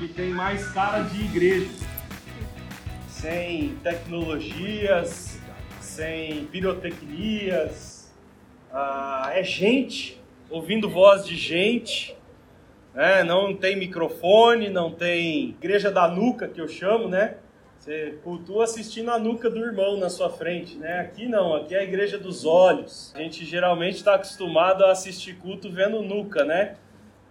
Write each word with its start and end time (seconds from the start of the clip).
que 0.00 0.08
tem 0.08 0.30
mais 0.30 0.66
cara 0.72 1.02
de 1.02 1.20
igreja. 1.22 1.68
Sem 3.06 3.76
tecnologias, 3.82 5.38
sem 5.78 6.46
pirotecnias. 6.46 8.10
Ah, 8.72 9.30
é 9.34 9.44
gente, 9.44 10.18
ouvindo 10.48 10.88
voz 10.88 11.26
de 11.26 11.36
gente. 11.36 12.16
Né? 12.94 13.22
Não 13.22 13.54
tem 13.54 13.76
microfone, 13.76 14.70
não 14.70 14.90
tem 14.90 15.50
igreja 15.50 15.90
da 15.90 16.08
nuca, 16.08 16.48
que 16.48 16.62
eu 16.62 16.66
chamo, 16.66 17.06
né? 17.06 17.36
Você 17.78 18.18
cultua 18.24 18.64
assistindo 18.64 19.10
a 19.10 19.18
nuca 19.18 19.50
do 19.50 19.58
irmão 19.58 19.98
na 19.98 20.08
sua 20.08 20.30
frente, 20.30 20.76
né? 20.76 21.00
Aqui 21.00 21.26
não, 21.26 21.54
aqui 21.54 21.74
é 21.74 21.80
a 21.80 21.84
igreja 21.84 22.18
dos 22.18 22.46
olhos. 22.46 23.12
A 23.14 23.18
gente 23.18 23.44
geralmente 23.44 23.96
está 23.96 24.14
acostumado 24.14 24.84
a 24.84 24.92
assistir 24.92 25.36
culto 25.36 25.70
vendo 25.70 26.02
nuca, 26.02 26.44
né? 26.44 26.76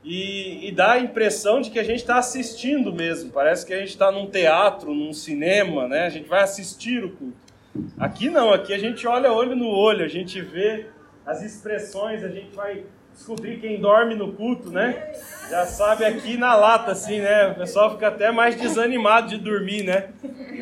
E, 0.03 0.67
e 0.67 0.71
dá 0.71 0.93
a 0.93 0.99
impressão 0.99 1.59
de 1.59 1.69
que 1.69 1.79
a 1.79 1.83
gente 1.83 1.99
está 1.99 2.17
assistindo 2.17 2.93
mesmo. 2.93 3.31
Parece 3.31 3.65
que 3.65 3.73
a 3.73 3.79
gente 3.79 3.89
está 3.89 4.11
num 4.11 4.27
teatro, 4.27 4.93
num 4.93 5.13
cinema, 5.13 5.87
né? 5.87 6.05
A 6.05 6.09
gente 6.09 6.27
vai 6.27 6.41
assistir 6.41 7.03
o 7.03 7.09
culto. 7.09 7.37
Aqui 7.97 8.29
não, 8.29 8.51
aqui 8.51 8.73
a 8.73 8.77
gente 8.77 9.05
olha 9.07 9.31
olho 9.31 9.55
no 9.55 9.67
olho, 9.67 10.03
a 10.03 10.07
gente 10.07 10.41
vê 10.41 10.87
as 11.25 11.43
expressões, 11.43 12.23
a 12.23 12.29
gente 12.29 12.55
vai 12.55 12.83
descobrir 13.13 13.59
quem 13.59 13.79
dorme 13.79 14.15
no 14.15 14.33
culto, 14.33 14.71
né? 14.71 15.13
Já 15.49 15.65
sabe 15.65 16.05
aqui 16.05 16.37
na 16.37 16.55
lata, 16.55 16.91
assim, 16.91 17.19
né? 17.19 17.47
O 17.47 17.55
pessoal 17.55 17.91
fica 17.91 18.07
até 18.07 18.31
mais 18.31 18.55
desanimado 18.55 19.27
de 19.27 19.37
dormir, 19.37 19.83
né? 19.83 20.09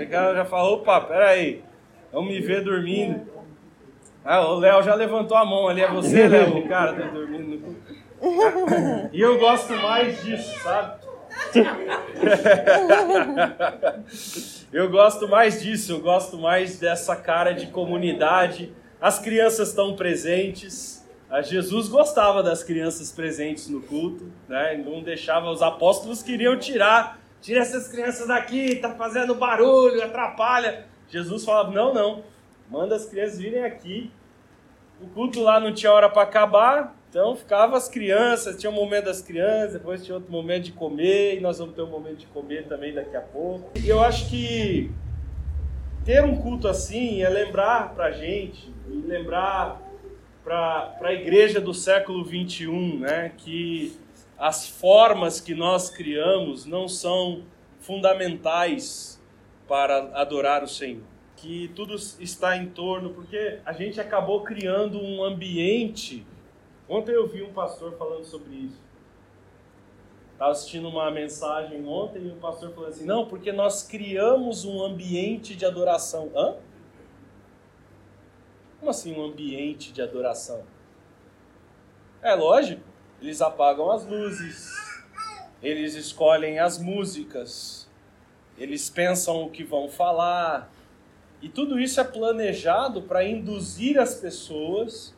Já, 0.09 0.34
já 0.34 0.45
fala, 0.45 0.70
opa, 0.70 1.00
peraí, 1.02 1.64
vamos 2.12 2.31
me 2.31 2.42
ver 2.42 2.64
dormindo. 2.64 3.22
Ah, 4.26 4.42
o 4.42 4.59
Léo 4.59 4.84
já 4.84 4.94
levantou 4.94 5.38
a 5.38 5.45
mão 5.45 5.67
ali, 5.67 5.81
é 5.81 5.90
você, 5.90 6.28
Léo, 6.28 6.58
o 6.58 6.67
cara 6.67 6.94
tá 6.94 7.08
dormindo 7.08 7.48
no 7.48 7.58
culto. 7.59 7.97
E 9.13 9.21
eu 9.21 9.39
gosto 9.39 9.73
mais 9.73 10.23
disso, 10.23 10.59
sabe? 10.59 11.08
eu 14.73 14.89
gosto 14.89 15.28
mais 15.28 15.61
disso, 15.61 15.92
eu 15.94 16.00
gosto 16.00 16.38
mais 16.38 16.80
dessa 16.80 17.16
cara 17.16 17.53
de 17.53 17.67
comunidade. 17.67 18.73
As 19.00 19.19
crianças 19.19 19.69
estão 19.69 19.95
presentes, 19.95 20.97
Jesus 21.44 21.88
gostava 21.88 22.42
das 22.42 22.64
crianças 22.64 23.11
presentes 23.11 23.67
no 23.67 23.81
culto, 23.81 24.31
né? 24.47 24.77
Não 24.77 25.03
deixava, 25.03 25.49
os 25.49 25.61
apóstolos 25.61 26.23
queriam 26.23 26.58
tirar, 26.58 27.20
tira 27.42 27.59
essas 27.59 27.88
crianças 27.89 28.27
daqui, 28.27 28.77
tá 28.77 28.95
fazendo 28.95 29.36
barulho, 29.36 30.02
atrapalha. 30.02 30.86
Jesus 31.09 31.44
falava: 31.44 31.72
não, 31.72 31.94
não, 31.94 32.23
manda 32.70 32.95
as 32.95 33.05
crianças 33.05 33.39
virem 33.39 33.64
aqui. 33.64 34.09
O 35.02 35.08
culto 35.08 35.42
lá 35.44 35.59
não 35.59 35.73
tinha 35.73 35.92
hora 35.92 36.09
para 36.09 36.23
acabar, 36.23 36.97
então 37.09 37.36
ficava 37.36 37.77
as 37.77 37.88
crianças, 37.88 38.58
tinha 38.58 38.69
um 38.69 38.75
momento 38.75 39.05
das 39.05 39.22
crianças, 39.22 39.73
depois 39.73 40.03
tinha 40.03 40.16
outro 40.16 40.31
momento 40.31 40.66
de 40.66 40.72
comer, 40.72 41.38
e 41.38 41.39
nós 41.39 41.58
vamos 41.58 41.75
ter 41.75 41.81
um 41.81 41.89
momento 41.89 42.17
de 42.17 42.27
comer 42.27 42.67
também 42.67 42.94
daqui 42.94 43.16
a 43.16 43.22
pouco. 43.22 43.72
E 43.77 43.88
eu 43.88 44.02
acho 44.02 44.30
que 44.30 44.91
ter 46.05 46.23
um 46.23 46.36
culto 46.36 46.67
assim 46.67 47.22
é 47.22 47.30
lembrar 47.30 47.94
pra 47.95 48.11
gente, 48.11 48.72
e 48.89 49.08
lembrar 49.08 49.81
para 50.44 50.95
a 51.02 51.14
igreja 51.14 51.59
do 51.59 51.73
século 51.73 52.23
21, 52.23 52.99
né, 52.99 53.33
que 53.38 53.97
as 54.38 54.67
formas 54.67 55.42
que 55.42 55.53
nós 55.55 55.89
criamos 55.89 56.66
não 56.66 56.88
são 56.88 57.44
fundamentais 57.80 59.21
para 59.67 60.11
adorar 60.14 60.64
o 60.64 60.67
Senhor. 60.67 61.03
Que 61.36 61.69
tudo 61.75 61.95
está 62.19 62.55
em 62.55 62.67
torno, 62.67 63.09
porque 63.11 63.59
a 63.66 63.73
gente 63.73 63.99
acabou 63.99 64.42
criando 64.42 65.02
um 65.02 65.23
ambiente. 65.23 66.25
Ontem 66.89 67.13
eu 67.13 67.27
vi 67.27 67.43
um 67.43 67.52
pastor 67.52 67.97
falando 67.97 68.25
sobre 68.25 68.55
isso. 68.55 68.81
Estava 70.33 70.52
assistindo 70.52 70.88
uma 70.88 71.09
mensagem 71.09 71.85
ontem 71.85 72.27
e 72.27 72.31
o 72.31 72.35
pastor 72.35 72.71
falou 72.71 72.89
assim: 72.89 73.05
não, 73.05 73.25
porque 73.25 73.52
nós 73.52 73.83
criamos 73.83 74.63
um 74.63 74.83
ambiente 74.83 75.55
de 75.55 75.65
adoração. 75.65 76.31
Hã? 76.36 76.55
Como 78.80 78.92
assim 78.92 79.14
um 79.14 79.26
ambiente 79.26 79.92
de 79.92 80.02
adoração? 80.02 80.64
É 82.21 82.33
lógico, 82.36 82.83
eles 83.21 83.42
apagam 83.42 83.92
as 83.92 84.05
luzes, 84.05 84.71
eles 85.61 85.95
escolhem 85.95 86.59
as 86.59 86.77
músicas, 86.77 87.89
eles 88.58 88.89
pensam 88.89 89.43
o 89.43 89.49
que 89.49 89.64
vão 89.64 89.89
falar, 89.89 90.71
e 91.42 91.49
tudo 91.49 91.80
isso 91.80 91.99
é 91.99 92.03
planejado 92.03 93.02
para 93.03 93.23
induzir 93.23 93.99
as 93.99 94.15
pessoas 94.15 95.15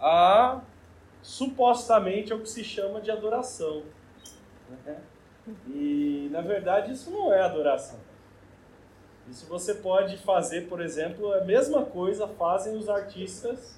a 0.00 0.60
supostamente 1.22 2.32
ao 2.32 2.38
que 2.38 2.48
se 2.48 2.62
chama 2.62 3.00
de 3.00 3.10
adoração. 3.10 3.82
Né? 4.84 4.96
E 5.68 6.28
na 6.30 6.40
verdade 6.40 6.92
isso 6.92 7.10
não 7.10 7.32
é 7.32 7.40
adoração. 7.40 7.98
Isso 9.28 9.46
você 9.46 9.74
pode 9.74 10.16
fazer, 10.18 10.68
por 10.68 10.80
exemplo, 10.80 11.32
a 11.32 11.44
mesma 11.44 11.84
coisa 11.84 12.28
fazem 12.28 12.76
os 12.76 12.88
artistas 12.88 13.76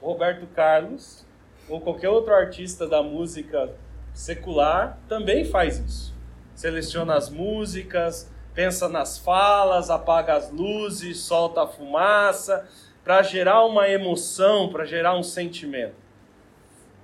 Roberto 0.00 0.46
Carlos 0.54 1.24
ou 1.68 1.80
qualquer 1.80 2.10
outro 2.10 2.34
artista 2.34 2.86
da 2.86 3.02
música 3.02 3.72
secular 4.12 4.98
também 5.08 5.44
faz 5.44 5.78
isso. 5.78 6.14
Seleciona 6.54 7.16
as 7.16 7.28
músicas, 7.28 8.30
pensa 8.54 8.88
nas 8.88 9.18
falas, 9.18 9.90
apaga 9.90 10.34
as 10.34 10.50
luzes, 10.50 11.18
solta 11.20 11.62
a 11.62 11.66
fumaça, 11.66 12.68
para 13.02 13.22
gerar 13.22 13.64
uma 13.64 13.88
emoção, 13.88 14.70
para 14.70 14.84
gerar 14.84 15.16
um 15.16 15.22
sentimento. 15.22 16.03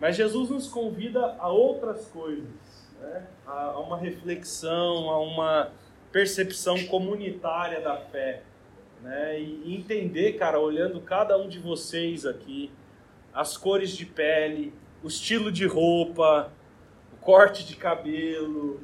Mas 0.01 0.17
Jesus 0.17 0.49
nos 0.49 0.67
convida 0.67 1.37
a 1.39 1.49
outras 1.49 2.07
coisas, 2.07 2.49
né? 2.99 3.27
a 3.47 3.79
uma 3.79 3.99
reflexão, 3.99 5.11
a 5.11 5.21
uma 5.21 5.73
percepção 6.11 6.87
comunitária 6.87 7.83
da 7.83 7.99
fé. 7.99 8.43
Né? 9.03 9.39
E 9.39 9.75
entender, 9.75 10.35
cara, 10.39 10.59
olhando 10.59 11.01
cada 11.03 11.37
um 11.37 11.49
de 11.49 11.59
vocês 11.59 12.25
aqui, 12.25 12.71
as 13.33 13.59
cores 13.59 13.91
de 13.91 14.07
pele, 14.07 14.73
o 15.03 15.09
estilo 15.09 15.53
de 15.53 15.67
roupa, 15.67 16.51
o 17.13 17.17
corte 17.17 17.67
de 17.67 17.77
cabelo, 17.77 18.81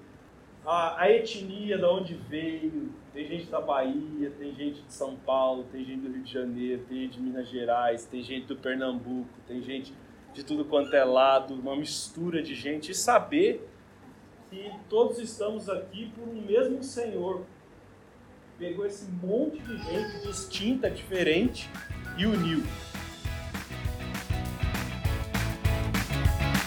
a, 0.66 1.02
a 1.02 1.10
etnia 1.10 1.78
de 1.78 1.84
onde 1.84 2.14
veio. 2.14 2.92
Tem 3.14 3.26
gente 3.26 3.46
da 3.46 3.60
Bahia, 3.60 4.30
tem 4.38 4.54
gente 4.54 4.82
de 4.82 4.92
São 4.92 5.16
Paulo, 5.16 5.64
tem 5.72 5.82
gente 5.82 6.02
do 6.02 6.12
Rio 6.12 6.22
de 6.22 6.32
Janeiro, 6.32 6.84
tem 6.86 6.98
gente 7.02 7.14
de 7.14 7.20
Minas 7.20 7.48
Gerais, 7.48 8.04
tem 8.04 8.22
gente 8.22 8.46
do 8.46 8.56
Pernambuco, 8.56 9.30
tem 9.48 9.62
gente 9.62 9.94
de 10.36 10.44
tudo 10.44 10.66
quanto 10.66 10.94
é 10.94 11.02
lado, 11.02 11.54
uma 11.54 11.74
mistura 11.74 12.42
de 12.42 12.54
gente. 12.54 12.92
E 12.92 12.94
saber 12.94 13.66
que 14.50 14.70
todos 14.86 15.18
estamos 15.18 15.66
aqui 15.66 16.12
por 16.14 16.28
um 16.28 16.42
mesmo 16.42 16.82
Senhor. 16.82 17.46
Pegou 18.58 18.84
esse 18.84 19.10
monte 19.10 19.58
de 19.58 19.78
gente 19.78 20.26
distinta, 20.26 20.90
diferente 20.90 21.70
e 22.18 22.26
uniu. 22.26 22.62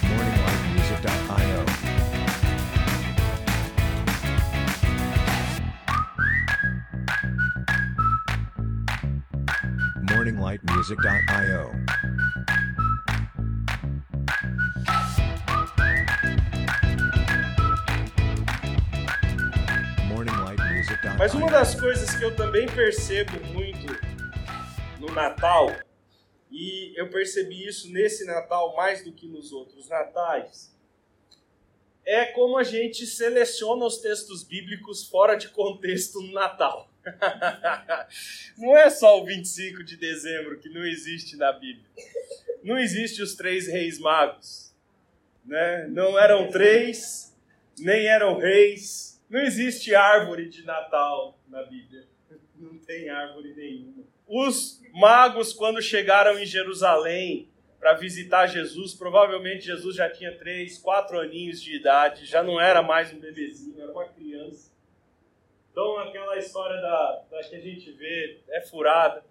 MorningLightMusic.io 0.04 1.60
MorningLightMusic.io 10.12 12.19
Mas 21.20 21.34
uma 21.34 21.52
das 21.52 21.76
coisas 21.78 22.16
que 22.16 22.24
eu 22.24 22.34
também 22.34 22.66
percebo 22.66 23.46
muito 23.48 23.88
no 25.02 25.14
Natal, 25.14 25.68
e 26.50 26.94
eu 26.96 27.10
percebi 27.10 27.68
isso 27.68 27.92
nesse 27.92 28.24
Natal 28.24 28.74
mais 28.74 29.04
do 29.04 29.12
que 29.12 29.28
nos 29.28 29.52
outros 29.52 29.90
natais, 29.90 30.74
é 32.06 32.28
como 32.28 32.58
a 32.58 32.64
gente 32.64 33.06
seleciona 33.06 33.86
os 33.86 33.98
textos 33.98 34.46
bíblicos 34.46 35.10
fora 35.10 35.36
de 35.36 35.50
contexto 35.50 36.22
no 36.22 36.32
Natal. 36.32 36.90
não 38.58 38.78
é 38.78 38.90
só 38.90 39.22
o 39.22 39.26
25 39.26 39.84
de 39.84 39.98
dezembro 39.98 40.58
que 40.58 40.70
não 40.70 40.86
existe 40.86 41.36
na 41.36 41.52
Bíblia. 41.52 41.90
Não 42.64 42.80
existe 42.80 43.22
os 43.22 43.36
três 43.36 43.68
reis 43.68 44.00
magos. 44.00 44.74
Né? 45.44 45.86
Não 45.90 46.18
eram 46.18 46.50
três, 46.50 47.36
nem 47.78 48.08
eram 48.08 48.38
reis, 48.38 49.09
não 49.30 49.40
existe 49.42 49.94
árvore 49.94 50.50
de 50.50 50.64
Natal 50.64 51.38
na 51.48 51.64
Bíblia. 51.64 52.08
Não 52.56 52.78
tem 52.80 53.10
árvore 53.10 53.54
nenhuma. 53.54 54.04
Os 54.28 54.82
magos, 54.92 55.54
quando 55.54 55.82
chegaram 55.82 56.38
em 56.38 56.46
Jerusalém 56.46 57.48
para 57.80 57.94
visitar 57.94 58.48
Jesus, 58.48 58.94
provavelmente 58.94 59.66
Jesus 59.66 59.96
já 59.96 60.10
tinha 60.10 60.38
três, 60.38 60.78
quatro 60.78 61.18
aninhos 61.18 61.62
de 61.62 61.78
idade, 61.78 62.26
já 62.26 62.44
não 62.44 62.60
era 62.60 62.82
mais 62.82 63.14
um 63.14 63.20
bebezinho, 63.20 63.82
era 63.82 63.94
uma 63.94 64.10
criança. 64.10 64.74
Então, 65.72 65.98
aquela 66.00 66.38
história 66.38 66.82
da, 66.82 67.24
da 67.32 67.44
que 67.44 67.56
a 67.56 67.62
gente 67.62 67.92
vê 67.92 68.42
é 68.50 68.62
furada. 68.62 69.24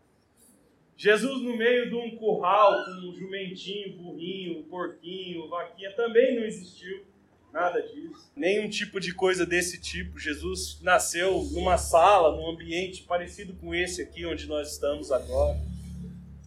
Jesus 0.97 1.43
no 1.43 1.55
meio 1.57 1.91
de 1.91 1.95
um 1.95 2.17
curral 2.17 2.85
com 2.87 2.91
um 3.09 3.15
jumentinho, 3.15 3.97
burrinho, 3.99 4.65
porquinho, 4.65 5.49
vaquinha, 5.49 5.93
também 5.93 6.35
não 6.35 6.45
existiu 6.45 7.05
Nada 7.53 7.81
disso. 7.81 8.31
Nenhum 8.37 8.69
tipo 8.69 9.01
de 9.01 9.15
coisa 9.15 9.47
desse 9.47 9.81
tipo. 9.81 10.19
Jesus 10.19 10.79
nasceu 10.83 11.43
numa 11.53 11.79
sala, 11.79 12.37
num 12.37 12.49
ambiente 12.49 13.05
parecido 13.05 13.55
com 13.55 13.75
esse 13.75 14.03
aqui 14.03 14.27
onde 14.27 14.47
nós 14.47 14.73
estamos 14.73 15.11
agora. 15.11 15.59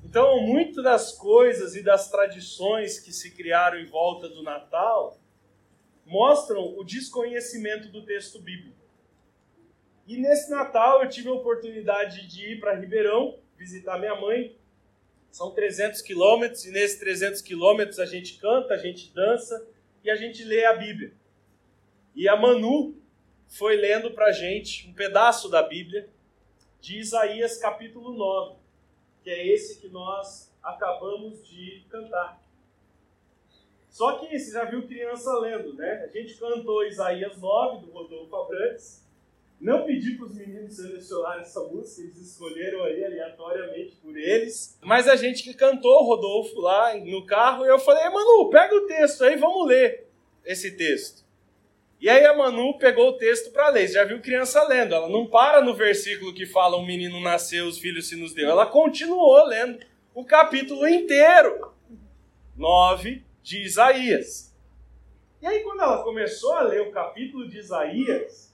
Então, 0.03 0.41
muito 0.41 0.83
das 0.83 1.13
coisas 1.13 1.75
e 1.75 1.81
das 1.81 2.11
tradições 2.11 2.99
que 2.99 3.13
se 3.13 3.31
criaram 3.31 3.79
em 3.79 3.85
volta 3.85 4.27
do 4.27 4.43
Natal 4.43 5.17
mostram 6.05 6.77
o 6.77 6.83
desconhecimento 6.83 7.87
do 7.87 8.05
texto 8.05 8.39
bíblico. 8.39 8.75
E 10.05 10.17
nesse 10.17 10.51
Natal 10.51 11.01
eu 11.01 11.09
tive 11.09 11.29
a 11.29 11.33
oportunidade 11.33 12.27
de 12.27 12.51
ir 12.51 12.59
para 12.59 12.75
Ribeirão 12.75 13.39
visitar 13.57 13.97
minha 13.97 14.19
mãe. 14.19 14.57
São 15.31 15.51
300 15.51 16.01
quilômetros 16.01 16.65
e 16.65 16.71
nesses 16.71 16.99
300 16.99 17.41
quilômetros 17.41 17.97
a 17.97 18.05
gente 18.05 18.37
canta, 18.37 18.73
a 18.73 18.77
gente 18.77 19.13
dança 19.13 19.65
e 20.03 20.09
a 20.09 20.15
gente 20.15 20.43
lê 20.43 20.65
a 20.65 20.73
Bíblia. 20.73 21.13
E 22.15 22.27
a 22.27 22.35
Manu 22.35 22.95
foi 23.47 23.75
lendo 23.75 24.11
para 24.11 24.31
gente 24.31 24.89
um 24.89 24.93
pedaço 24.93 25.49
da 25.49 25.61
Bíblia 25.61 26.09
de 26.79 26.97
Isaías 26.99 27.57
capítulo 27.57 28.11
9, 28.13 28.55
que 29.23 29.29
é 29.29 29.47
esse 29.47 29.79
que 29.79 29.87
nós 29.87 30.51
acabamos 30.63 31.47
de 31.47 31.85
cantar. 31.89 32.41
Só 33.89 34.17
que 34.17 34.27
você 34.27 34.51
já 34.51 34.63
viu 34.65 34.87
criança 34.87 35.37
lendo, 35.39 35.73
né? 35.73 36.03
A 36.03 36.07
gente 36.07 36.35
cantou 36.37 36.85
Isaías 36.85 37.37
9, 37.37 37.85
do 37.85 37.91
Rodolfo 37.91 38.35
Abrantes. 38.35 39.05
Não 39.61 39.85
pedi 39.85 40.15
para 40.15 40.25
os 40.25 40.33
meninos 40.33 40.75
selecionarem 40.75 41.43
essa 41.43 41.61
música, 41.61 42.01
eles 42.01 42.17
escolheram 42.17 42.83
aí 42.83 43.05
aleatoriamente 43.05 43.95
por 43.97 44.17
eles. 44.17 44.75
Mas 44.81 45.07
a 45.07 45.15
gente 45.15 45.43
que 45.43 45.53
cantou 45.53 46.03
Rodolfo 46.03 46.59
lá 46.59 46.97
no 46.97 47.23
carro, 47.27 47.63
eu 47.63 47.77
falei, 47.77 48.09
Manu, 48.09 48.49
pega 48.49 48.75
o 48.75 48.87
texto 48.87 49.23
aí, 49.23 49.35
vamos 49.35 49.67
ler 49.67 50.07
esse 50.43 50.75
texto. 50.75 51.23
E 51.99 52.09
aí 52.09 52.25
a 52.25 52.35
Manu 52.35 52.79
pegou 52.79 53.09
o 53.09 53.17
texto 53.19 53.51
para 53.51 53.69
ler. 53.69 53.87
Você 53.87 53.93
já 53.93 54.03
viu 54.03 54.19
criança 54.19 54.63
lendo. 54.63 54.95
Ela 54.95 55.07
não 55.07 55.27
para 55.27 55.61
no 55.61 55.75
versículo 55.75 56.33
que 56.33 56.47
fala 56.47 56.75
o 56.75 56.83
menino 56.83 57.21
nasceu, 57.21 57.67
os 57.67 57.77
filhos 57.77 58.09
se 58.09 58.15
nos 58.15 58.33
deu. 58.33 58.49
Ela 58.49 58.65
continuou 58.65 59.45
lendo 59.45 59.85
o 60.15 60.25
capítulo 60.25 60.87
inteiro. 60.87 61.71
9 62.57 63.23
de 63.43 63.63
Isaías. 63.63 64.51
E 65.39 65.45
aí 65.45 65.61
quando 65.61 65.83
ela 65.83 66.03
começou 66.03 66.53
a 66.53 66.63
ler 66.63 66.81
o 66.81 66.91
capítulo 66.91 67.47
de 67.47 67.59
Isaías, 67.59 68.50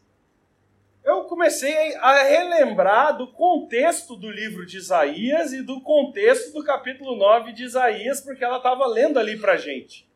eu 1.17 1.25
comecei 1.25 1.95
a 1.95 2.23
relembrar 2.23 3.17
do 3.17 3.31
contexto 3.31 4.15
do 4.15 4.29
livro 4.29 4.65
de 4.65 4.77
Isaías 4.77 5.51
e 5.51 5.61
do 5.61 5.81
contexto 5.81 6.53
do 6.53 6.63
capítulo 6.63 7.15
9 7.15 7.53
de 7.53 7.63
Isaías, 7.63 8.21
porque 8.21 8.43
ela 8.43 8.57
estava 8.57 8.85
lendo 8.85 9.17
ali 9.17 9.37
para 9.39 9.57
gente. 9.57 10.07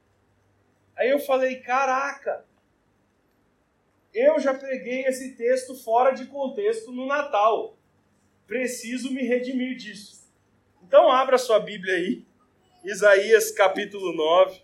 Aí 0.96 1.10
eu 1.10 1.20
falei: 1.20 1.58
caraca, 1.58 2.46
eu 4.14 4.40
já 4.40 4.54
peguei 4.54 5.06
esse 5.06 5.36
texto 5.36 5.76
fora 5.76 6.12
de 6.12 6.26
contexto 6.26 6.92
no 6.92 7.06
Natal. 7.06 7.78
Preciso 8.46 9.12
me 9.12 9.24
redimir 9.24 9.76
disso. 9.78 10.22
Então, 10.84 11.10
abra 11.10 11.38
sua 11.38 11.60
Bíblia 11.60 11.96
aí, 11.96 12.26
Isaías 12.84 13.52
capítulo 13.52 14.14
9. 14.14 14.62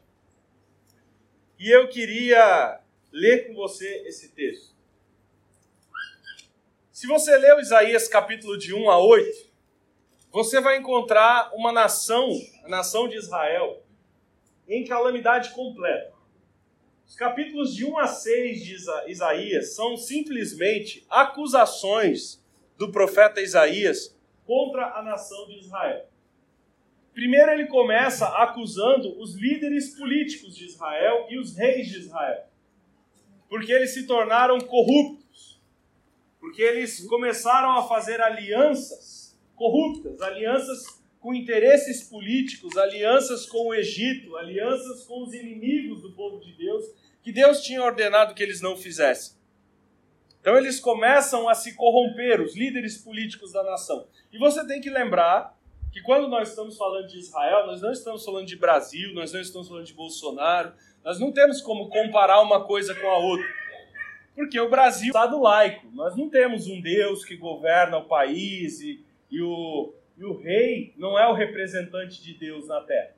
E 1.59 1.69
eu 1.69 1.87
queria 1.87 2.79
ler 3.11 3.47
com 3.47 3.55
você 3.55 4.03
esse 4.05 4.29
texto. 4.29 4.76
Se 6.97 7.05
você 7.05 7.38
leu 7.38 7.59
Isaías 7.59 8.07
capítulo 8.07 8.57
de 8.57 8.73
1 8.73 8.89
a 8.89 8.97
8, 8.97 9.51
você 10.31 10.59
vai 10.59 10.79
encontrar 10.79 11.51
uma 11.53 11.71
nação, 11.71 12.27
a 12.65 12.67
nação 12.67 13.07
de 13.07 13.15
Israel, 13.15 13.83
em 14.67 14.83
calamidade 14.83 15.51
completa. 15.51 16.11
Os 17.05 17.13
capítulos 17.13 17.75
de 17.75 17.85
1 17.85 17.99
a 17.99 18.07
6 18.07 18.65
de 18.65 18.75
Isaías 19.11 19.75
são 19.75 19.95
simplesmente 19.95 21.05
acusações 21.07 22.44
do 22.79 22.91
profeta 22.91 23.41
Isaías 23.41 24.17
contra 24.44 24.97
a 24.97 25.03
nação 25.03 25.45
de 25.45 25.59
Israel. 25.59 26.09
Primeiro, 27.13 27.51
ele 27.51 27.67
começa 27.67 28.27
acusando 28.27 29.21
os 29.21 29.35
líderes 29.35 29.95
políticos 29.95 30.55
de 30.55 30.65
Israel 30.65 31.27
e 31.29 31.38
os 31.38 31.55
reis 31.55 31.89
de 31.89 31.99
Israel, 31.99 32.47
porque 33.47 33.71
eles 33.71 33.94
se 33.94 34.07
tornaram 34.07 34.59
corruptos 34.59 35.26
porque 36.39 36.61
eles 36.61 37.05
começaram 37.07 37.71
a 37.71 37.87
fazer 37.87 38.21
alianças 38.21 39.37
corruptas, 39.55 40.21
alianças 40.21 41.01
com 41.19 41.33
interesses 41.33 42.03
políticos, 42.03 42.77
alianças 42.77 43.45
com 43.45 43.67
o 43.67 43.73
Egito, 43.73 44.35
alianças 44.37 45.03
com 45.03 45.23
os 45.23 45.33
inimigos 45.33 46.01
do 46.01 46.13
povo 46.13 46.39
de 46.39 46.53
Deus, 46.53 46.85
que 47.23 47.31
Deus 47.31 47.61
tinha 47.61 47.83
ordenado 47.83 48.33
que 48.33 48.43
eles 48.43 48.61
não 48.61 48.77
fizessem. 48.77 49.35
Então 50.39 50.55
eles 50.55 50.79
começam 50.79 51.49
a 51.49 51.55
se 51.55 51.75
corromper, 51.75 52.41
os 52.41 52.55
líderes 52.55 52.97
políticos 52.97 53.51
da 53.51 53.63
nação. 53.63 54.07
E 54.31 54.37
você 54.37 54.65
tem 54.65 54.79
que 54.79 54.89
lembrar 54.89 55.57
que 55.91 56.01
quando 56.01 56.27
nós 56.27 56.49
estamos 56.49 56.77
falando 56.77 57.07
de 57.07 57.17
Israel, 57.17 57.65
nós 57.65 57.81
não 57.81 57.91
estamos 57.91 58.23
falando 58.23 58.45
de 58.45 58.55
Brasil, 58.55 59.13
nós 59.13 59.33
não 59.33 59.41
estamos 59.41 59.67
falando 59.67 59.85
de 59.85 59.93
Bolsonaro, 59.93 60.71
nós 61.03 61.19
não 61.19 61.31
temos 61.31 61.61
como 61.61 61.89
comparar 61.89 62.39
uma 62.41 62.63
coisa 62.65 62.93
com 62.95 63.07
a 63.07 63.17
outra. 63.17 63.47
Porque 64.37 64.59
o 64.59 64.69
Brasil 64.69 65.05
é 65.05 65.07
um 65.07 65.19
Estado 65.19 65.41
laico. 65.41 65.87
Nós 65.93 66.15
não 66.15 66.29
temos 66.29 66.67
um 66.67 66.79
Deus 66.79 67.25
que 67.25 67.35
governa 67.35 67.97
o 67.97 68.07
país 68.07 68.79
e, 68.81 69.03
e, 69.31 69.41
o, 69.41 69.91
e 70.15 70.23
o 70.23 70.37
rei 70.37 70.93
não 70.95 71.17
é 71.17 71.27
o 71.27 71.33
representante 71.33 72.21
de 72.21 72.35
Deus 72.35 72.67
na 72.67 72.81
terra. 72.81 73.15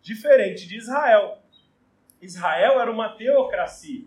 Diferente 0.00 0.68
de 0.68 0.76
Israel. 0.76 1.42
Israel 2.22 2.80
era 2.80 2.92
uma 2.92 3.08
teocracia. 3.08 4.04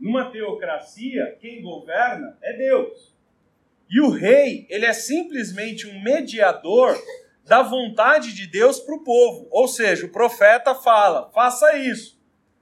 Numa 0.00 0.30
teocracia, 0.30 1.36
quem 1.38 1.60
governa 1.60 2.38
é 2.42 2.54
Deus. 2.54 3.14
E 3.90 4.00
o 4.00 4.08
rei, 4.08 4.66
ele 4.70 4.86
é 4.86 4.94
simplesmente 4.94 5.86
um 5.86 6.02
mediador 6.02 6.96
da 7.44 7.62
vontade 7.62 8.32
de 8.32 8.46
Deus 8.46 8.80
para 8.80 8.94
o 8.94 9.04
povo. 9.04 9.46
Ou 9.50 9.68
seja, 9.68 10.06
o 10.06 10.10
profeta 10.10 10.74
fala: 10.74 11.30
faça 11.34 11.76
isso. 11.76 12.17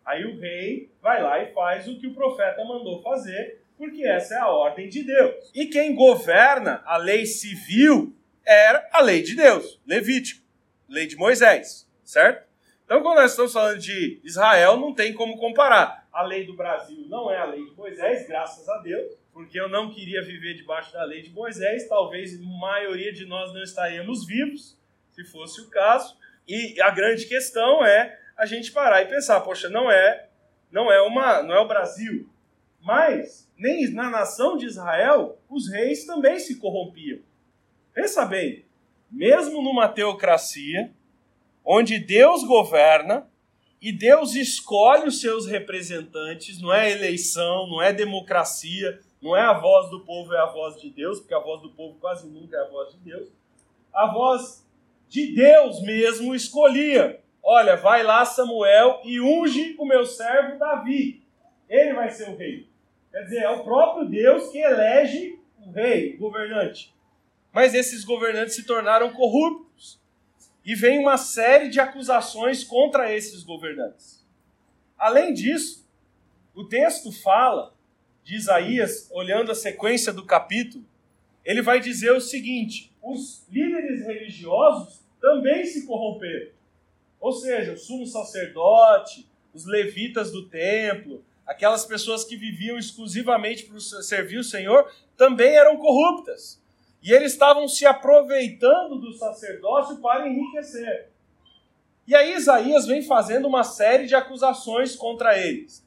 Aí 0.06 0.24
o 0.24 0.38
rei 0.38 0.88
vai 1.02 1.20
lá 1.20 1.42
e 1.42 1.52
faz 1.52 1.88
o 1.88 1.98
que 1.98 2.06
o 2.06 2.14
profeta 2.14 2.64
mandou 2.64 3.02
fazer, 3.02 3.60
porque 3.76 4.06
essa 4.06 4.36
é 4.36 4.38
a 4.38 4.48
ordem 4.48 4.88
de 4.88 5.02
Deus. 5.02 5.50
E 5.52 5.66
quem 5.66 5.96
governa 5.96 6.80
a 6.86 6.96
lei 6.96 7.26
civil 7.26 8.14
era 8.44 8.88
a 8.92 9.00
lei 9.00 9.20
de 9.20 9.34
Deus, 9.34 9.80
Levítico, 9.84 10.40
lei 10.88 11.08
de 11.08 11.16
Moisés, 11.16 11.90
certo? 12.04 12.46
Então, 12.84 13.02
quando 13.02 13.16
nós 13.16 13.32
estamos 13.32 13.52
falando 13.52 13.80
de 13.80 14.20
Israel, 14.22 14.76
não 14.76 14.94
tem 14.94 15.12
como 15.12 15.36
comparar. 15.38 16.06
A 16.12 16.22
lei 16.22 16.46
do 16.46 16.54
Brasil 16.54 17.04
não 17.08 17.28
é 17.28 17.36
a 17.36 17.44
lei 17.44 17.64
de 17.64 17.74
Moisés, 17.74 18.28
graças 18.28 18.68
a 18.68 18.78
Deus, 18.78 19.12
porque 19.32 19.58
eu 19.58 19.68
não 19.68 19.92
queria 19.92 20.22
viver 20.22 20.54
debaixo 20.54 20.92
da 20.92 21.02
lei 21.02 21.20
de 21.20 21.30
Moisés. 21.30 21.88
Talvez 21.88 22.40
a 22.40 22.44
maioria 22.44 23.12
de 23.12 23.26
nós 23.26 23.52
não 23.52 23.60
estaríamos 23.60 24.24
vivos, 24.24 24.78
se 25.10 25.24
fosse 25.24 25.60
o 25.60 25.68
caso. 25.68 26.16
E 26.46 26.80
a 26.80 26.90
grande 26.90 27.26
questão 27.26 27.84
é 27.84 28.16
a 28.36 28.44
gente 28.44 28.70
parar 28.70 29.02
e 29.02 29.08
pensar, 29.08 29.40
poxa, 29.40 29.68
não 29.68 29.90
é, 29.90 30.28
não 30.70 30.92
é 30.92 31.00
uma, 31.00 31.42
não 31.42 31.54
é 31.54 31.60
o 31.60 31.68
Brasil, 31.68 32.28
mas 32.80 33.50
nem 33.56 33.90
na 33.90 34.10
nação 34.10 34.56
de 34.56 34.66
Israel 34.66 35.38
os 35.48 35.68
reis 35.70 36.04
também 36.04 36.38
se 36.38 36.56
corrompiam. 36.56 37.20
Pensa 37.94 38.26
bem, 38.26 38.64
mesmo 39.10 39.62
numa 39.62 39.88
teocracia 39.88 40.92
onde 41.64 41.98
Deus 41.98 42.44
governa 42.44 43.26
e 43.80 43.90
Deus 43.90 44.34
escolhe 44.34 45.08
os 45.08 45.20
seus 45.20 45.46
representantes, 45.46 46.60
não 46.60 46.72
é 46.72 46.90
eleição, 46.90 47.66
não 47.68 47.80
é 47.80 47.92
democracia, 47.92 49.00
não 49.20 49.36
é 49.36 49.40
a 49.40 49.54
voz 49.54 49.90
do 49.90 50.00
povo, 50.00 50.34
é 50.34 50.38
a 50.38 50.46
voz 50.46 50.80
de 50.80 50.90
Deus, 50.90 51.20
porque 51.20 51.34
a 51.34 51.40
voz 51.40 51.62
do 51.62 51.70
povo 51.70 51.98
quase 51.98 52.28
nunca 52.28 52.56
é 52.56 52.60
a 52.60 52.68
voz 52.68 52.92
de 52.92 52.98
Deus. 52.98 53.28
A 53.92 54.12
voz 54.12 54.64
de 55.08 55.34
Deus 55.34 55.80
mesmo 55.82 56.34
escolhia 56.34 57.20
Olha, 57.48 57.76
vai 57.76 58.02
lá 58.02 58.24
Samuel 58.24 59.00
e 59.04 59.20
unge 59.20 59.76
o 59.78 59.86
meu 59.86 60.04
servo 60.04 60.58
Davi. 60.58 61.22
Ele 61.68 61.94
vai 61.94 62.10
ser 62.10 62.28
o 62.28 62.36
rei. 62.36 62.68
Quer 63.12 63.22
dizer, 63.22 63.42
é 63.42 63.48
o 63.48 63.62
próprio 63.62 64.08
Deus 64.08 64.48
que 64.50 64.58
elege 64.58 65.38
o 65.64 65.70
rei, 65.70 66.16
o 66.16 66.18
governante. 66.18 66.92
Mas 67.52 67.72
esses 67.72 68.02
governantes 68.04 68.56
se 68.56 68.66
tornaram 68.66 69.12
corruptos. 69.12 70.02
E 70.64 70.74
vem 70.74 70.98
uma 70.98 71.16
série 71.16 71.68
de 71.68 71.78
acusações 71.78 72.64
contra 72.64 73.14
esses 73.14 73.44
governantes. 73.44 74.26
Além 74.98 75.32
disso, 75.32 75.88
o 76.52 76.64
texto 76.64 77.12
fala 77.12 77.72
de 78.24 78.34
Isaías, 78.34 79.08
olhando 79.12 79.52
a 79.52 79.54
sequência 79.54 80.12
do 80.12 80.26
capítulo, 80.26 80.84
ele 81.44 81.62
vai 81.62 81.78
dizer 81.78 82.10
o 82.10 82.20
seguinte: 82.20 82.92
os 83.00 83.46
líderes 83.48 84.04
religiosos 84.04 85.06
também 85.20 85.64
se 85.64 85.86
corromperam. 85.86 86.55
Ou 87.20 87.32
seja, 87.32 87.72
o 87.72 87.78
sumo 87.78 88.06
sacerdote, 88.06 89.28
os 89.54 89.66
levitas 89.66 90.30
do 90.30 90.48
templo, 90.48 91.24
aquelas 91.46 91.84
pessoas 91.84 92.24
que 92.24 92.36
viviam 92.36 92.78
exclusivamente 92.78 93.64
para 93.64 93.80
servir 93.80 94.38
o 94.38 94.44
Senhor, 94.44 94.92
também 95.16 95.54
eram 95.54 95.76
corruptas. 95.76 96.60
E 97.02 97.12
eles 97.12 97.32
estavam 97.32 97.68
se 97.68 97.86
aproveitando 97.86 98.96
do 98.96 99.12
sacerdócio 99.12 99.98
para 99.98 100.28
enriquecer. 100.28 101.10
E 102.06 102.14
aí 102.14 102.34
Isaías 102.34 102.86
vem 102.86 103.02
fazendo 103.02 103.46
uma 103.48 103.64
série 103.64 104.06
de 104.06 104.14
acusações 104.14 104.94
contra 104.94 105.38
eles. 105.38 105.84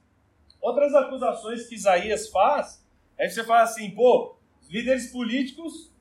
Outras 0.61 0.93
acusações 0.93 1.67
que 1.67 1.75
Isaías 1.75 2.29
faz, 2.29 2.83
é 3.17 3.27
que 3.27 3.33
você 3.33 3.43
fala 3.43 3.61
assim, 3.61 3.91
pô, 3.91 4.35
líderes 4.69 5.11
políticos 5.11 5.91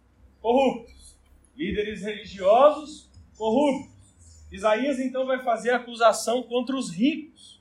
corruptos, 0.41 1.17
líderes 1.57 2.03
religiosos 2.03 3.09
corruptos. 3.37 3.98
Isaías 4.51 4.99
então 4.99 5.27
vai 5.27 5.43
fazer 5.43 5.71
acusação 5.71 6.43
contra 6.43 6.77
os 6.77 6.91
ricos. 6.91 7.61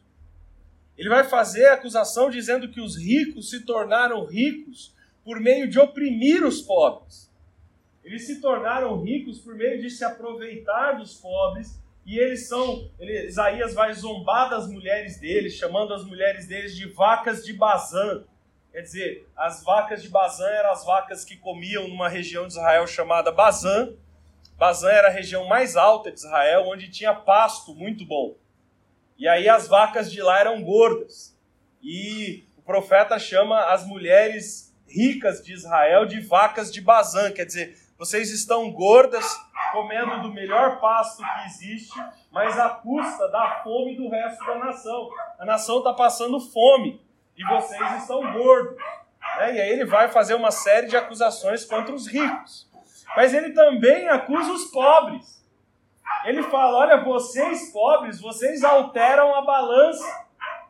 Ele 0.97 1.09
vai 1.09 1.23
fazer 1.23 1.67
acusação 1.67 2.29
dizendo 2.29 2.69
que 2.69 2.81
os 2.81 2.97
ricos 2.97 3.49
se 3.49 3.65
tornaram 3.65 4.25
ricos 4.25 4.95
por 5.23 5.39
meio 5.39 5.69
de 5.69 5.79
oprimir 5.79 6.43
os 6.43 6.61
pobres. 6.61 7.31
Eles 8.03 8.25
se 8.25 8.39
tornaram 8.39 9.01
ricos 9.03 9.39
por 9.39 9.53
meio 9.53 9.81
de 9.81 9.89
se 9.89 10.03
aproveitar 10.03 10.93
dos 10.93 11.15
pobres 11.15 11.77
e 12.05 12.17
eles 12.17 12.47
são, 12.47 12.89
ele, 12.97 13.27
Isaías 13.27 13.73
vai 13.73 13.93
zombar 13.93 14.49
das 14.49 14.65
mulheres 14.65 15.19
deles, 15.19 15.55
chamando 15.55 15.93
as 15.93 16.05
mulheres 16.05 16.47
deles 16.47 16.73
de 16.73 16.87
vacas 16.87 17.43
de 17.43 17.51
Bazã. 17.51 18.23
Quer 18.71 18.81
dizer, 18.81 19.27
as 19.35 19.61
vacas 19.61 20.01
de 20.01 20.07
Bazã 20.07 20.47
eram 20.47 20.71
as 20.71 20.85
vacas 20.85 21.25
que 21.25 21.35
comiam 21.35 21.85
numa 21.89 22.07
região 22.07 22.47
de 22.47 22.53
Israel 22.53 22.87
chamada 22.87 23.29
Bazã. 23.29 23.93
Bazã 24.57 24.89
era 24.89 25.09
a 25.09 25.11
região 25.11 25.47
mais 25.47 25.75
alta 25.75 26.11
de 26.11 26.17
Israel, 26.17 26.63
onde 26.67 26.89
tinha 26.89 27.13
pasto 27.13 27.75
muito 27.75 28.05
bom. 28.05 28.35
E 29.17 29.27
aí 29.27 29.47
as 29.47 29.67
vacas 29.67 30.11
de 30.11 30.21
lá 30.21 30.39
eram 30.39 30.63
gordas. 30.63 31.37
E 31.81 32.43
o 32.57 32.61
profeta 32.63 33.19
chama 33.19 33.71
as 33.71 33.85
mulheres 33.85 34.75
ricas 34.87 35.43
de 35.43 35.53
Israel 35.53 36.05
de 36.05 36.19
vacas 36.21 36.73
de 36.73 36.81
Bazã, 36.81 37.31
quer 37.31 37.45
dizer, 37.45 37.77
vocês 37.97 38.31
estão 38.31 38.71
gordas, 38.71 39.25
comendo 39.71 40.21
do 40.21 40.33
melhor 40.33 40.79
pasto 40.79 41.21
que 41.21 41.45
existe, 41.45 41.99
mas 42.31 42.57
à 42.57 42.69
custa 42.69 43.27
da 43.29 43.61
fome 43.63 43.95
do 43.95 44.09
resto 44.09 44.43
da 44.45 44.55
nação. 44.55 45.09
A 45.37 45.45
nação 45.45 45.79
está 45.79 45.93
passando 45.93 46.39
fome 46.39 47.01
e 47.37 47.43
vocês 47.43 48.01
estão 48.01 48.21
gordos. 48.33 48.77
Né? 49.37 49.55
E 49.55 49.61
aí 49.61 49.69
ele 49.69 49.85
vai 49.85 50.09
fazer 50.09 50.33
uma 50.33 50.51
série 50.51 50.87
de 50.87 50.97
acusações 50.97 51.65
contra 51.65 51.93
os 51.93 52.07
ricos. 52.07 52.66
Mas 53.17 53.33
ele 53.33 53.49
também 53.49 54.07
acusa 54.07 54.51
os 54.51 54.65
pobres. 54.65 55.43
Ele 56.23 56.43
fala: 56.43 56.77
olha, 56.77 57.03
vocês 57.03 57.71
pobres, 57.71 58.21
vocês 58.21 58.63
alteram 58.63 59.33
a 59.33 59.41
balança. 59.41 60.27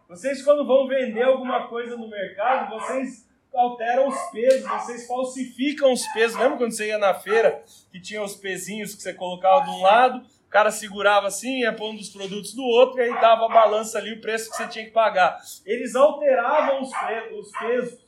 Vocês, 0.08 0.42
quando 0.42 0.66
vão 0.66 0.88
vender 0.88 1.24
alguma 1.24 1.68
coisa 1.68 1.98
no 1.98 2.08
mercado, 2.08 2.70
vocês 2.70 3.28
alteram 3.54 4.08
os 4.08 4.18
pesos, 4.32 4.66
vocês 4.66 5.06
falsificam 5.06 5.92
os 5.92 6.08
pesos. 6.14 6.38
Lembra 6.38 6.58
quando 6.58 6.72
você 6.72 6.88
ia 6.88 6.98
na 6.98 7.14
feira 7.14 7.62
que 7.92 8.00
tinha 8.00 8.24
os 8.24 8.34
pezinhos 8.34 8.96
que 8.96 9.02
você 9.02 9.14
colocava 9.14 9.66
de 9.66 9.72
um 9.72 9.82
lado, 9.82 10.20
o 10.46 10.50
cara 10.50 10.72
segurava 10.72 11.28
assim, 11.28 11.64
ia 11.64 11.74
pondo 11.74 12.00
os 12.00 12.10
produtos 12.10 12.54
do 12.54 12.64
outro 12.64 13.00
e 13.00 13.02
aí 13.02 13.20
dava 13.20 13.44
a 13.44 13.50
balança 13.50 13.98
ali, 13.98 14.14
o 14.14 14.22
preço 14.22 14.50
que 14.50 14.56
você 14.56 14.68
tinha 14.68 14.86
que 14.86 14.92
pagar. 14.92 15.38
Eles 15.66 15.96
alteravam 15.98 16.82
os, 16.82 16.92
os 17.38 17.52
pesos, 17.60 18.00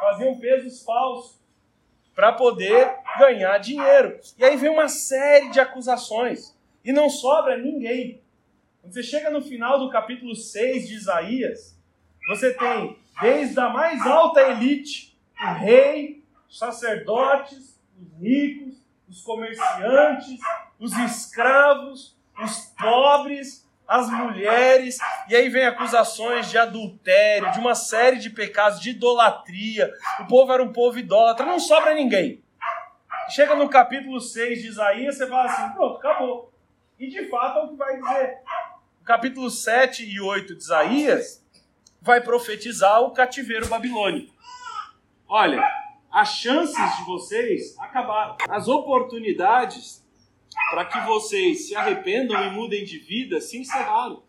faziam 0.00 0.36
pesos 0.40 0.82
falsos 0.82 1.36
para 2.16 2.32
poder 2.32 2.96
ganhar 3.18 3.58
dinheiro. 3.58 4.18
E 4.38 4.44
aí 4.44 4.56
vem 4.56 4.70
uma 4.70 4.88
série 4.88 5.50
de 5.50 5.60
acusações 5.60 6.56
e 6.82 6.90
não 6.90 7.10
sobra 7.10 7.58
ninguém. 7.58 8.22
Quando 8.80 8.94
você 8.94 9.02
chega 9.02 9.28
no 9.28 9.42
final 9.42 9.78
do 9.78 9.90
capítulo 9.90 10.34
6 10.34 10.88
de 10.88 10.94
Isaías, 10.94 11.78
você 12.26 12.54
tem 12.54 12.98
desde 13.20 13.60
a 13.60 13.68
mais 13.68 14.00
alta 14.06 14.40
elite, 14.40 15.14
o 15.38 15.52
rei, 15.58 16.24
os 16.48 16.58
sacerdotes, 16.58 17.78
os 18.00 18.18
ricos, 18.18 18.82
os 19.06 19.20
comerciantes, 19.20 20.40
os 20.80 20.96
escravos, 20.96 22.16
os 22.42 22.74
pobres, 22.78 23.65
as 23.86 24.10
mulheres, 24.10 24.98
e 25.28 25.36
aí 25.36 25.48
vem 25.48 25.64
acusações 25.64 26.50
de 26.50 26.58
adultério, 26.58 27.52
de 27.52 27.58
uma 27.58 27.74
série 27.74 28.18
de 28.18 28.30
pecados, 28.30 28.80
de 28.80 28.90
idolatria. 28.90 29.92
O 30.20 30.26
povo 30.26 30.52
era 30.52 30.62
um 30.62 30.72
povo 30.72 30.98
idólatra, 30.98 31.46
não 31.46 31.60
sobra 31.60 31.94
ninguém. 31.94 32.42
Chega 33.28 33.54
no 33.54 33.68
capítulo 33.68 34.20
6 34.20 34.62
de 34.62 34.68
Isaías, 34.68 35.16
você 35.16 35.26
fala 35.26 35.44
assim: 35.44 35.72
pronto, 35.74 35.98
acabou. 35.98 36.52
E 36.98 37.08
de 37.08 37.28
fato 37.28 37.58
é 37.58 37.62
o 37.62 37.68
que 37.68 37.76
vai 37.76 37.96
dizer. 37.96 38.38
No 39.00 39.04
capítulo 39.04 39.50
7 39.50 40.04
e 40.04 40.20
8 40.20 40.54
de 40.56 40.62
Isaías, 40.62 41.44
vai 42.00 42.20
profetizar 42.20 43.02
o 43.02 43.10
cativeiro 43.10 43.66
babilônico. 43.68 44.34
Olha, 45.28 45.60
as 46.10 46.28
chances 46.28 46.96
de 46.96 47.04
vocês 47.04 47.76
acabaram. 47.78 48.36
As 48.48 48.68
oportunidades 48.68 50.05
para 50.70 50.84
que 50.84 51.00
vocês 51.06 51.68
se 51.68 51.76
arrependam 51.76 52.42
e 52.44 52.50
mudem 52.50 52.84
de 52.84 52.98
vida 52.98 53.40
se 53.40 53.58
encerraram. 53.58 54.22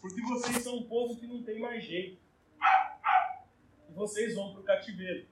Porque 0.00 0.20
vocês 0.22 0.62
são 0.62 0.76
um 0.76 0.82
povo 0.84 1.16
que 1.16 1.26
não 1.26 1.42
tem 1.42 1.58
mais 1.58 1.84
jeito. 1.84 2.18
E 3.88 3.92
vocês 3.92 4.34
vão 4.34 4.52
para 4.52 4.60
o 4.60 4.64
cativeiro. 4.64 5.26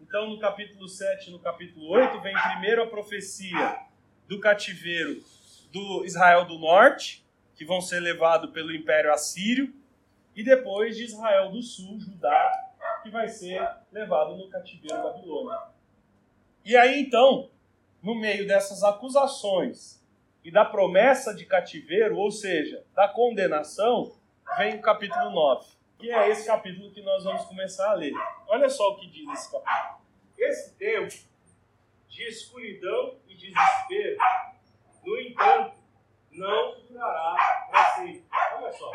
Então, 0.00 0.28
no 0.28 0.38
capítulo 0.38 0.88
7 0.88 1.28
e 1.28 1.32
no 1.32 1.38
capítulo 1.38 1.88
8, 1.88 2.20
vem 2.20 2.34
primeiro 2.34 2.82
a 2.82 2.86
profecia 2.86 3.80
do 4.28 4.40
cativeiro 4.40 5.22
do 5.70 6.04
Israel 6.04 6.44
do 6.44 6.58
Norte, 6.58 7.24
que 7.54 7.64
vão 7.64 7.80
ser 7.80 8.00
levados 8.00 8.50
pelo 8.50 8.74
Império 8.74 9.12
Assírio 9.12 9.72
e 10.34 10.42
depois 10.42 10.96
de 10.96 11.04
Israel 11.04 11.50
do 11.50 11.62
Sul, 11.62 11.98
Judá, 12.00 12.72
que 13.02 13.10
vai 13.10 13.28
ser 13.28 13.60
levado 13.90 14.36
no 14.36 14.48
cativeiro 14.48 15.02
babilônico. 15.02 15.72
E 16.64 16.76
aí 16.76 17.00
então, 17.00 17.50
no 18.02 18.14
meio 18.14 18.46
dessas 18.46 18.82
acusações 18.82 20.02
e 20.44 20.50
da 20.50 20.64
promessa 20.64 21.34
de 21.34 21.46
cativeiro, 21.46 22.16
ou 22.16 22.30
seja, 22.30 22.84
da 22.94 23.08
condenação, 23.08 24.12
vem 24.56 24.76
o 24.76 24.82
capítulo 24.82 25.30
9, 25.30 25.66
que 25.98 26.10
é 26.10 26.28
esse 26.30 26.46
capítulo 26.46 26.92
que 26.92 27.02
nós 27.02 27.24
vamos 27.24 27.44
começar 27.44 27.90
a 27.90 27.94
ler. 27.94 28.12
Olha 28.48 28.68
só 28.68 28.90
o 28.90 28.96
que 28.96 29.06
diz 29.08 29.28
esse 29.32 29.52
capítulo. 29.52 30.02
Esse 30.36 30.74
tempo 30.74 31.14
de 32.08 32.22
escuridão 32.24 33.16
e 33.28 33.34
desespero, 33.36 34.18
no 35.04 35.20
entanto, 35.20 35.80
não 36.32 36.80
durará 36.88 37.68
para 37.70 37.84
sempre. 37.94 38.24
Olha 38.56 38.72
só 38.72 38.90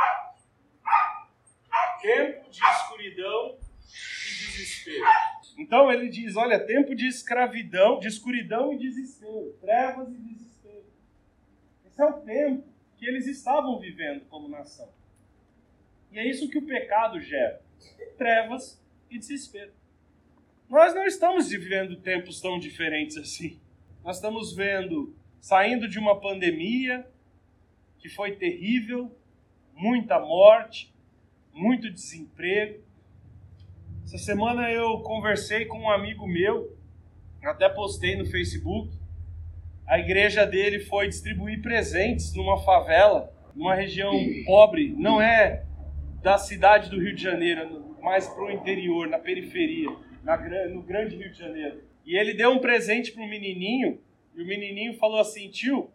tempo 2.02 2.50
de 2.50 2.64
escuridão 2.64 3.58
e 3.60 4.46
desespero. 4.52 5.06
Então 5.58 5.92
ele 5.92 6.08
diz: 6.10 6.36
olha, 6.36 6.60
tempo 6.60 6.94
de 6.94 7.08
escravidão, 7.08 8.00
de 8.00 8.08
escuridão 8.08 8.72
e 8.74 8.78
desespero, 8.78 9.54
trevas 9.60 10.10
e 10.10 10.18
desespero. 10.18 10.86
Esse 11.86 12.02
é 12.02 12.06
o 12.06 12.14
tempo 12.14 12.64
que 12.98 13.06
eles 13.06 13.26
estavam 13.28 13.80
vivendo 13.80 14.26
como 14.30 14.48
nação. 14.48 14.90
E 16.12 16.20
é 16.20 16.28
isso 16.28 16.50
que 16.50 16.60
o 16.60 16.66
pecado 16.66 17.20
gera: 17.20 17.62
trevas 18.18 18.82
e 19.10 19.18
desespero. 19.18 19.72
Nós 20.70 20.94
não 20.94 21.06
estamos 21.06 21.50
vivendo 21.50 21.96
tempos 21.96 22.42
tão 22.42 22.60
diferentes 22.60 23.18
assim. 23.18 23.60
Nós 24.04 24.18
estamos 24.18 24.54
vendo, 24.54 25.16
saindo 25.40 25.88
de 25.88 25.98
uma 25.98 26.20
pandemia 26.20 27.08
que 28.00 28.10
foi 28.10 28.36
terrível, 28.36 29.12
muita 29.74 30.20
morte, 30.20 30.94
muito 31.54 31.90
desemprego. 31.90 32.84
Essa 34.08 34.20
semana 34.20 34.72
eu 34.72 35.02
conversei 35.02 35.66
com 35.66 35.80
um 35.80 35.90
amigo 35.90 36.26
meu, 36.26 36.74
até 37.44 37.68
postei 37.68 38.16
no 38.16 38.26
Facebook. 38.26 38.90
A 39.86 40.00
igreja 40.00 40.46
dele 40.46 40.80
foi 40.80 41.10
distribuir 41.10 41.62
presentes 41.62 42.34
numa 42.34 42.58
favela, 42.58 43.30
numa 43.54 43.76
região 43.76 44.14
pobre, 44.46 44.96
não 44.98 45.22
é 45.22 45.66
da 46.24 46.38
cidade 46.38 46.90
do 46.90 46.98
Rio 46.98 47.14
de 47.14 47.22
Janeiro, 47.22 47.98
mais 48.02 48.26
para 48.30 48.46
o 48.46 48.50
interior, 48.50 49.10
na 49.10 49.20
periferia, 49.20 49.90
na, 50.24 50.38
no 50.70 50.84
grande 50.84 51.18
Rio 51.18 51.30
de 51.30 51.38
Janeiro. 51.38 51.84
E 52.06 52.18
ele 52.18 52.34
deu 52.34 52.52
um 52.52 52.60
presente 52.60 53.12
para 53.12 53.24
o 53.24 53.28
menininho, 53.28 54.00
e 54.34 54.42
o 54.42 54.48
menininho 54.48 54.94
falou 54.94 55.20
assim: 55.20 55.50
tio, 55.50 55.92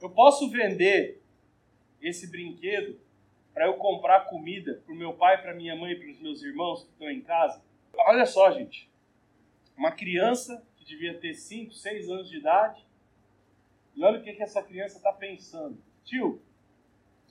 eu 0.00 0.10
posso 0.10 0.48
vender 0.48 1.20
esse 2.00 2.30
brinquedo 2.30 2.96
para 3.56 3.64
eu 3.64 3.78
comprar 3.78 4.26
comida 4.26 4.82
para 4.84 4.92
o 4.92 4.96
meu 4.98 5.14
pai, 5.14 5.40
para 5.40 5.54
minha 5.54 5.74
mãe 5.74 5.92
e 5.92 5.96
para 5.98 6.10
os 6.10 6.20
meus 6.20 6.42
irmãos 6.42 6.84
que 6.84 6.90
estão 6.90 7.10
em 7.10 7.22
casa. 7.22 7.64
Olha 7.96 8.26
só, 8.26 8.50
gente. 8.50 8.86
Uma 9.74 9.92
criança 9.92 10.62
que 10.76 10.84
devia 10.84 11.18
ter 11.18 11.32
5, 11.32 11.72
6 11.72 12.10
anos 12.10 12.28
de 12.28 12.36
idade. 12.36 12.86
E 13.94 14.04
olha 14.04 14.20
o 14.20 14.22
que, 14.22 14.34
que 14.34 14.42
essa 14.42 14.62
criança 14.62 14.98
está 14.98 15.10
pensando. 15.10 15.82
Tio, 16.04 16.38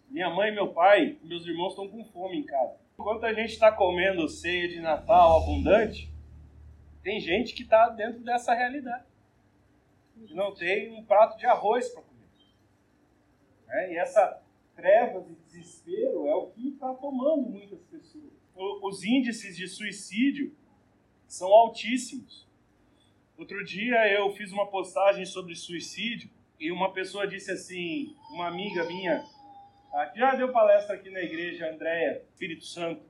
minha 0.10 0.27
mãe, 0.32 0.51
meu 0.51 0.74
pai 0.74 1.15
meus 1.22 1.46
irmãos 1.46 1.74
estão 1.74 1.88
com 1.88 2.03
fome 2.05 2.39
em 2.39 2.44
casa. 2.44 2.75
Enquanto 2.98 3.24
a 3.24 3.32
gente 3.32 3.51
está 3.51 3.72
comendo 3.72 4.27
ceia 4.27 4.67
de 4.67 4.79
Natal 4.79 5.44
abundante, 5.44 6.12
tem 7.03 7.20
gente 7.20 7.53
que 7.53 7.62
está 7.62 7.89
dentro 7.89 8.24
dessa 8.24 8.55
realidade. 8.55 9.05
Que 10.25 10.34
não 10.34 10.55
tem 10.55 10.91
um 10.91 11.05
prato 11.05 11.38
de 11.38 11.46
arroz 11.46 11.88
para 11.89 12.01
comer. 12.01 12.25
É, 13.70 13.94
e 13.94 13.98
essa 13.98 14.44
trevas 14.75 15.29
e 15.29 15.36
desespero 15.36 16.27
é 16.27 16.36
o 16.36 16.48
que 16.48 16.70
está 16.70 16.94
tomando 16.94 17.44
muitas 17.44 17.82
pessoas. 17.84 18.34
Os 18.55 19.03
índices 19.03 19.55
de 19.55 19.67
suicídio 19.67 20.55
são 21.27 21.48
altíssimos. 21.48 22.48
Outro 23.38 23.63
dia 23.65 24.08
eu 24.13 24.32
fiz 24.32 24.51
uma 24.51 24.67
postagem 24.67 25.25
sobre 25.25 25.55
suicídio 25.55 26.29
e 26.60 26.72
uma 26.72 26.94
pessoa 26.94 27.27
disse 27.27 27.51
assim, 27.51 28.15
uma 28.32 28.48
amiga 28.48 28.86
minha, 28.86 29.25
que 30.13 30.20
já 30.20 30.36
deu 30.36 30.51
palestra 30.51 30.96
aqui 30.96 31.10
na 31.10 31.22
igreja, 31.22 31.70
Andréia, 31.70 32.24
Espírito 32.29 32.65
Santo, 32.65 33.03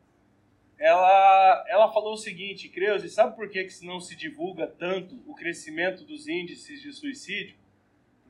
ela, 0.77 1.65
ela 1.69 1.91
falou 1.91 2.13
o 2.13 2.17
seguinte, 2.17 2.67
Creuze, 2.69 3.09
sabe 3.09 3.35
por 3.35 3.49
que, 3.49 3.63
que 3.63 3.85
não 3.85 3.99
se 3.99 4.15
divulga 4.15 4.67
tanto 4.67 5.21
o 5.25 5.33
crescimento 5.33 6.03
dos 6.03 6.27
índices 6.27 6.81
de 6.81 6.91
suicídio? 6.91 7.55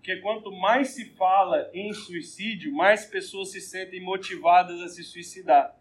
Porque 0.06 0.22
quanto 0.22 0.52
mais 0.52 0.90
se 0.90 1.06
fala 1.16 1.68
em 1.74 1.92
suicídio, 1.92 2.72
mais 2.72 3.08
pessoas 3.08 3.50
se 3.50 3.60
sentem 3.60 4.00
motivadas 4.00 4.80
a 4.82 4.88
se 4.88 5.04
suicidar. 5.04 5.76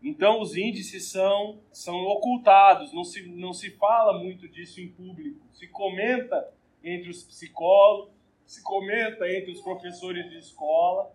Então 0.00 0.40
os 0.40 0.56
índices 0.56 1.10
são, 1.10 1.58
são 1.72 1.96
ocultados, 2.04 2.92
não 2.92 3.02
se, 3.02 3.26
não 3.26 3.52
se 3.52 3.72
fala 3.72 4.16
muito 4.16 4.48
disso 4.48 4.80
em 4.80 4.86
público. 4.86 5.40
Se 5.52 5.66
comenta 5.66 6.48
entre 6.80 7.10
os 7.10 7.24
psicólogos, 7.24 8.14
se 8.46 8.62
comenta 8.62 9.28
entre 9.28 9.50
os 9.50 9.60
professores 9.60 10.30
de 10.30 10.38
escola, 10.38 11.10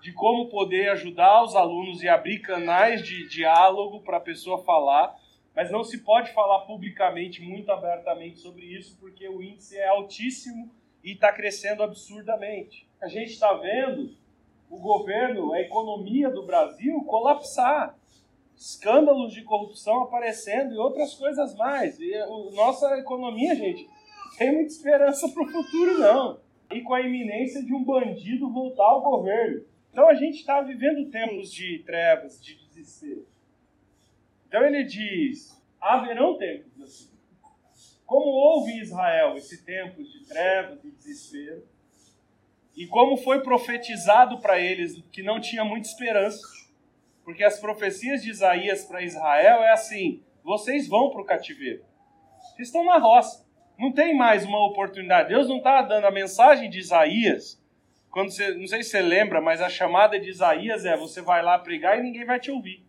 de 0.00 0.10
como 0.14 0.48
poder 0.48 0.88
ajudar 0.92 1.44
os 1.44 1.54
alunos 1.54 2.02
e 2.02 2.08
abrir 2.08 2.38
canais 2.38 3.06
de 3.06 3.28
diálogo 3.28 4.00
para 4.00 4.16
a 4.16 4.20
pessoa 4.20 4.64
falar, 4.64 5.14
mas 5.54 5.70
não 5.70 5.84
se 5.84 5.98
pode 5.98 6.32
falar 6.32 6.60
publicamente, 6.60 7.42
muito 7.42 7.70
abertamente 7.70 8.38
sobre 8.38 8.64
isso, 8.64 8.96
porque 8.98 9.28
o 9.28 9.42
índice 9.42 9.76
é 9.76 9.86
altíssimo 9.86 10.77
e 11.02 11.12
está 11.12 11.32
crescendo 11.32 11.82
absurdamente. 11.82 12.86
A 13.00 13.08
gente 13.08 13.32
está 13.32 13.52
vendo 13.54 14.14
o 14.70 14.78
governo, 14.78 15.52
a 15.52 15.60
economia 15.60 16.30
do 16.30 16.44
Brasil 16.44 17.00
colapsar, 17.04 17.96
escândalos 18.56 19.32
de 19.32 19.42
corrupção 19.42 20.02
aparecendo 20.02 20.74
e 20.74 20.78
outras 20.78 21.14
coisas 21.14 21.54
mais. 21.54 21.98
E 21.98 22.14
a 22.14 22.26
nossa 22.26 22.98
economia, 22.98 23.54
gente, 23.54 23.88
tem 24.36 24.52
muita 24.52 24.72
esperança 24.72 25.28
para 25.28 25.42
o 25.42 25.48
futuro, 25.48 25.98
não. 25.98 26.40
E 26.72 26.82
com 26.82 26.94
a 26.94 27.00
iminência 27.00 27.62
de 27.64 27.72
um 27.72 27.84
bandido 27.84 28.52
voltar 28.52 28.84
ao 28.84 29.02
governo. 29.02 29.64
Então 29.90 30.08
a 30.08 30.14
gente 30.14 30.38
está 30.38 30.60
vivendo 30.60 31.10
tempos 31.10 31.52
de 31.52 31.78
trevas, 31.80 32.42
de 32.42 32.56
desespero. 32.56 33.26
Então 34.46 34.64
ele 34.64 34.84
diz: 34.84 35.60
haverão 35.80 36.36
tempos 36.36 36.80
assim. 36.82 37.17
Como 38.08 38.30
houve 38.30 38.72
em 38.72 38.80
Israel 38.80 39.36
esse 39.36 39.62
tempo 39.66 40.02
de 40.02 40.24
trevas 40.26 40.82
e 40.82 40.90
desespero, 40.90 41.62
e 42.74 42.86
como 42.86 43.18
foi 43.18 43.42
profetizado 43.42 44.40
para 44.40 44.58
eles 44.58 44.98
que 45.12 45.22
não 45.22 45.38
tinha 45.38 45.62
muita 45.62 45.88
esperança, 45.88 46.40
porque 47.22 47.44
as 47.44 47.60
profecias 47.60 48.22
de 48.22 48.30
Isaías 48.30 48.86
para 48.86 49.02
Israel 49.02 49.62
é 49.62 49.72
assim: 49.72 50.22
vocês 50.42 50.88
vão 50.88 51.10
para 51.10 51.20
o 51.20 51.24
cativeiro, 51.26 51.84
vocês 52.54 52.68
estão 52.68 52.82
na 52.82 52.96
roça, 52.96 53.46
não 53.78 53.92
tem 53.92 54.16
mais 54.16 54.42
uma 54.42 54.66
oportunidade. 54.66 55.28
Deus 55.28 55.46
não 55.46 55.58
está 55.58 55.82
dando 55.82 56.06
a 56.06 56.10
mensagem 56.10 56.70
de 56.70 56.78
Isaías 56.78 57.62
quando 58.10 58.30
você, 58.30 58.54
não 58.54 58.66
sei 58.66 58.82
se 58.82 58.88
você 58.88 59.02
lembra, 59.02 59.38
mas 59.38 59.60
a 59.60 59.68
chamada 59.68 60.18
de 60.18 60.30
Isaías 60.30 60.86
é: 60.86 60.96
você 60.96 61.20
vai 61.20 61.42
lá 61.42 61.58
pregar 61.58 61.98
e 61.98 62.02
ninguém 62.02 62.24
vai 62.24 62.40
te 62.40 62.50
ouvir. 62.50 62.87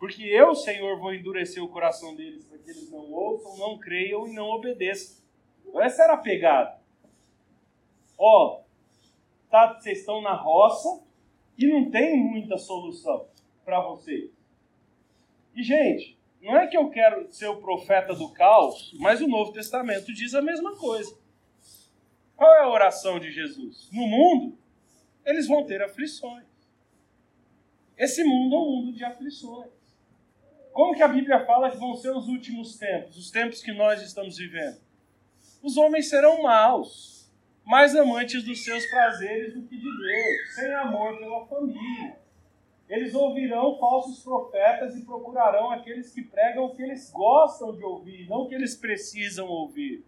Porque 0.00 0.22
eu, 0.22 0.54
Senhor, 0.54 0.98
vou 0.98 1.14
endurecer 1.14 1.62
o 1.62 1.68
coração 1.68 2.16
deles 2.16 2.42
para 2.46 2.56
que 2.56 2.70
eles 2.70 2.90
não 2.90 3.12
ouçam, 3.12 3.58
não 3.58 3.78
creiam 3.78 4.26
e 4.26 4.32
não 4.32 4.48
obedeçam. 4.48 5.22
Então, 5.60 5.82
essa 5.82 6.02
era 6.04 6.14
a 6.14 6.16
pegada. 6.16 6.80
Ó, 8.16 8.62
tá, 9.50 9.74
vocês 9.74 9.98
estão 9.98 10.22
na 10.22 10.32
roça 10.32 11.02
e 11.58 11.66
não 11.66 11.90
tem 11.90 12.16
muita 12.16 12.56
solução 12.56 13.28
para 13.62 13.82
vocês. 13.82 14.30
E, 15.54 15.62
gente, 15.62 16.18
não 16.40 16.56
é 16.56 16.66
que 16.66 16.78
eu 16.78 16.88
quero 16.88 17.30
ser 17.30 17.48
o 17.48 17.60
profeta 17.60 18.14
do 18.14 18.32
caos, 18.32 18.96
mas 18.98 19.20
o 19.20 19.28
Novo 19.28 19.52
Testamento 19.52 20.14
diz 20.14 20.34
a 20.34 20.40
mesma 20.40 20.76
coisa. 20.76 21.14
Qual 22.34 22.50
é 22.54 22.62
a 22.62 22.70
oração 22.70 23.20
de 23.20 23.30
Jesus? 23.30 23.90
No 23.92 24.06
mundo, 24.06 24.56
eles 25.26 25.46
vão 25.46 25.66
ter 25.66 25.82
aflições. 25.82 26.46
Esse 27.98 28.24
mundo 28.24 28.54
é 28.54 28.58
um 28.58 28.70
mundo 28.76 28.92
de 28.94 29.04
aflições. 29.04 29.79
Como 30.72 30.94
que 30.94 31.02
a 31.02 31.08
Bíblia 31.08 31.44
fala 31.44 31.70
que 31.70 31.76
vão 31.76 31.94
ser 31.94 32.10
os 32.10 32.28
últimos 32.28 32.76
tempos, 32.76 33.16
os 33.16 33.30
tempos 33.30 33.62
que 33.62 33.72
nós 33.72 34.00
estamos 34.02 34.38
vivendo? 34.38 34.78
Os 35.62 35.76
homens 35.76 36.08
serão 36.08 36.42
maus, 36.42 37.30
mais 37.64 37.94
amantes 37.94 38.42
dos 38.44 38.64
seus 38.64 38.84
prazeres 38.86 39.54
do 39.54 39.62
que 39.62 39.76
de 39.76 39.82
Deus, 39.82 40.54
sem 40.54 40.72
amor 40.74 41.18
pela 41.18 41.46
família. 41.46 42.18
Eles 42.88 43.14
ouvirão 43.14 43.78
falsos 43.78 44.22
profetas 44.22 44.96
e 44.96 45.04
procurarão 45.04 45.70
aqueles 45.70 46.12
que 46.12 46.22
pregam 46.22 46.64
o 46.64 46.74
que 46.74 46.82
eles 46.82 47.10
gostam 47.12 47.76
de 47.76 47.84
ouvir, 47.84 48.28
não 48.28 48.42
o 48.42 48.48
que 48.48 48.54
eles 48.54 48.74
precisam 48.74 49.46
ouvir. 49.46 50.04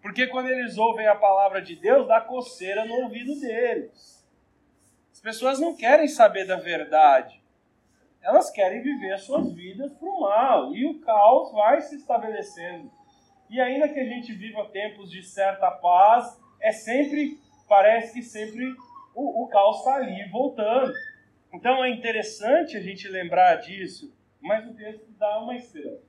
Porque 0.00 0.26
quando 0.28 0.48
eles 0.48 0.78
ouvem 0.78 1.06
a 1.06 1.16
palavra 1.16 1.60
de 1.60 1.74
Deus, 1.74 2.06
dá 2.06 2.20
coceira 2.20 2.84
no 2.84 2.94
ouvido 3.02 3.38
deles. 3.40 4.24
As 5.12 5.20
pessoas 5.20 5.58
não 5.58 5.76
querem 5.76 6.08
saber 6.08 6.46
da 6.46 6.56
verdade. 6.56 7.39
Elas 8.22 8.50
querem 8.50 8.82
viver 8.82 9.12
as 9.12 9.22
suas 9.22 9.52
vidas 9.52 9.92
para 9.94 10.08
o 10.08 10.20
mal. 10.20 10.74
E 10.74 10.86
o 10.86 11.00
caos 11.00 11.52
vai 11.52 11.80
se 11.80 11.96
estabelecendo. 11.96 12.90
E 13.48 13.60
ainda 13.60 13.88
que 13.88 13.98
a 13.98 14.04
gente 14.04 14.32
viva 14.32 14.68
tempos 14.68 15.10
de 15.10 15.22
certa 15.22 15.70
paz, 15.70 16.40
é 16.60 16.70
sempre, 16.70 17.38
parece 17.68 18.14
que 18.14 18.22
sempre 18.22 18.64
o, 19.14 19.44
o 19.44 19.48
caos 19.48 19.78
está 19.78 19.96
ali 19.96 20.28
voltando. 20.30 20.92
Então 21.52 21.84
é 21.84 21.90
interessante 21.90 22.76
a 22.76 22.80
gente 22.80 23.08
lembrar 23.08 23.56
disso, 23.56 24.14
mas 24.40 24.68
o 24.68 24.74
texto 24.74 25.10
dá 25.18 25.40
uma 25.40 25.56
esperança. 25.56 26.08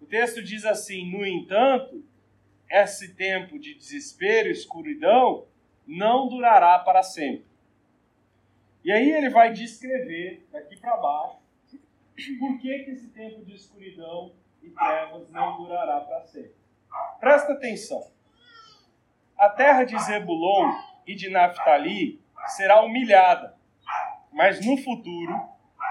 O 0.00 0.06
texto 0.06 0.42
diz 0.42 0.64
assim: 0.64 1.10
no 1.10 1.26
entanto, 1.26 2.04
esse 2.70 3.14
tempo 3.14 3.58
de 3.58 3.74
desespero 3.74 4.48
e 4.48 4.52
escuridão 4.52 5.46
não 5.86 6.28
durará 6.28 6.78
para 6.78 7.02
sempre. 7.02 7.46
E 8.84 8.92
aí 8.92 9.10
ele 9.10 9.30
vai 9.30 9.52
descrever 9.52 10.46
daqui 10.52 10.76
para 10.76 10.96
baixo 10.96 11.38
por 12.38 12.58
que, 12.60 12.78
que 12.80 12.90
esse 12.90 13.08
tempo 13.08 13.44
de 13.44 13.54
escuridão 13.54 14.32
e 14.62 14.70
trevas 14.70 15.28
não 15.30 15.56
durará 15.56 16.00
para 16.00 16.22
sempre. 16.24 16.54
Presta 17.18 17.52
atenção. 17.54 18.06
A 19.36 19.48
terra 19.48 19.84
de 19.84 19.98
Zebulon 19.98 20.70
e 21.06 21.14
de 21.14 21.28
Naphtali 21.28 22.20
será 22.48 22.82
humilhada, 22.82 23.56
mas 24.30 24.64
no 24.64 24.76
futuro 24.76 25.34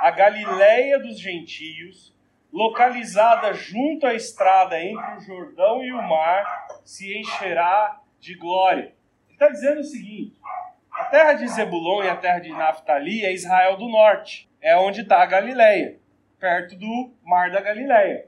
a 0.01 0.11
Galileia 0.11 0.99
dos 0.99 1.19
gentios 1.19 2.13
localizada 2.53 3.51
junto 3.53 4.05
à 4.05 4.13
estrada 4.13 4.79
entre 4.79 5.17
o 5.17 5.19
Jordão 5.21 5.83
e 5.83 5.91
o 5.91 6.01
mar, 6.07 6.67
se 6.85 7.17
encherá 7.17 7.99
de 8.19 8.35
glória. 8.35 8.95
Ele 9.25 9.33
está 9.33 9.49
dizendo 9.49 9.79
o 9.79 9.83
seguinte: 9.83 10.39
terra 11.13 11.33
de 11.33 11.47
Zebulon 11.47 12.03
e 12.03 12.09
a 12.09 12.15
terra 12.15 12.39
de 12.39 12.49
Naphtali 12.49 13.23
é 13.23 13.31
Israel 13.31 13.77
do 13.77 13.87
norte, 13.87 14.49
é 14.59 14.75
onde 14.75 15.01
está 15.01 15.21
a 15.21 15.27
Galileia, 15.27 15.99
perto 16.39 16.75
do 16.75 17.13
mar 17.23 17.51
da 17.51 17.61
Galileia. 17.61 18.25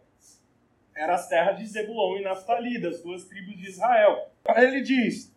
Eram 0.95 1.15
as 1.15 1.27
terras 1.27 1.57
de 1.57 1.65
Zebulon 1.65 2.19
e 2.19 2.21
Naphtali, 2.21 2.79
das 2.79 3.01
duas 3.01 3.23
tribos 3.23 3.57
de 3.57 3.69
Israel. 3.69 4.29
Ele 4.55 4.81
diz: 4.81 5.35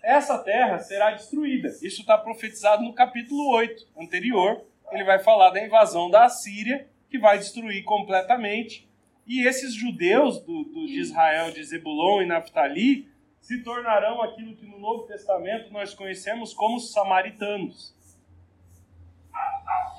essa 0.00 0.38
terra 0.38 0.78
será 0.78 1.10
destruída. 1.10 1.66
Isso 1.82 2.02
está 2.02 2.16
profetizado 2.16 2.84
no 2.84 2.94
capítulo 2.94 3.50
8 3.56 3.84
anterior. 3.98 4.64
Ele 4.92 5.02
vai 5.02 5.18
falar 5.18 5.50
da 5.50 5.60
invasão 5.60 6.08
da 6.08 6.26
Assíria 6.26 6.86
que 7.10 7.18
vai 7.18 7.36
destruir 7.36 7.82
completamente. 7.82 8.88
E 9.26 9.44
esses 9.44 9.74
judeus 9.74 10.38
do, 10.38 10.62
do, 10.62 10.86
de 10.86 11.00
Israel, 11.00 11.50
de 11.50 11.64
Zebulon 11.64 12.22
e 12.22 12.26
Naphtali, 12.26 13.08
se 13.46 13.62
tornarão 13.62 14.20
aquilo 14.22 14.56
que 14.56 14.66
no 14.66 14.76
Novo 14.76 15.04
Testamento 15.04 15.72
nós 15.72 15.94
conhecemos 15.94 16.52
como 16.52 16.80
samaritanos. 16.80 17.94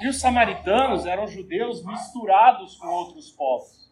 E 0.01 0.07
os 0.09 0.19
samaritanos 0.19 1.05
eram 1.05 1.25
judeus 1.25 1.81
misturados 1.85 2.75
com 2.75 2.87
outros 2.87 3.31
povos. 3.31 3.89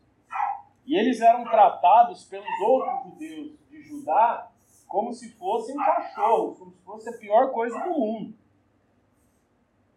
E 0.85 0.97
eles 0.99 1.21
eram 1.21 1.45
tratados 1.45 2.25
pelos 2.25 2.49
outros 2.59 3.03
judeus 3.05 3.53
de 3.69 3.81
Judá 3.83 4.51
como 4.89 5.13
se 5.13 5.31
fossem 5.37 5.73
cachorros, 5.77 6.59
como 6.59 6.71
se 6.73 6.83
fosse 6.83 7.09
a 7.09 7.17
pior 7.17 7.53
coisa 7.53 7.79
do 7.79 7.91
mundo. 7.91 8.35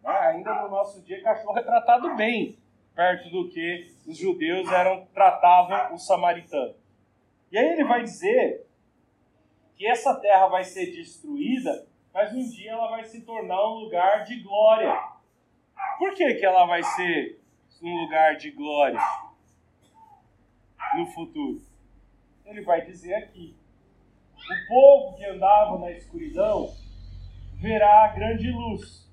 Ainda 0.05 0.55
no 0.63 0.71
nosso 0.71 1.03
dia, 1.03 1.21
cachorro 1.21 1.59
é 1.59 1.63
tratado 1.65 2.15
bem 2.15 2.57
perto 2.95 3.29
do 3.29 3.49
que 3.49 3.93
os 4.07 4.17
judeus 4.17 4.71
eram 4.71 5.05
tratavam 5.07 5.97
os 5.97 6.07
samaritanos. 6.07 6.77
E 7.51 7.59
aí 7.59 7.73
ele 7.73 7.83
vai 7.83 8.05
dizer 8.05 8.68
que 9.79 9.87
essa 9.87 10.13
terra 10.17 10.49
vai 10.49 10.65
ser 10.65 10.87
destruída, 10.87 11.87
mas 12.13 12.35
um 12.35 12.43
dia 12.51 12.73
ela 12.73 12.91
vai 12.91 13.05
se 13.05 13.23
tornar 13.23 13.65
um 13.69 13.75
lugar 13.75 14.25
de 14.25 14.43
glória. 14.43 14.93
Por 15.99 16.15
que, 16.15 16.35
que 16.35 16.45
ela 16.45 16.67
vai 16.67 16.83
ser 16.83 17.41
um 17.81 18.03
lugar 18.03 18.37
de 18.37 18.51
glória 18.51 19.01
no 20.97 21.07
futuro? 21.07 21.63
Ele 22.45 22.63
vai 22.63 22.85
dizer 22.85 23.15
aqui: 23.15 23.57
o 24.35 24.69
povo 24.69 25.17
que 25.17 25.25
andava 25.25 25.79
na 25.79 25.93
escuridão 25.93 26.75
verá 27.55 28.07
a 28.07 28.09
grande 28.09 28.51
luz. 28.51 29.09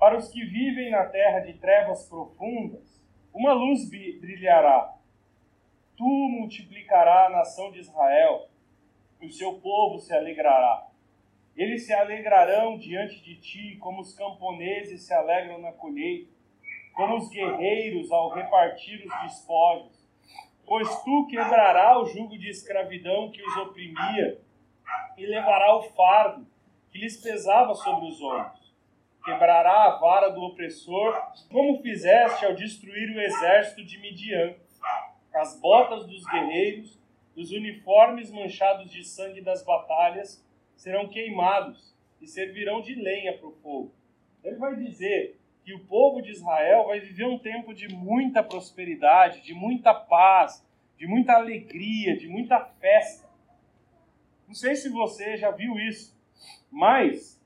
Para 0.00 0.18
os 0.18 0.28
que 0.28 0.44
vivem 0.44 0.90
na 0.90 1.06
terra 1.06 1.40
de 1.40 1.54
trevas 1.54 2.08
profundas, 2.08 3.00
uma 3.32 3.52
luz 3.52 3.88
brilhará. 3.88 4.94
Tu 5.96 6.04
multiplicará 6.04 7.26
a 7.26 7.30
nação 7.30 7.70
de 7.70 7.78
Israel, 7.78 8.48
o 9.22 9.30
seu 9.30 9.54
povo 9.54 9.98
se 9.98 10.14
alegrará. 10.14 10.88
Eles 11.56 11.86
se 11.86 11.92
alegrarão 11.92 12.76
diante 12.76 13.22
de 13.22 13.36
ti, 13.36 13.76
como 13.80 14.02
os 14.02 14.14
camponeses 14.14 15.02
se 15.02 15.14
alegram 15.14 15.58
na 15.58 15.72
colheita, 15.72 16.30
como 16.94 17.16
os 17.16 17.28
guerreiros 17.30 18.12
ao 18.12 18.30
repartir 18.30 19.06
os 19.06 19.22
despojos. 19.22 20.06
Pois 20.66 21.02
tu 21.02 21.26
quebrará 21.28 21.98
o 21.98 22.06
jugo 22.06 22.36
de 22.36 22.50
escravidão 22.50 23.30
que 23.30 23.42
os 23.42 23.56
oprimia 23.56 24.40
e 25.16 25.26
levará 25.26 25.76
o 25.76 25.82
fardo 25.82 26.46
que 26.90 26.98
lhes 26.98 27.16
pesava 27.16 27.74
sobre 27.74 28.08
os 28.08 28.20
ombros. 28.20 28.74
Quebrará 29.24 29.84
a 29.84 29.98
vara 29.98 30.28
do 30.28 30.42
opressor, 30.42 31.14
como 31.50 31.82
fizeste 31.82 32.44
ao 32.44 32.54
destruir 32.54 33.10
o 33.10 33.20
exército 33.20 33.84
de 33.84 33.98
Midian. 33.98 34.54
As 35.34 35.58
botas 35.60 36.06
dos 36.06 36.24
guerreiros, 36.24 36.98
os 37.36 37.52
uniformes 37.52 38.30
manchados 38.30 38.90
de 38.90 39.04
sangue 39.04 39.40
das 39.40 39.62
batalhas 39.62 40.44
serão 40.76 41.08
queimados 41.08 41.94
e 42.20 42.26
servirão 42.26 42.80
de 42.80 42.94
lenha 42.94 43.36
para 43.36 43.48
o 43.48 43.52
fogo. 43.52 43.92
Ele 44.42 44.56
vai 44.56 44.74
dizer 44.76 45.38
que 45.64 45.74
o 45.74 45.84
povo 45.84 46.22
de 46.22 46.30
Israel 46.30 46.86
vai 46.86 47.00
viver 47.00 47.26
um 47.26 47.38
tempo 47.38 47.74
de 47.74 47.88
muita 47.88 48.42
prosperidade, 48.42 49.42
de 49.42 49.52
muita 49.52 49.92
paz, 49.92 50.64
de 50.96 51.06
muita 51.06 51.34
alegria, 51.34 52.16
de 52.16 52.28
muita 52.28 52.58
festa. 52.60 53.28
Não 54.46 54.54
sei 54.54 54.76
se 54.76 54.88
você 54.88 55.36
já 55.36 55.50
viu 55.50 55.78
isso, 55.78 56.16
mas 56.70 57.42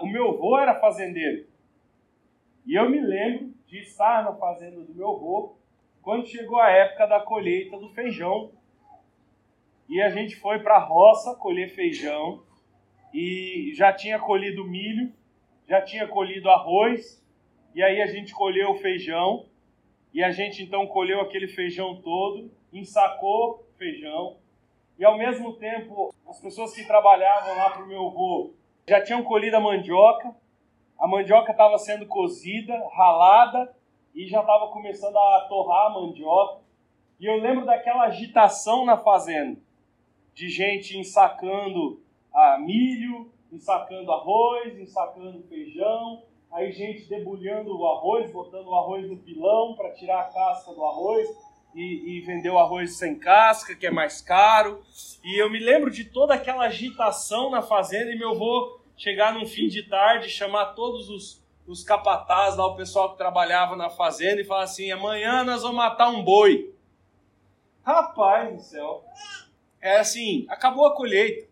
o 0.00 0.06
meu 0.06 0.30
avô 0.30 0.58
era 0.58 0.80
fazendeiro. 0.80 1.46
E 2.64 2.74
eu 2.74 2.88
me 2.88 3.00
lembro 3.00 3.52
de 3.66 3.80
estar 3.80 4.24
na 4.24 4.32
fazenda 4.34 4.80
do 4.80 4.94
meu 4.94 5.10
avô 5.10 5.56
quando 6.00 6.26
chegou 6.26 6.60
a 6.60 6.70
época 6.70 7.06
da 7.06 7.20
colheita 7.20 7.76
do 7.76 7.88
feijão. 7.90 8.52
E 9.92 10.00
a 10.00 10.08
gente 10.08 10.34
foi 10.36 10.58
para 10.60 10.76
a 10.76 10.82
roça 10.82 11.34
colher 11.34 11.68
feijão 11.68 12.42
e 13.12 13.72
já 13.74 13.92
tinha 13.92 14.18
colhido 14.18 14.64
milho, 14.64 15.12
já 15.68 15.82
tinha 15.82 16.08
colhido 16.08 16.48
arroz 16.48 17.22
e 17.74 17.82
aí 17.82 18.00
a 18.00 18.06
gente 18.06 18.32
colheu 18.32 18.70
o 18.70 18.78
feijão, 18.78 19.44
e 20.14 20.24
a 20.24 20.30
gente 20.30 20.62
então 20.62 20.86
colheu 20.86 21.20
aquele 21.20 21.46
feijão 21.46 22.00
todo, 22.00 22.50
ensacou 22.72 23.66
feijão, 23.76 24.38
e 24.98 25.04
ao 25.04 25.18
mesmo 25.18 25.52
tempo 25.56 26.14
as 26.26 26.40
pessoas 26.40 26.74
que 26.74 26.86
trabalhavam 26.86 27.54
lá 27.54 27.68
para 27.68 27.82
o 27.82 27.86
meu 27.86 28.06
avô 28.06 28.54
já 28.88 29.02
tinham 29.02 29.22
colhido 29.22 29.58
a 29.58 29.60
mandioca, 29.60 30.34
a 30.98 31.06
mandioca 31.06 31.52
estava 31.52 31.76
sendo 31.76 32.06
cozida, 32.06 32.72
ralada, 32.94 33.76
e 34.14 34.26
já 34.26 34.40
estava 34.40 34.68
começando 34.68 35.18
a 35.18 35.46
torrar 35.50 35.88
a 35.88 35.90
mandioca. 35.90 36.62
E 37.20 37.26
eu 37.26 37.36
lembro 37.36 37.66
daquela 37.66 38.04
agitação 38.04 38.86
na 38.86 38.96
fazenda, 38.96 39.60
de 40.34 40.48
gente 40.48 40.98
ensacando 40.98 42.00
a 42.32 42.58
milho, 42.58 43.30
ensacando 43.52 44.10
arroz, 44.12 44.78
ensacando 44.78 45.42
feijão, 45.48 46.22
aí 46.50 46.72
gente 46.72 47.08
debulhando 47.08 47.76
o 47.76 47.86
arroz, 47.86 48.30
botando 48.30 48.66
o 48.66 48.74
arroz 48.74 49.08
no 49.08 49.16
pilão 49.18 49.74
para 49.74 49.92
tirar 49.92 50.20
a 50.20 50.24
casca 50.24 50.72
do 50.72 50.84
arroz 50.84 51.28
e, 51.74 52.18
e 52.18 52.20
vender 52.20 52.50
o 52.50 52.58
arroz 52.58 52.96
sem 52.96 53.18
casca, 53.18 53.74
que 53.74 53.86
é 53.86 53.90
mais 53.90 54.20
caro. 54.20 54.82
E 55.22 55.40
eu 55.40 55.50
me 55.50 55.58
lembro 55.58 55.90
de 55.90 56.04
toda 56.04 56.34
aquela 56.34 56.64
agitação 56.64 57.50
na 57.50 57.62
fazenda 57.62 58.12
e 58.12 58.18
meu 58.18 58.30
avô 58.30 58.80
chegar 58.96 59.34
num 59.34 59.46
fim 59.46 59.68
de 59.68 59.82
tarde, 59.82 60.28
chamar 60.28 60.74
todos 60.74 61.08
os, 61.08 61.42
os 61.66 61.82
capatazes 61.82 62.58
lá, 62.58 62.66
o 62.66 62.76
pessoal 62.76 63.12
que 63.12 63.18
trabalhava 63.18 63.74
na 63.76 63.90
fazenda 63.90 64.40
e 64.40 64.44
falar 64.44 64.64
assim, 64.64 64.90
amanhã 64.90 65.44
nós 65.44 65.62
vamos 65.62 65.76
matar 65.76 66.08
um 66.08 66.22
boi. 66.22 66.72
Rapaz 67.84 68.54
do 68.54 68.62
céu. 68.62 69.04
É 69.82 69.98
assim, 69.98 70.46
acabou 70.48 70.86
a 70.86 70.94
colheita. 70.94 71.48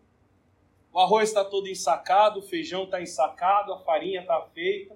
O 0.93 0.99
arroz 0.99 1.27
está 1.27 1.43
todo 1.43 1.67
ensacado, 1.67 2.39
o 2.39 2.41
feijão 2.41 2.85
está 2.85 3.01
ensacado, 3.01 3.73
a 3.73 3.79
farinha 3.79 4.21
está 4.21 4.41
feita. 4.53 4.95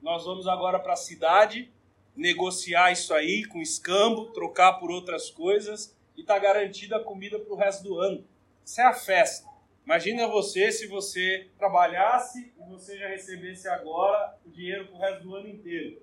Nós 0.00 0.24
vamos 0.24 0.48
agora 0.48 0.78
para 0.78 0.94
a 0.94 0.96
cidade 0.96 1.70
negociar 2.16 2.90
isso 2.92 3.12
aí 3.12 3.44
com 3.44 3.60
escambo, 3.60 4.32
trocar 4.32 4.74
por 4.74 4.90
outras 4.90 5.28
coisas 5.30 5.94
e 6.16 6.22
está 6.22 6.38
garantida 6.38 6.96
a 6.96 7.04
comida 7.04 7.38
para 7.38 7.52
o 7.52 7.56
resto 7.56 7.84
do 7.84 7.98
ano. 7.98 8.24
Isso 8.64 8.80
é 8.80 8.84
a 8.84 8.94
festa. 8.94 9.46
Imagina 9.84 10.26
você 10.26 10.72
se 10.72 10.86
você 10.86 11.46
trabalhasse 11.58 12.54
e 12.58 12.70
você 12.70 12.96
já 12.96 13.08
recebesse 13.08 13.68
agora 13.68 14.34
o 14.46 14.50
dinheiro 14.50 14.86
para 14.86 14.96
o 14.96 14.98
resto 14.98 15.22
do 15.24 15.34
ano 15.34 15.48
inteiro. 15.48 16.00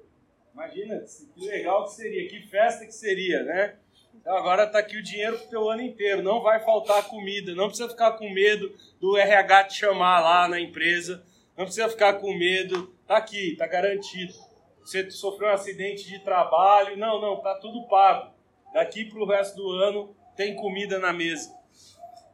Imagina 0.54 1.04
que 1.34 1.46
legal 1.48 1.86
que 1.86 1.94
seria, 1.94 2.30
que 2.30 2.48
festa 2.48 2.86
que 2.86 2.92
seria, 2.92 3.44
né? 3.44 3.78
Então 4.28 4.36
agora 4.36 4.66
está 4.66 4.80
aqui 4.80 4.98
o 4.98 5.02
dinheiro 5.02 5.38
para 5.38 5.48
o 5.48 5.50
teu 5.50 5.70
ano 5.70 5.82
inteiro, 5.82 6.22
não 6.22 6.42
vai 6.42 6.60
faltar 6.60 7.02
comida, 7.08 7.56
não 7.56 7.70
precisa 7.70 7.88
ficar 7.88 8.12
com 8.18 8.30
medo 8.30 8.76
do 9.00 9.16
RH 9.16 9.64
te 9.64 9.76
chamar 9.76 10.20
lá 10.20 10.50
na 10.50 10.60
empresa, 10.60 11.24
não 11.58 11.64
precisa 11.64 11.88
ficar 11.88 12.12
com 12.16 12.34
medo, 12.34 12.94
tá 13.08 13.16
aqui, 13.16 13.56
tá 13.56 13.66
garantido. 13.66 14.34
Você 14.82 15.10
sofreu 15.12 15.48
um 15.48 15.54
acidente 15.54 16.06
de 16.06 16.20
trabalho, 16.20 16.98
não, 16.98 17.22
não, 17.22 17.38
tá 17.38 17.56
tudo 17.62 17.88
pago. 17.88 18.34
Daqui 18.74 19.06
para 19.06 19.18
o 19.18 19.26
resto 19.26 19.56
do 19.56 19.70
ano 19.72 20.14
tem 20.36 20.58
comida 20.58 21.00
na 21.00 21.14
mesa. 21.14 21.50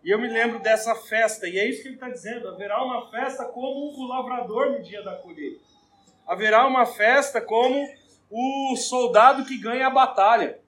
E 0.04 0.10
eu 0.10 0.18
me 0.18 0.28
lembro 0.28 0.58
dessa 0.58 0.96
festa, 0.96 1.48
e 1.48 1.60
é 1.60 1.70
isso 1.70 1.84
que 1.84 1.90
ele 1.90 1.96
está 1.96 2.10
dizendo: 2.10 2.48
haverá 2.48 2.84
uma 2.84 3.08
festa 3.12 3.46
como 3.46 3.94
o 3.96 4.08
lavrador 4.08 4.72
no 4.72 4.82
dia 4.82 5.04
da 5.04 5.14
colheita. 5.18 5.62
Haverá 6.26 6.66
uma 6.66 6.88
festa 6.88 7.40
como 7.40 7.88
o 8.32 8.76
soldado 8.78 9.46
que 9.46 9.60
ganha 9.60 9.86
a 9.86 9.92
batalha. 9.92 10.63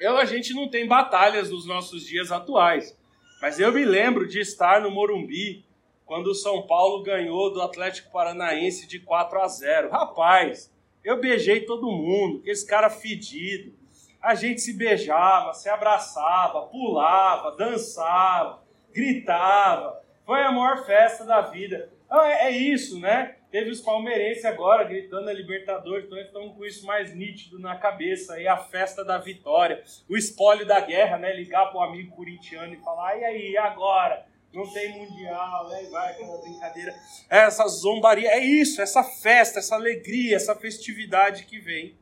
Eu, 0.00 0.16
a 0.16 0.24
gente 0.24 0.54
não 0.54 0.68
tem 0.68 0.86
batalhas 0.86 1.50
nos 1.50 1.66
nossos 1.66 2.06
dias 2.06 2.30
atuais. 2.30 2.96
Mas 3.40 3.58
eu 3.58 3.72
me 3.72 3.84
lembro 3.84 4.28
de 4.28 4.40
estar 4.40 4.80
no 4.80 4.90
Morumbi 4.90 5.64
quando 6.04 6.28
o 6.28 6.34
São 6.34 6.66
Paulo 6.66 7.02
ganhou 7.02 7.52
do 7.52 7.60
Atlético 7.60 8.10
Paranaense 8.10 8.86
de 8.86 9.00
4 9.00 9.40
a 9.40 9.48
0. 9.48 9.90
Rapaz, 9.90 10.72
eu 11.04 11.20
beijei 11.20 11.62
todo 11.62 11.90
mundo, 11.90 12.42
esse 12.44 12.66
cara 12.66 12.88
fedido. 12.88 13.72
A 14.20 14.34
gente 14.34 14.60
se 14.60 14.72
beijava, 14.72 15.52
se 15.52 15.68
abraçava, 15.68 16.62
pulava, 16.66 17.56
dançava, 17.56 18.62
gritava. 18.92 20.00
Foi 20.24 20.42
a 20.42 20.52
maior 20.52 20.84
festa 20.84 21.24
da 21.24 21.40
vida. 21.40 21.90
Então, 22.06 22.24
é, 22.24 22.46
é 22.46 22.50
isso, 22.50 23.00
né? 23.00 23.36
Teve 23.50 23.70
os 23.70 23.80
palmeirenses 23.80 24.44
agora 24.44 24.84
gritando 24.84 25.30
a 25.30 25.32
Libertadores, 25.32 26.04
então 26.04 26.18
estão 26.18 26.50
com 26.50 26.66
isso 26.66 26.84
mais 26.84 27.14
nítido 27.14 27.58
na 27.58 27.76
cabeça. 27.76 28.34
Aí 28.34 28.46
a 28.46 28.58
festa 28.58 29.02
da 29.02 29.16
vitória, 29.16 29.82
o 30.06 30.18
espólio 30.18 30.66
da 30.66 30.78
guerra, 30.80 31.16
né? 31.16 31.34
Ligar 31.34 31.66
para 31.66 31.78
o 31.78 31.82
amigo 31.82 32.14
corintiano 32.14 32.74
e 32.74 32.76
falar: 32.76 33.16
e 33.16 33.24
aí, 33.24 33.56
agora? 33.56 34.26
Não 34.52 34.66
tem 34.70 34.98
mundial, 34.98 35.68
né? 35.68 35.82
Vai 35.90 36.12
aquela 36.12 36.38
brincadeira. 36.38 36.94
Essa 37.28 37.66
zombaria, 37.68 38.30
é 38.30 38.38
isso, 38.38 38.82
essa 38.82 39.02
festa, 39.02 39.58
essa 39.58 39.74
alegria, 39.74 40.36
essa 40.36 40.54
festividade 40.54 41.44
que 41.44 41.58
vem. 41.58 41.96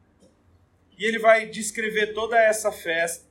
E 0.98 1.04
ele 1.04 1.18
vai 1.18 1.46
descrever 1.46 2.12
toda 2.12 2.36
essa 2.40 2.72
festa. 2.72 3.24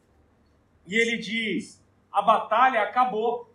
E 0.88 0.95
ele 0.95 1.17
diz: 1.17 1.84
a 2.10 2.21
batalha 2.21 2.82
acabou. 2.82 3.54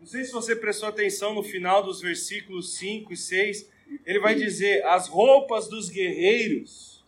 Não 0.00 0.06
sei 0.06 0.24
se 0.24 0.32
você 0.32 0.56
prestou 0.56 0.88
atenção 0.88 1.32
no 1.32 1.44
final 1.44 1.80
dos 1.80 2.00
versículos 2.00 2.76
5 2.76 3.12
e 3.12 3.16
6 3.16 3.73
ele 4.04 4.20
vai 4.20 4.34
dizer: 4.34 4.84
as 4.86 5.08
roupas 5.08 5.68
dos 5.68 5.88
guerreiros 5.88 7.04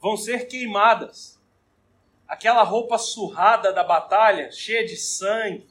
vão 0.00 0.16
ser 0.16 0.46
queimadas. 0.46 1.40
Aquela 2.26 2.62
roupa 2.62 2.98
surrada 2.98 3.72
da 3.72 3.84
batalha, 3.84 4.50
cheia 4.50 4.84
de 4.84 4.96
sangue, 4.96 5.66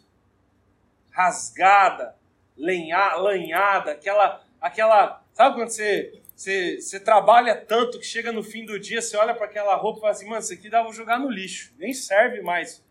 rasgada, 1.11 2.15
lenha, 2.55 3.15
lanhada, 3.15 3.91
aquela, 3.91 4.43
aquela. 4.61 5.23
Sabe 5.33 5.55
quando 5.55 5.69
você, 5.69 6.21
você, 6.35 6.79
você 6.79 6.99
trabalha 6.99 7.55
tanto 7.55 7.99
que 7.99 8.05
chega 8.05 8.31
no 8.31 8.43
fim 8.43 8.65
do 8.65 8.79
dia, 8.79 9.01
você 9.01 9.17
olha 9.17 9.33
para 9.33 9.45
aquela 9.45 9.75
roupa 9.75 9.99
e 9.99 10.01
fala 10.01 10.11
assim: 10.11 10.27
mano, 10.27 10.41
isso 10.41 10.53
aqui 10.53 10.69
dá 10.69 10.83
pra 10.83 10.91
jogar 10.93 11.19
no 11.19 11.29
lixo, 11.29 11.73
nem 11.77 11.93
serve 11.93 12.41
mais. 12.41 12.83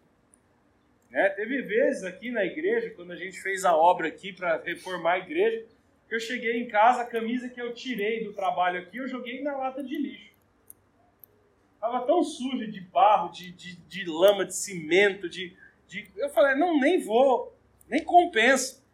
Né? 1.10 1.28
Teve 1.30 1.62
vezes 1.62 2.04
aqui 2.04 2.30
na 2.30 2.44
igreja, 2.44 2.90
quando 2.90 3.12
a 3.12 3.16
gente 3.16 3.40
fez 3.40 3.64
a 3.64 3.76
obra 3.76 4.08
aqui 4.08 4.32
para 4.32 4.56
reformar 4.62 5.12
a 5.12 5.18
igreja, 5.18 5.66
eu 6.14 6.20
cheguei 6.20 6.60
em 6.60 6.68
casa, 6.68 7.02
a 7.02 7.06
camisa 7.06 7.48
que 7.48 7.60
eu 7.60 7.72
tirei 7.72 8.22
do 8.22 8.34
trabalho 8.34 8.80
aqui, 8.80 8.98
eu 8.98 9.08
joguei 9.08 9.42
na 9.42 9.56
lata 9.56 9.82
de 9.82 9.96
lixo. 9.96 10.32
Tava 11.80 12.02
tão 12.06 12.22
suja 12.22 12.66
de 12.66 12.82
barro, 12.82 13.32
de, 13.32 13.50
de, 13.52 13.76
de 13.76 14.04
lama, 14.04 14.44
de 14.44 14.54
cimento, 14.54 15.26
de, 15.28 15.56
de. 15.88 16.10
Eu 16.16 16.28
falei, 16.28 16.54
não, 16.54 16.78
nem 16.78 17.00
vou, 17.00 17.56
nem 17.88 18.04
compensa. 18.04 18.84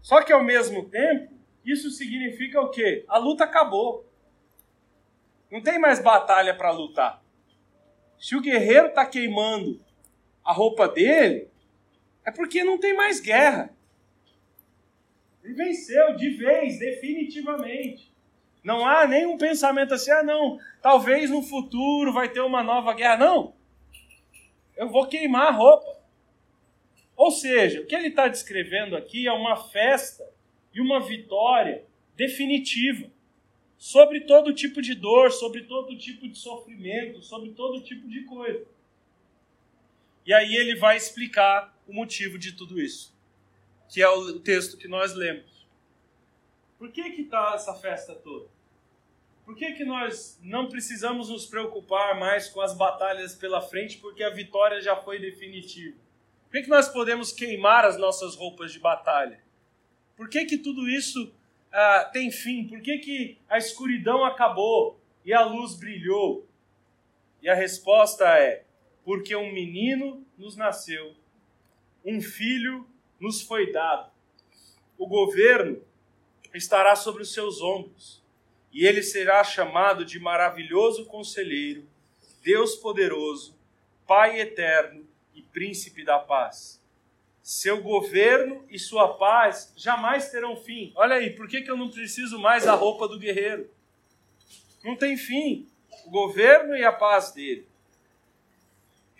Só 0.00 0.22
que 0.22 0.32
ao 0.32 0.42
mesmo 0.42 0.88
tempo, 0.88 1.34
isso 1.64 1.90
significa 1.90 2.60
o 2.60 2.70
quê? 2.70 3.04
A 3.08 3.18
luta 3.18 3.42
acabou. 3.42 4.08
Não 5.50 5.60
tem 5.60 5.80
mais 5.80 6.00
batalha 6.00 6.54
para 6.54 6.70
lutar. 6.70 7.22
Se 8.20 8.36
o 8.36 8.40
guerreiro 8.40 8.86
está 8.86 9.04
queimando 9.04 9.80
a 10.44 10.52
roupa 10.52 10.86
dele, 10.86 11.48
é 12.24 12.30
porque 12.30 12.62
não 12.62 12.78
tem 12.78 12.94
mais 12.94 13.18
guerra. 13.18 13.74
Venceu 15.54 16.16
de 16.16 16.30
vez, 16.30 16.78
definitivamente. 16.78 18.10
Não 18.62 18.84
há 18.86 19.06
nenhum 19.06 19.38
pensamento 19.38 19.94
assim, 19.94 20.10
ah, 20.10 20.22
não, 20.22 20.58
talvez 20.82 21.30
no 21.30 21.42
futuro 21.42 22.12
vai 22.12 22.28
ter 22.28 22.40
uma 22.40 22.62
nova 22.62 22.92
guerra. 22.92 23.16
Não. 23.16 23.54
Eu 24.76 24.88
vou 24.88 25.06
queimar 25.06 25.48
a 25.48 25.50
roupa. 25.50 25.98
Ou 27.16 27.30
seja, 27.30 27.80
o 27.80 27.86
que 27.86 27.94
ele 27.94 28.08
está 28.08 28.28
descrevendo 28.28 28.96
aqui 28.96 29.26
é 29.26 29.32
uma 29.32 29.56
festa 29.56 30.24
e 30.74 30.80
uma 30.80 31.00
vitória 31.00 31.84
definitiva. 32.16 33.10
sobre 33.80 34.20
todo 34.20 34.52
tipo 34.52 34.82
de 34.82 34.94
dor, 34.94 35.32
sobre 35.32 35.62
todo 35.62 35.96
tipo 35.96 36.28
de 36.28 36.36
sofrimento, 36.36 37.22
sobre 37.22 37.50
todo 37.52 37.80
tipo 37.80 38.06
de 38.06 38.24
coisa. 38.24 38.66
E 40.26 40.34
aí 40.34 40.54
ele 40.54 40.74
vai 40.76 40.98
explicar 40.98 41.74
o 41.88 41.92
motivo 41.94 42.38
de 42.38 42.52
tudo 42.52 42.78
isso, 42.78 43.16
que 43.90 44.00
é 44.00 44.08
o 44.08 44.38
texto 44.38 44.76
que 44.76 44.86
nós 44.86 45.14
lemos. 45.14 45.66
Por 46.78 46.90
que 46.92 47.10
que 47.10 47.22
está 47.22 47.52
essa 47.54 47.74
festa 47.74 48.14
toda? 48.14 48.48
Por 49.44 49.56
que, 49.56 49.72
que 49.72 49.84
nós 49.84 50.38
não 50.40 50.68
precisamos 50.68 51.28
nos 51.28 51.44
preocupar 51.44 52.18
mais 52.18 52.48
com 52.48 52.60
as 52.60 52.72
batalhas 52.72 53.34
pela 53.34 53.60
frente, 53.60 53.98
porque 53.98 54.22
a 54.22 54.30
vitória 54.30 54.80
já 54.80 54.94
foi 54.94 55.18
definitiva? 55.18 55.96
Por 56.44 56.52
que, 56.52 56.62
que 56.62 56.68
nós 56.68 56.88
podemos 56.88 57.32
queimar 57.32 57.84
as 57.84 57.98
nossas 57.98 58.36
roupas 58.36 58.72
de 58.72 58.78
batalha? 58.78 59.42
Por 60.16 60.28
que, 60.28 60.44
que 60.44 60.56
tudo 60.56 60.88
isso 60.88 61.34
ah, 61.72 62.08
tem 62.12 62.30
fim? 62.30 62.68
Por 62.68 62.80
que, 62.80 62.98
que 62.98 63.38
a 63.48 63.58
escuridão 63.58 64.24
acabou 64.24 65.00
e 65.24 65.32
a 65.32 65.44
luz 65.44 65.74
brilhou? 65.74 66.46
E 67.42 67.48
a 67.48 67.54
resposta 67.54 68.24
é: 68.38 68.64
porque 69.04 69.34
um 69.34 69.52
menino 69.52 70.24
nos 70.38 70.56
nasceu, 70.56 71.16
um 72.04 72.20
filho 72.20 72.86
nos 73.20 73.42
foi 73.42 73.70
dado. 73.70 74.10
O 74.96 75.06
governo 75.06 75.82
estará 76.54 76.96
sobre 76.96 77.22
os 77.22 77.32
seus 77.32 77.60
ombros, 77.60 78.22
e 78.72 78.86
ele 78.86 79.02
será 79.02 79.44
chamado 79.44 80.04
de 80.04 80.18
maravilhoso 80.18 81.04
conselheiro, 81.06 81.86
Deus 82.42 82.74
poderoso, 82.76 83.58
Pai 84.06 84.40
eterno 84.40 85.06
e 85.32 85.40
príncipe 85.40 86.02
da 86.02 86.18
paz. 86.18 86.82
Seu 87.42 87.80
governo 87.80 88.64
e 88.68 88.76
sua 88.76 89.14
paz 89.14 89.72
jamais 89.76 90.30
terão 90.30 90.56
fim. 90.56 90.92
Olha 90.96 91.14
aí, 91.14 91.30
por 91.30 91.46
que, 91.46 91.62
que 91.62 91.70
eu 91.70 91.76
não 91.76 91.88
preciso 91.88 92.36
mais 92.36 92.64
da 92.64 92.74
roupa 92.74 93.06
do 93.06 93.20
guerreiro? 93.20 93.70
Não 94.82 94.96
tem 94.96 95.16
fim. 95.16 95.68
O 96.04 96.10
governo 96.10 96.76
e 96.76 96.84
a 96.84 96.90
paz 96.90 97.30
dele 97.30 97.69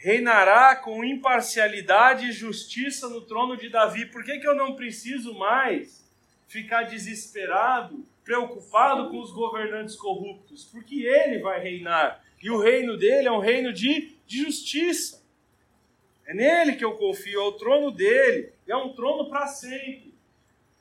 reinará 0.00 0.74
com 0.76 1.04
imparcialidade 1.04 2.26
e 2.26 2.32
justiça 2.32 3.06
no 3.08 3.20
trono 3.20 3.54
de 3.56 3.68
Davi. 3.68 4.06
Por 4.06 4.24
que, 4.24 4.38
que 4.38 4.48
eu 4.48 4.56
não 4.56 4.74
preciso 4.74 5.34
mais 5.34 6.02
ficar 6.48 6.84
desesperado, 6.84 8.04
preocupado 8.24 9.10
com 9.10 9.20
os 9.20 9.30
governantes 9.30 9.94
corruptos? 9.94 10.64
Porque 10.64 11.04
ele 11.04 11.40
vai 11.40 11.60
reinar. 11.60 12.24
E 12.42 12.50
o 12.50 12.58
reino 12.58 12.96
dele 12.96 13.28
é 13.28 13.32
um 13.32 13.40
reino 13.40 13.74
de, 13.74 14.16
de 14.26 14.38
justiça. 14.38 15.22
É 16.26 16.32
nele 16.32 16.76
que 16.76 16.84
eu 16.84 16.96
confio, 16.96 17.38
é 17.38 17.44
o 17.44 17.52
trono 17.52 17.90
dele. 17.90 18.54
É 18.66 18.74
um 18.74 18.94
trono 18.94 19.28
para 19.28 19.46
sempre 19.48 20.09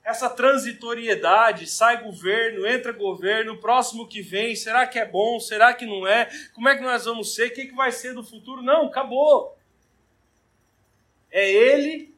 essa 0.04 0.30
transitoriedade, 0.30 1.68
sai 1.68 2.04
governo, 2.04 2.66
entra 2.66 2.92
governo, 2.92 3.58
próximo 3.58 4.08
que 4.08 4.22
vem, 4.22 4.56
será 4.56 4.88
que 4.88 4.98
é 4.98 5.06
bom, 5.06 5.40
será 5.40 5.74
que 5.74 5.86
não 5.86 6.08
é? 6.08 6.30
Como 6.54 6.68
é 6.68 6.76
que 6.76 6.84
nós 6.84 7.06
vamos 7.06 7.36
ser? 7.36 7.48
O 7.48 7.54
que, 7.54 7.68
que 7.68 7.76
vai 7.76 7.92
ser 7.92 8.14
do 8.14 8.24
futuro? 8.24 8.62
Não, 8.62 8.88
acabou. 8.88 9.58
É 11.32 11.52
ele, 11.52 12.14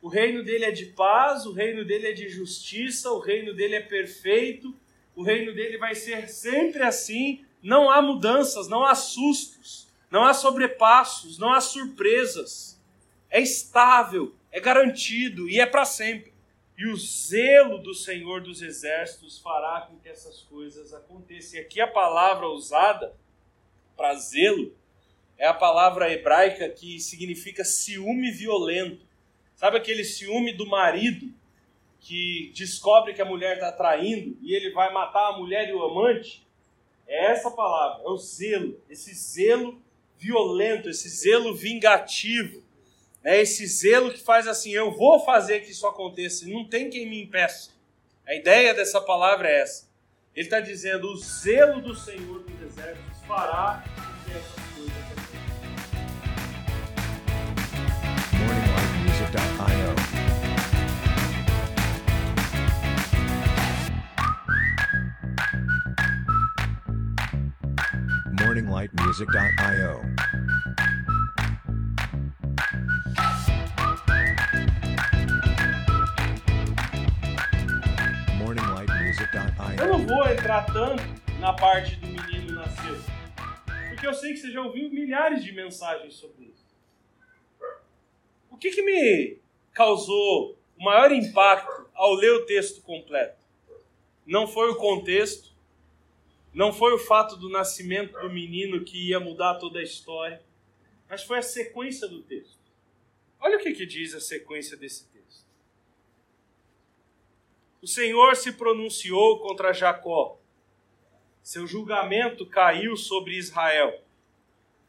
o 0.00 0.08
reino 0.08 0.42
dele 0.42 0.64
é 0.64 0.70
de 0.70 0.86
paz, 0.86 1.46
o 1.46 1.52
reino 1.52 1.84
dele 1.84 2.08
é 2.08 2.12
de 2.12 2.28
justiça, 2.28 3.10
o 3.10 3.18
reino 3.18 3.54
dele 3.54 3.76
é 3.76 3.80
perfeito, 3.80 4.74
o 5.14 5.22
reino 5.22 5.54
dele 5.54 5.78
vai 5.78 5.94
ser 5.94 6.28
sempre 6.28 6.82
assim, 6.82 7.44
não 7.62 7.90
há 7.90 8.02
mudanças, 8.02 8.68
não 8.68 8.84
há 8.84 8.94
sustos, 8.94 9.88
não 10.10 10.24
há 10.24 10.34
sobrepassos, 10.34 11.38
não 11.38 11.52
há 11.52 11.60
surpresas. 11.60 12.78
É 13.30 13.40
estável, 13.40 14.34
é 14.52 14.60
garantido 14.60 15.48
e 15.48 15.58
é 15.58 15.64
para 15.66 15.84
sempre. 15.86 16.33
E 16.76 16.86
o 16.86 16.96
zelo 16.96 17.78
do 17.78 17.94
Senhor 17.94 18.40
dos 18.40 18.60
Exércitos 18.60 19.38
fará 19.38 19.82
com 19.82 19.96
que 19.98 20.08
essas 20.08 20.42
coisas 20.42 20.92
aconteçam. 20.92 21.58
E 21.58 21.62
aqui 21.62 21.80
a 21.80 21.86
palavra 21.86 22.48
usada 22.48 23.14
para 23.96 24.14
zelo 24.16 24.74
é 25.38 25.46
a 25.46 25.54
palavra 25.54 26.12
hebraica 26.12 26.68
que 26.68 26.98
significa 26.98 27.64
ciúme 27.64 28.32
violento. 28.32 29.06
Sabe 29.54 29.76
aquele 29.76 30.02
ciúme 30.02 30.52
do 30.52 30.66
marido 30.66 31.32
que 32.00 32.52
descobre 32.54 33.14
que 33.14 33.22
a 33.22 33.24
mulher 33.24 33.54
está 33.54 33.70
traindo 33.70 34.36
e 34.42 34.52
ele 34.52 34.70
vai 34.70 34.92
matar 34.92 35.28
a 35.28 35.38
mulher 35.38 35.68
e 35.68 35.72
o 35.72 35.82
amante? 35.82 36.44
É 37.06 37.26
essa 37.26 37.50
palavra, 37.50 38.02
é 38.02 38.08
o 38.08 38.16
zelo, 38.16 38.80
esse 38.90 39.14
zelo 39.14 39.80
violento, 40.18 40.88
esse 40.88 41.08
zelo 41.08 41.54
vingativo 41.54 42.63
é 43.24 43.40
esse 43.40 43.66
zelo 43.66 44.12
que 44.12 44.20
faz 44.20 44.46
assim, 44.46 44.72
eu 44.72 44.92
vou 44.92 45.24
fazer 45.24 45.60
que 45.60 45.70
isso 45.70 45.86
aconteça, 45.86 46.46
não 46.46 46.68
tem 46.68 46.90
quem 46.90 47.08
me 47.08 47.22
impeça. 47.22 47.70
A 48.26 48.34
ideia 48.34 48.74
dessa 48.74 49.00
palavra 49.00 49.48
é 49.48 49.62
essa. 49.62 49.88
Ele 50.36 50.46
está 50.46 50.60
dizendo, 50.60 51.08
o 51.08 51.16
zelo 51.16 51.80
do 51.80 51.94
Senhor 51.94 52.40
dos 52.40 52.60
Exércitos 52.60 53.18
fará 53.26 53.82
que 54.26 54.32
essas 54.32 54.62
coisas 54.76 54.94
MorningLightMusic.io 68.44 68.44
MorningLightMusic.io 68.44 70.83
vou 80.06 80.26
entrar 80.26 80.66
tanto 80.66 81.02
na 81.40 81.54
parte 81.54 81.96
do 81.96 82.06
menino 82.06 82.52
nascer, 82.52 83.00
porque 83.88 84.06
eu 84.06 84.12
sei 84.12 84.32
que 84.32 84.38
você 84.38 84.50
já 84.50 84.60
ouviu 84.60 84.90
milhares 84.90 85.42
de 85.42 85.50
mensagens 85.50 86.14
sobre 86.14 86.44
isso. 86.44 86.64
O 88.50 88.56
que, 88.56 88.70
que 88.70 88.82
me 88.82 89.38
causou 89.72 90.58
o 90.78 90.84
maior 90.84 91.10
impacto 91.10 91.88
ao 91.94 92.12
ler 92.14 92.32
o 92.32 92.44
texto 92.44 92.82
completo? 92.82 93.42
Não 94.26 94.46
foi 94.46 94.70
o 94.70 94.76
contexto, 94.76 95.54
não 96.52 96.72
foi 96.72 96.92
o 96.92 96.98
fato 96.98 97.36
do 97.36 97.48
nascimento 97.48 98.20
do 98.20 98.30
menino 98.30 98.84
que 98.84 99.08
ia 99.08 99.18
mudar 99.18 99.54
toda 99.54 99.78
a 99.78 99.82
história, 99.82 100.42
mas 101.08 101.22
foi 101.22 101.38
a 101.38 101.42
sequência 101.42 102.06
do 102.06 102.22
texto. 102.22 102.58
Olha 103.40 103.56
o 103.56 103.60
que, 103.60 103.72
que 103.72 103.86
diz 103.86 104.14
a 104.14 104.20
sequência 104.20 104.76
desse 104.76 105.04
texto. 105.04 105.13
O 107.84 107.86
Senhor 107.86 108.34
se 108.34 108.52
pronunciou 108.52 109.40
contra 109.40 109.74
Jacó. 109.74 110.38
Seu 111.42 111.66
julgamento 111.66 112.46
caiu 112.46 112.96
sobre 112.96 113.36
Israel. 113.36 114.00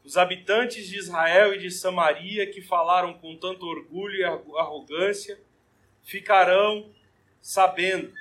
Os 0.01 0.15
habitantes 0.15 0.87
de 0.87 0.97
Israel 0.97 1.53
e 1.53 1.57
de 1.57 1.69
Samaria, 1.69 2.49
que 2.49 2.61
falaram 2.61 3.13
com 3.15 3.35
tanto 3.35 3.65
orgulho 3.65 4.15
e 4.15 4.23
arrogância, 4.23 5.37
ficarão 6.03 6.89
sabendo. 7.41 8.13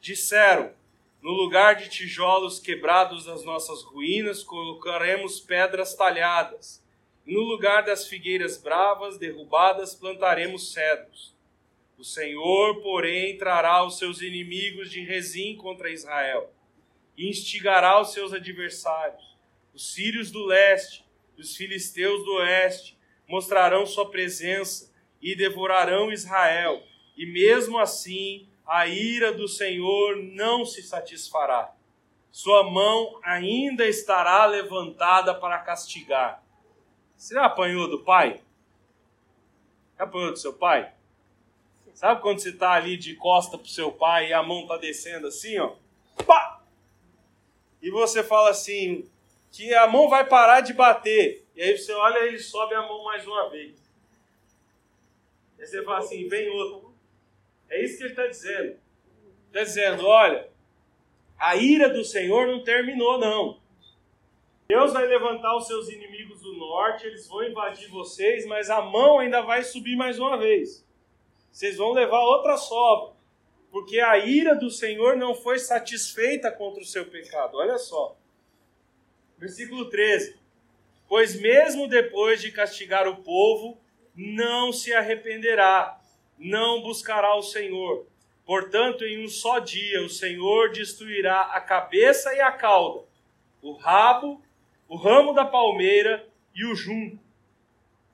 Disseram: 0.00 0.72
No 1.20 1.32
lugar 1.32 1.76
de 1.76 1.90
tijolos 1.90 2.58
quebrados 2.58 3.26
das 3.26 3.44
nossas 3.44 3.82
ruínas, 3.82 4.42
colocaremos 4.42 5.40
pedras 5.40 5.94
talhadas 5.94 6.82
no 7.26 7.40
lugar 7.40 7.82
das 7.82 8.06
figueiras 8.06 8.56
bravas 8.56 9.18
derrubadas, 9.18 9.94
plantaremos 9.94 10.72
cedros. 10.72 11.35
O 11.98 12.04
Senhor, 12.04 12.82
porém, 12.82 13.38
trará 13.38 13.84
os 13.84 13.98
seus 13.98 14.20
inimigos 14.20 14.90
de 14.90 15.00
Rezim 15.00 15.56
contra 15.56 15.90
Israel 15.90 16.52
e 17.16 17.28
instigará 17.28 18.00
os 18.00 18.12
seus 18.12 18.32
adversários. 18.32 19.36
Os 19.72 19.94
sírios 19.94 20.30
do 20.30 20.44
leste, 20.44 21.04
os 21.38 21.56
filisteus 21.56 22.24
do 22.24 22.34
oeste, 22.34 22.98
mostrarão 23.28 23.86
sua 23.86 24.10
presença 24.10 24.92
e 25.20 25.34
devorarão 25.34 26.12
Israel. 26.12 26.82
E 27.16 27.26
mesmo 27.26 27.78
assim, 27.78 28.48
a 28.66 28.86
ira 28.86 29.32
do 29.32 29.48
Senhor 29.48 30.16
não 30.16 30.64
se 30.64 30.82
satisfará. 30.82 31.74
Sua 32.30 32.62
mão 32.62 33.18
ainda 33.22 33.86
estará 33.86 34.44
levantada 34.44 35.34
para 35.34 35.58
castigar 35.60 36.46
você 37.16 37.34
já 37.34 37.46
apanhou 37.46 37.88
do 37.88 38.04
pai? 38.04 38.42
Já 39.96 40.04
apanhou 40.04 40.30
do 40.32 40.38
seu 40.38 40.52
pai? 40.52 40.92
Sabe 41.96 42.20
quando 42.20 42.40
você 42.40 42.50
está 42.50 42.72
ali 42.72 42.94
de 42.98 43.14
costa 43.14 43.56
pro 43.56 43.66
seu 43.66 43.90
pai 43.90 44.28
e 44.28 44.32
a 44.34 44.42
mão 44.42 44.60
está 44.60 44.76
descendo 44.76 45.28
assim, 45.28 45.58
ó? 45.58 45.76
Pá! 46.26 46.60
E 47.80 47.90
você 47.90 48.22
fala 48.22 48.50
assim, 48.50 49.08
que 49.50 49.72
a 49.72 49.86
mão 49.86 50.06
vai 50.06 50.28
parar 50.28 50.60
de 50.60 50.74
bater. 50.74 51.46
E 51.56 51.62
aí 51.62 51.78
você 51.78 51.94
olha 51.94 52.18
ele 52.18 52.38
sobe 52.38 52.74
a 52.74 52.82
mão 52.82 53.02
mais 53.04 53.26
uma 53.26 53.48
vez. 53.48 53.80
E 55.58 55.66
você 55.66 55.82
fala 55.82 56.00
assim, 56.00 56.28
vem 56.28 56.50
outro. 56.50 56.94
É 57.70 57.82
isso 57.82 57.96
que 57.96 58.02
ele 58.02 58.10
está 58.10 58.26
dizendo. 58.26 58.76
Está 59.46 59.62
dizendo, 59.62 60.06
olha, 60.06 60.50
a 61.38 61.56
ira 61.56 61.88
do 61.88 62.04
Senhor 62.04 62.46
não 62.46 62.62
terminou, 62.62 63.18
não. 63.18 63.58
Deus 64.68 64.92
vai 64.92 65.06
levantar 65.06 65.56
os 65.56 65.66
seus 65.66 65.88
inimigos 65.88 66.42
do 66.42 66.52
norte, 66.58 67.06
eles 67.06 67.26
vão 67.26 67.42
invadir 67.42 67.88
vocês, 67.88 68.44
mas 68.44 68.68
a 68.68 68.82
mão 68.82 69.18
ainda 69.18 69.40
vai 69.40 69.62
subir 69.62 69.96
mais 69.96 70.18
uma 70.18 70.36
vez. 70.36 70.85
Vocês 71.56 71.78
vão 71.78 71.92
levar 71.92 72.20
outra 72.20 72.58
sova. 72.58 73.16
porque 73.70 73.98
a 73.98 74.18
ira 74.18 74.54
do 74.54 74.70
Senhor 74.70 75.16
não 75.16 75.34
foi 75.34 75.58
satisfeita 75.58 76.52
contra 76.52 76.82
o 76.82 76.86
seu 76.86 77.06
pecado. 77.06 77.56
Olha 77.56 77.78
só. 77.78 78.14
Versículo 79.38 79.88
13. 79.88 80.38
Pois 81.08 81.34
mesmo 81.40 81.88
depois 81.88 82.42
de 82.42 82.52
castigar 82.52 83.08
o 83.08 83.22
povo, 83.22 83.80
não 84.14 84.70
se 84.70 84.92
arrependerá, 84.92 85.98
não 86.38 86.82
buscará 86.82 87.34
o 87.36 87.42
Senhor. 87.42 88.06
Portanto, 88.44 89.04
em 89.04 89.24
um 89.24 89.28
só 89.28 89.58
dia 89.58 90.02
o 90.02 90.10
Senhor 90.10 90.72
destruirá 90.72 91.40
a 91.40 91.60
cabeça 91.60 92.34
e 92.34 92.40
a 92.40 92.52
cauda, 92.52 93.06
o 93.62 93.72
rabo, 93.72 94.42
o 94.86 94.96
ramo 94.96 95.32
da 95.32 95.46
palmeira 95.46 96.28
e 96.54 96.66
o 96.66 96.74
junco. 96.74 97.18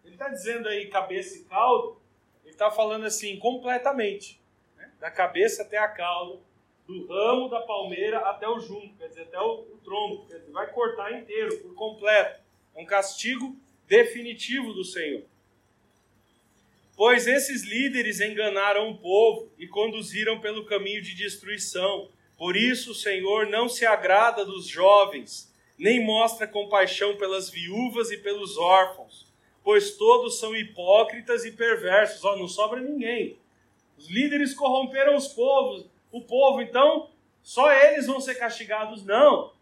Ele 0.05 0.15
está 0.15 0.29
dizendo 0.29 0.69
aí 0.69 0.87
cabeça 0.87 1.39
e 1.39 1.45
cauda, 1.45 2.02
está 2.53 2.71
falando 2.71 3.05
assim 3.05 3.39
completamente, 3.39 4.41
né? 4.77 4.91
da 5.01 5.11
cabeça 5.11 5.63
até 5.63 5.79
a 5.79 5.89
cauda, 5.89 6.41
do 6.87 7.07
ramo 7.07 7.49
da 7.49 7.61
palmeira 7.61 8.19
até 8.21 8.49
o 8.49 8.59
junco, 8.59 8.97
quer 8.99 9.09
dizer, 9.09 9.23
até 9.23 9.41
o, 9.41 9.61
o 9.61 9.81
tronco, 9.85 10.27
quer 10.27 10.39
dizer, 10.39 10.53
vai 10.53 10.71
cortar 10.71 11.13
inteiro, 11.13 11.59
por 11.59 11.75
completo. 11.75 12.41
É 12.75 12.81
um 12.81 12.87
castigo 12.87 13.57
definitivo 13.87 14.73
do 14.73 14.85
Senhor. 14.85 15.25
Pois 16.97 17.27
esses 17.27 17.65
líderes 17.65 18.21
enganaram 18.21 18.91
o 18.91 18.99
povo 18.99 19.51
e 19.59 19.67
conduziram 19.67 20.41
pelo 20.41 20.67
caminho 20.67 21.03
de 21.03 21.15
destruição. 21.15 22.11
Por 22.37 22.57
isso 22.57 22.93
o 22.93 22.95
Senhor 22.95 23.47
não 23.47 23.69
se 23.69 23.87
agrada 23.87 24.45
dos 24.45 24.67
jovens, 24.67 25.53
nem 25.79 26.05
mostra 26.05 26.47
compaixão 26.47 27.17
pelas 27.17 27.49
viúvas 27.49 28.11
e 28.11 28.19
pelos 28.19 28.57
órfãos, 28.59 29.32
pois 29.65 29.97
todos 29.97 30.39
são 30.39 30.55
hipócritas 30.55 31.45
e 31.45 31.53
perversos. 31.53 32.25
Ó, 32.25 32.37
não 32.37 32.49
sobra 32.49 32.81
ninguém. 32.81 33.39
Os 33.97 34.09
líderes 34.09 34.55
corromperam 34.55 35.17
os 35.17 35.29
povos, 35.29 35.87
o 36.11 36.21
povo, 36.21 36.61
então 36.61 37.11
só 37.43 37.73
eles 37.73 38.07
vão 38.07 38.21
ser 38.21 38.37
castigados? 38.37 39.05
Não. 39.05 39.53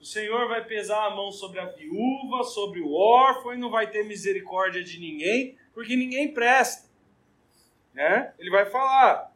O 0.00 0.04
Senhor 0.04 0.48
vai 0.48 0.64
pesar 0.64 1.06
a 1.06 1.14
mão 1.14 1.30
sobre 1.30 1.60
a 1.60 1.66
viúva, 1.66 2.42
sobre 2.44 2.80
o 2.80 2.94
órfão, 2.94 3.52
e 3.52 3.58
não 3.58 3.70
vai 3.70 3.90
ter 3.90 4.04
misericórdia 4.04 4.82
de 4.82 4.98
ninguém, 4.98 5.56
porque 5.74 5.94
ninguém 5.94 6.32
presta. 6.32 6.88
Né? 7.92 8.32
Ele 8.38 8.50
vai 8.50 8.64
falar: 8.66 9.30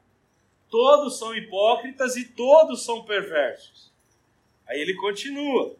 todos 0.70 1.18
são 1.18 1.36
hipócritas 1.36 2.16
e 2.16 2.24
todos 2.24 2.84
são 2.84 3.04
perversos. 3.04 3.92
Aí 4.66 4.80
ele 4.80 4.94
continua: 4.94 5.76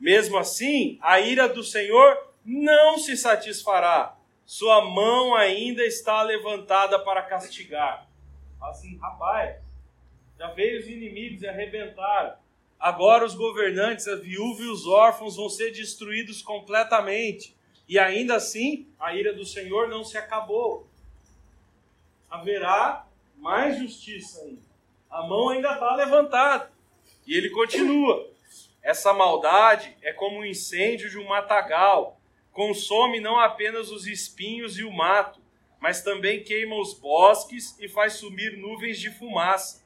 mesmo 0.00 0.38
assim, 0.38 0.98
a 1.02 1.20
ira 1.20 1.48
do 1.48 1.62
Senhor 1.62 2.31
não 2.44 2.98
se 2.98 3.16
satisfará, 3.16 4.16
sua 4.44 4.84
mão 4.84 5.34
ainda 5.34 5.82
está 5.84 6.22
levantada 6.22 6.98
para 6.98 7.22
castigar. 7.22 8.08
Assim, 8.60 8.96
rapaz, 8.98 9.60
já 10.38 10.48
veio 10.48 10.80
os 10.80 10.86
inimigos 10.86 11.42
e 11.42 11.48
arrebentaram. 11.48 12.36
Agora 12.78 13.24
os 13.24 13.34
governantes, 13.34 14.08
a 14.08 14.16
viúva 14.16 14.62
e 14.62 14.66
os 14.66 14.86
órfãos 14.86 15.36
vão 15.36 15.48
ser 15.48 15.70
destruídos 15.70 16.42
completamente. 16.42 17.56
E 17.88 17.98
ainda 17.98 18.36
assim, 18.36 18.88
a 18.98 19.14
ira 19.14 19.32
do 19.32 19.44
Senhor 19.44 19.88
não 19.88 20.02
se 20.02 20.18
acabou. 20.18 20.88
Haverá 22.28 23.06
mais 23.36 23.78
justiça 23.78 24.42
ainda. 24.42 24.62
A 25.08 25.26
mão 25.26 25.50
ainda 25.50 25.72
está 25.72 25.94
levantada. 25.94 26.72
E 27.26 27.36
ele 27.36 27.50
continua. 27.50 28.28
Essa 28.82 29.12
maldade 29.12 29.96
é 30.02 30.12
como 30.12 30.38
um 30.38 30.44
incêndio 30.44 31.08
de 31.08 31.18
um 31.18 31.28
matagal. 31.28 32.18
Consome 32.52 33.18
não 33.18 33.38
apenas 33.38 33.90
os 33.90 34.06
espinhos 34.06 34.78
e 34.78 34.84
o 34.84 34.92
mato, 34.92 35.40
mas 35.80 36.02
também 36.02 36.44
queima 36.44 36.76
os 36.76 36.94
bosques 36.94 37.76
e 37.80 37.88
faz 37.88 38.14
sumir 38.14 38.56
nuvens 38.58 39.00
de 39.00 39.10
fumaça. 39.10 39.82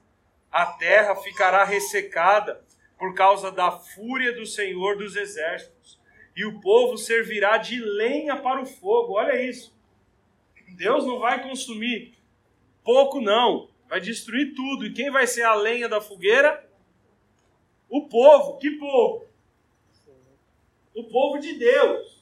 A 0.51 0.67
terra 0.67 1.15
ficará 1.17 1.65
ressecada 1.65 2.63
por 2.99 3.15
causa 3.15 3.51
da 3.53 3.71
fúria 3.71 4.33
do 4.33 4.45
Senhor 4.45 4.97
dos 4.97 5.17
exércitos. 5.17 6.01
E 6.35 6.45
o 6.45 6.61
povo 6.61 6.99
servirá 6.99 7.57
de 7.57 7.81
lenha 7.81 8.37
para 8.37 8.61
o 8.61 8.67
fogo. 8.67 9.15
Olha 9.15 9.41
isso. 9.41 9.75
Deus 10.77 11.07
não 11.07 11.19
vai 11.19 11.43
consumir 11.43 12.15
pouco, 12.85 13.21
não. 13.21 13.71
Vai 13.89 14.01
destruir 14.01 14.55
tudo. 14.55 14.87
E 14.87 14.93
quem 14.93 15.11
vai 15.11 15.27
ser 15.27 15.43
a 15.43 15.55
lenha 15.55 15.89
da 15.89 16.01
fogueira? 16.01 16.69
O 17.89 18.09
povo. 18.09 18.59
Que 18.59 18.73
povo? 18.73 19.27
O 20.95 21.05
povo 21.05 21.39
de 21.39 21.55
Deus. 21.55 22.16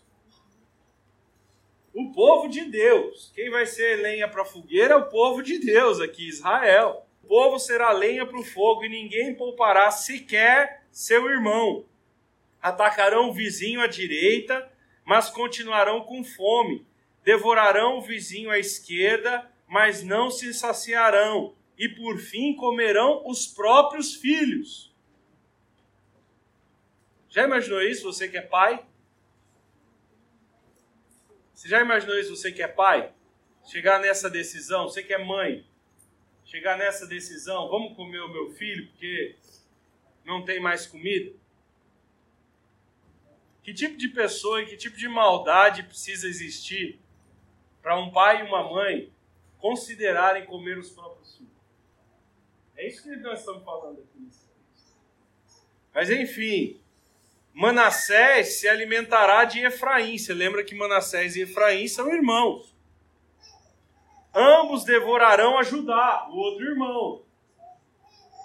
O 1.95 2.11
povo 2.11 2.49
de 2.49 2.65
Deus. 2.65 3.31
Quem 3.37 3.49
vai 3.51 3.67
ser 3.67 4.03
lenha 4.03 4.27
para 4.27 4.43
a 4.43 4.45
fogueira 4.45 4.95
é 4.95 4.97
o 4.97 5.09
povo 5.09 5.41
de 5.43 5.61
Deus 5.61 6.01
aqui, 6.01 6.29
Israel. 6.29 7.07
O 7.23 7.29
povo 7.29 7.57
será 7.57 7.93
lenha 7.93 8.27
para 8.27 8.39
o 8.39 8.43
fogo 8.43 8.85
e 8.85 8.89
ninguém 8.89 9.33
poupará 9.33 9.89
sequer 9.93 10.83
seu 10.91 11.31
irmão. 11.31 11.85
Atacarão 12.61 13.31
o 13.31 13.33
vizinho 13.33 13.81
à 13.81 13.87
direita, 13.87 14.69
mas 15.05 15.31
continuarão 15.31 16.01
com 16.01 16.25
fome. 16.25 16.85
Devorarão 17.23 17.99
o 17.99 18.03
vizinho 18.03 18.51
à 18.51 18.59
esquerda, 18.59 19.49
mas 19.69 20.03
não 20.03 20.33
se 20.33 20.53
saciarão. 20.53 21.55
E 21.79 21.89
por 21.89 22.19
fim 22.19 22.57
comerão 22.57 23.23
os 23.25 23.47
próprios 23.47 24.17
filhos. 24.17 24.93
Já 27.29 27.45
imaginou 27.45 27.83
isso, 27.83 28.03
você 28.03 28.29
que 28.29 28.37
é 28.37 28.43
pai? 28.43 28.85
Você 31.65 31.71
já 31.71 31.81
imaginou 31.81 32.19
isso, 32.19 32.37
você 32.37 32.53
que 32.53 32.63
é 32.63 32.69
pai? 32.69 33.11
Chegar 33.65 33.99
nessa 33.99 34.29
decisão, 34.29 34.85
você 34.85 35.03
que 35.03 35.15
é 35.15 35.25
mãe, 35.25 35.67
chegar 36.45 36.77
nessa 36.77 37.07
decisão, 37.07 37.71
vamos 37.71 37.97
comer 37.97 38.21
o 38.21 38.29
meu 38.29 38.51
filho 38.51 38.87
porque 38.89 39.35
não 40.27 40.45
tem 40.45 40.61
mais 40.61 40.87
comida? 40.87 41.35
Que 43.63 43.73
tipo 43.73 43.97
de 43.97 44.09
pessoa 44.09 44.61
e 44.61 44.67
que 44.67 44.77
tipo 44.77 44.99
de 44.99 45.09
maldade 45.09 45.85
precisa 45.85 46.29
existir 46.29 47.01
para 47.81 47.99
um 47.99 48.13
pai 48.13 48.41
e 48.41 48.47
uma 48.47 48.71
mãe 48.71 49.11
considerarem 49.57 50.45
comer 50.45 50.77
os 50.77 50.91
próprios 50.91 51.35
filhos? 51.35 51.51
É 52.77 52.87
isso 52.87 53.03
que 53.03 53.17
nós 53.17 53.39
estamos 53.39 53.65
falando 53.65 54.01
aqui. 54.01 54.29
Mas 55.95 56.11
enfim, 56.11 56.79
Manassés 57.55 58.61
se 58.61 58.69
alimentará 58.69 59.45
de 59.45 59.65
Efraim. 59.65 60.19
Você 60.19 60.35
lembra 60.35 60.63
que 60.63 60.75
Manassés 60.75 61.37
e 61.37 61.43
Efraim 61.43 61.89
são 61.89 62.13
irmãos 62.13 62.75
ambos 64.35 64.85
devorarão 64.85 65.57
a 65.57 65.63
Judá, 65.63 66.27
o 66.29 66.37
outro 66.37 66.67
irmão. 66.67 67.23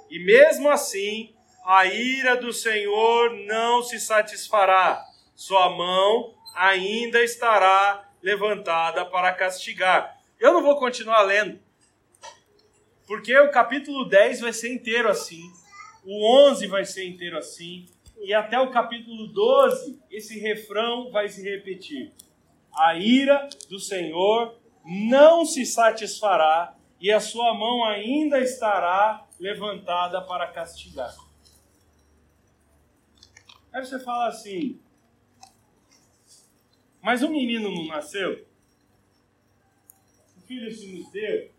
E 0.10 0.19
mesmo 0.19 0.69
assim, 0.69 1.34
a 1.65 1.86
ira 1.86 2.36
do 2.36 2.54
Senhor 2.54 3.32
não 3.45 3.82
se 3.82 4.00
satisfará, 4.00 5.04
sua 5.36 5.69
mão 5.69 6.36
ainda 6.56 7.24
estará 7.24 8.08
levantada 8.22 9.06
para 9.06 9.34
castigar. 9.34 10.17
Eu 10.39 10.54
não 10.54 10.62
vou 10.62 10.78
continuar 10.78 11.22
lendo, 11.22 11.60
porque 13.08 13.38
o 13.38 13.52
capítulo 13.52 14.08
10 14.08 14.41
vai 14.41 14.54
ser 14.54 14.72
inteiro 14.72 15.10
assim, 15.10 15.43
o 16.06 16.50
11 16.50 16.67
vai 16.67 16.86
ser 16.86 17.08
inteiro 17.08 17.38
assim, 17.38 17.88
e 18.19 18.34
até 18.34 18.60
o 18.60 18.71
capítulo 18.71 19.27
12 19.27 19.99
esse 20.12 20.39
refrão 20.39 21.10
vai 21.12 21.29
se 21.29 21.41
repetir. 21.41 22.12
A 22.73 22.95
ira 22.95 23.49
do 23.69 23.79
Senhor 23.79 24.55
não 24.86 25.45
se 25.45 25.65
satisfará 25.65 26.75
e 26.99 27.12
a 27.12 27.19
sua 27.19 27.53
mão 27.53 27.86
ainda 27.86 28.39
estará 28.39 29.25
levantada 29.39 30.21
para 30.21 30.47
castigar. 30.47 31.15
Aí 33.71 33.86
você 33.86 33.99
fala 33.99 34.27
assim, 34.27 34.79
mas 37.01 37.21
o 37.23 37.29
menino 37.29 37.71
não 37.71 37.86
nasceu? 37.86 38.45
O 40.38 40.41
filho 40.41 40.71
se 40.73 40.88
nos 40.88 41.10
deu? 41.12 41.51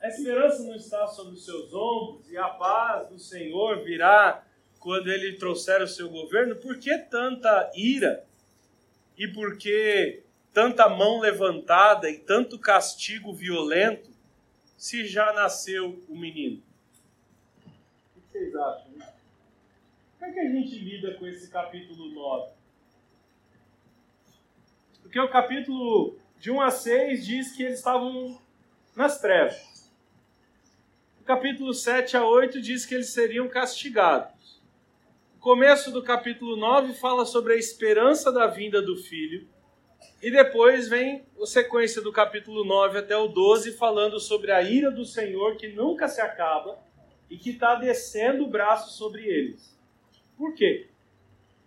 A 0.00 0.08
esperança 0.08 0.62
não 0.64 0.74
está 0.74 1.06
sobre 1.06 1.32
os 1.34 1.44
seus 1.44 1.72
ombros 1.72 2.30
e 2.30 2.36
a 2.36 2.50
paz 2.50 3.08
do 3.08 3.18
Senhor 3.18 3.82
virá 3.82 4.46
quando 4.84 5.10
ele 5.10 5.38
trouxer 5.38 5.82
o 5.82 5.88
seu 5.88 6.10
governo? 6.10 6.56
Por 6.56 6.78
que 6.78 6.94
tanta 6.98 7.72
ira? 7.74 8.22
E 9.16 9.26
por 9.26 9.56
que 9.56 10.22
tanta 10.52 10.90
mão 10.90 11.20
levantada 11.20 12.10
e 12.10 12.18
tanto 12.18 12.58
castigo 12.58 13.32
violento 13.32 14.10
se 14.76 15.06
já 15.06 15.32
nasceu 15.32 16.04
o 16.06 16.14
menino? 16.14 16.62
O 18.14 18.20
que 18.20 18.30
vocês 18.30 18.54
acham? 18.54 18.92
Como 20.18 20.30
é 20.30 20.30
que 20.30 20.40
a 20.40 20.50
gente 20.50 20.78
lida 20.78 21.14
com 21.14 21.26
esse 21.26 21.50
capítulo 21.50 22.10
9? 22.10 22.52
Porque 25.00 25.18
o 25.18 25.30
capítulo 25.30 26.18
de 26.38 26.50
1 26.50 26.60
a 26.60 26.70
6 26.70 27.24
diz 27.24 27.52
que 27.56 27.62
eles 27.62 27.78
estavam 27.78 28.38
nas 28.94 29.18
trevas. 29.18 29.90
O 31.22 31.24
capítulo 31.24 31.72
7 31.72 32.18
a 32.18 32.26
8 32.26 32.60
diz 32.60 32.84
que 32.84 32.94
eles 32.94 33.08
seriam 33.08 33.48
castigados. 33.48 34.33
Começo 35.44 35.92
do 35.92 36.02
capítulo 36.02 36.56
9 36.56 36.94
fala 36.94 37.26
sobre 37.26 37.52
a 37.52 37.56
esperança 37.58 38.32
da 38.32 38.46
vinda 38.46 38.80
do 38.80 38.96
filho 38.96 39.46
E 40.22 40.30
depois 40.30 40.88
vem 40.88 41.26
a 41.38 41.44
sequência 41.44 42.00
do 42.00 42.10
capítulo 42.10 42.64
9 42.64 43.00
até 43.00 43.14
o 43.14 43.28
12, 43.28 43.72
falando 43.72 44.18
sobre 44.18 44.50
a 44.50 44.62
ira 44.62 44.90
do 44.90 45.04
Senhor 45.04 45.58
que 45.58 45.68
nunca 45.68 46.08
se 46.08 46.22
acaba 46.22 46.82
e 47.28 47.36
que 47.36 47.50
está 47.50 47.74
descendo 47.74 48.44
o 48.44 48.48
braço 48.48 48.96
sobre 48.96 49.26
eles. 49.26 49.78
Por 50.34 50.54
quê? 50.54 50.88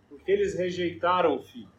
Porque 0.08 0.32
eles 0.32 0.58
rejeitaram 0.58 1.36
o 1.36 1.44
filho. 1.44 1.70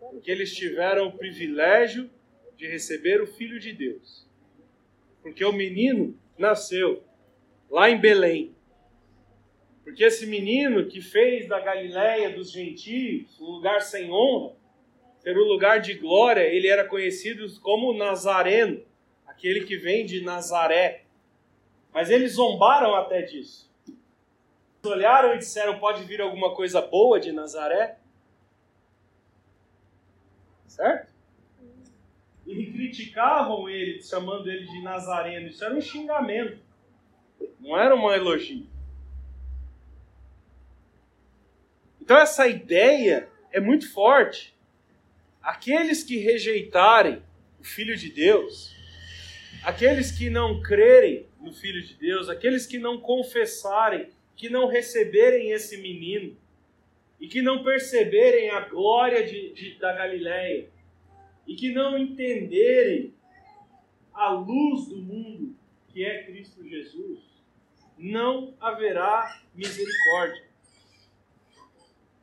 Porque 0.00 0.28
eles 0.28 0.52
tiveram 0.52 1.06
o 1.06 1.16
privilégio 1.16 2.10
de 2.56 2.66
receber 2.66 3.22
o 3.22 3.28
filho 3.28 3.60
de 3.60 3.72
Deus. 3.72 4.28
Porque 5.22 5.44
o 5.44 5.52
menino 5.52 6.18
nasceu 6.36 7.04
lá 7.70 7.88
em 7.88 8.00
Belém. 8.00 8.52
Porque 9.84 10.04
esse 10.04 10.26
menino 10.26 10.86
que 10.86 11.00
fez 11.00 11.48
da 11.48 11.60
Galiléia 11.60 12.30
dos 12.30 12.50
gentios 12.50 13.40
um 13.40 13.46
lugar 13.46 13.82
sem 13.82 14.10
honra, 14.10 14.54
ser 15.18 15.36
um 15.36 15.44
lugar 15.44 15.80
de 15.80 15.94
glória, 15.94 16.42
ele 16.42 16.68
era 16.68 16.84
conhecido 16.84 17.46
como 17.60 17.92
Nazareno, 17.92 18.82
aquele 19.26 19.64
que 19.64 19.76
vem 19.76 20.06
de 20.06 20.22
Nazaré. 20.22 21.04
Mas 21.92 22.10
eles 22.10 22.34
zombaram 22.34 22.94
até 22.94 23.22
disso. 23.22 23.70
Eles 23.86 24.96
olharam 24.96 25.34
e 25.34 25.38
disseram: 25.38 25.78
pode 25.78 26.04
vir 26.04 26.20
alguma 26.20 26.54
coisa 26.54 26.80
boa 26.80 27.20
de 27.20 27.32
Nazaré? 27.32 27.98
Certo? 30.66 31.12
E 32.46 32.66
criticavam 32.72 33.68
ele, 33.68 34.02
chamando 34.02 34.50
ele 34.50 34.66
de 34.66 34.82
Nazareno. 34.82 35.48
Isso 35.48 35.64
era 35.64 35.74
um 35.74 35.80
xingamento, 35.80 36.58
não 37.60 37.78
era 37.78 37.94
um 37.94 38.10
elogio. 38.10 38.71
Então, 42.02 42.18
essa 42.18 42.48
ideia 42.48 43.28
é 43.52 43.60
muito 43.60 43.88
forte. 43.92 44.52
Aqueles 45.40 46.02
que 46.02 46.16
rejeitarem 46.16 47.22
o 47.60 47.64
Filho 47.64 47.96
de 47.96 48.10
Deus, 48.10 48.74
aqueles 49.62 50.10
que 50.10 50.28
não 50.28 50.60
crerem 50.60 51.28
no 51.40 51.52
Filho 51.52 51.80
de 51.80 51.94
Deus, 51.94 52.28
aqueles 52.28 52.66
que 52.66 52.76
não 52.76 53.00
confessarem, 53.00 54.08
que 54.34 54.48
não 54.48 54.66
receberem 54.66 55.52
esse 55.52 55.76
menino 55.76 56.36
e 57.20 57.28
que 57.28 57.40
não 57.40 57.62
perceberem 57.62 58.50
a 58.50 58.58
glória 58.62 59.24
de, 59.24 59.52
de, 59.52 59.78
da 59.78 59.92
Galileia 59.92 60.68
e 61.46 61.54
que 61.54 61.70
não 61.70 61.96
entenderem 61.96 63.14
a 64.12 64.32
luz 64.32 64.88
do 64.88 64.96
mundo 64.96 65.54
que 65.90 66.04
é 66.04 66.24
Cristo 66.24 66.68
Jesus, 66.68 67.20
não 67.96 68.54
haverá 68.60 69.40
misericórdia. 69.54 70.50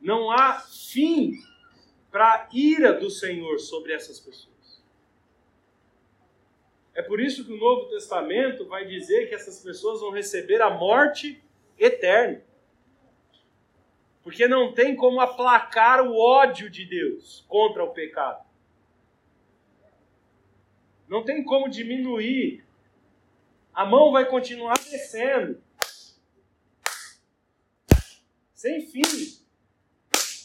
Não 0.00 0.30
há 0.30 0.60
fim 0.60 1.34
para 2.10 2.34
a 2.34 2.48
ira 2.52 2.92
do 2.92 3.10
Senhor 3.10 3.58
sobre 3.58 3.92
essas 3.92 4.18
pessoas. 4.18 4.50
É 6.94 7.02
por 7.02 7.20
isso 7.20 7.44
que 7.44 7.52
o 7.52 7.56
Novo 7.56 7.88
Testamento 7.88 8.66
vai 8.66 8.86
dizer 8.86 9.28
que 9.28 9.34
essas 9.34 9.62
pessoas 9.62 10.00
vão 10.00 10.10
receber 10.10 10.60
a 10.60 10.70
morte 10.70 11.42
eterna. 11.78 12.42
Porque 14.22 14.46
não 14.46 14.72
tem 14.72 14.94
como 14.94 15.20
aplacar 15.20 16.06
o 16.06 16.16
ódio 16.18 16.68
de 16.68 16.84
Deus 16.84 17.44
contra 17.48 17.82
o 17.82 17.92
pecado. 17.92 18.44
Não 21.08 21.24
tem 21.24 21.42
como 21.42 21.68
diminuir. 21.68 22.64
A 23.72 23.84
mão 23.84 24.12
vai 24.12 24.28
continuar 24.28 24.74
descendo. 24.74 25.62
Sem 28.54 28.86
fim. 28.86 29.39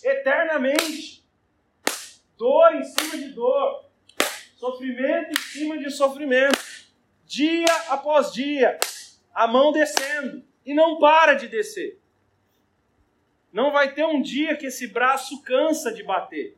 Eternamente. 0.06 1.26
Dor 2.38 2.76
em 2.76 2.84
cima 2.84 3.18
de 3.18 3.30
dor 3.30 3.86
Sofrimento 4.56 5.32
em 5.32 5.41
cima 5.41 5.78
de 5.78 5.91
sofrimento. 5.91 6.58
Dia 7.26 7.66
após 7.89 8.32
dia. 8.32 8.80
A 9.34 9.47
mão 9.47 9.72
descendo. 9.72 10.43
E 10.66 10.74
não 10.74 10.97
para 10.97 11.34
de 11.34 11.47
descer. 11.47 11.99
Não 13.51 13.72
vai 13.72 13.93
ter 13.93 14.06
um 14.06 14.22
dia 14.22 14.56
que 14.56 14.66
esse 14.66 14.88
braço 14.88 15.41
cansa 15.43 15.93
de 15.93 16.03
bater. 16.03 16.58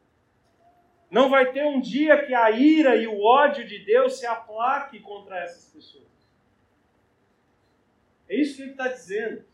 Não 1.10 1.30
vai 1.30 1.52
ter 1.52 1.66
um 1.66 1.80
dia 1.80 2.26
que 2.26 2.34
a 2.34 2.50
ira 2.52 2.95
e 2.95 3.08
o 3.08 3.22
ódio 3.22 3.68
de 3.68 3.80
Deus 3.80 4.20
se 4.20 4.26
aplaque 4.26 5.00
contra 5.00 5.39
essas 5.43 5.72
pessoas. 5.72 6.08
É 8.30 8.36
isso 8.36 8.58
que 8.58 8.62
ele 8.64 8.72
está 8.72 8.88
dizendo. 8.88 9.45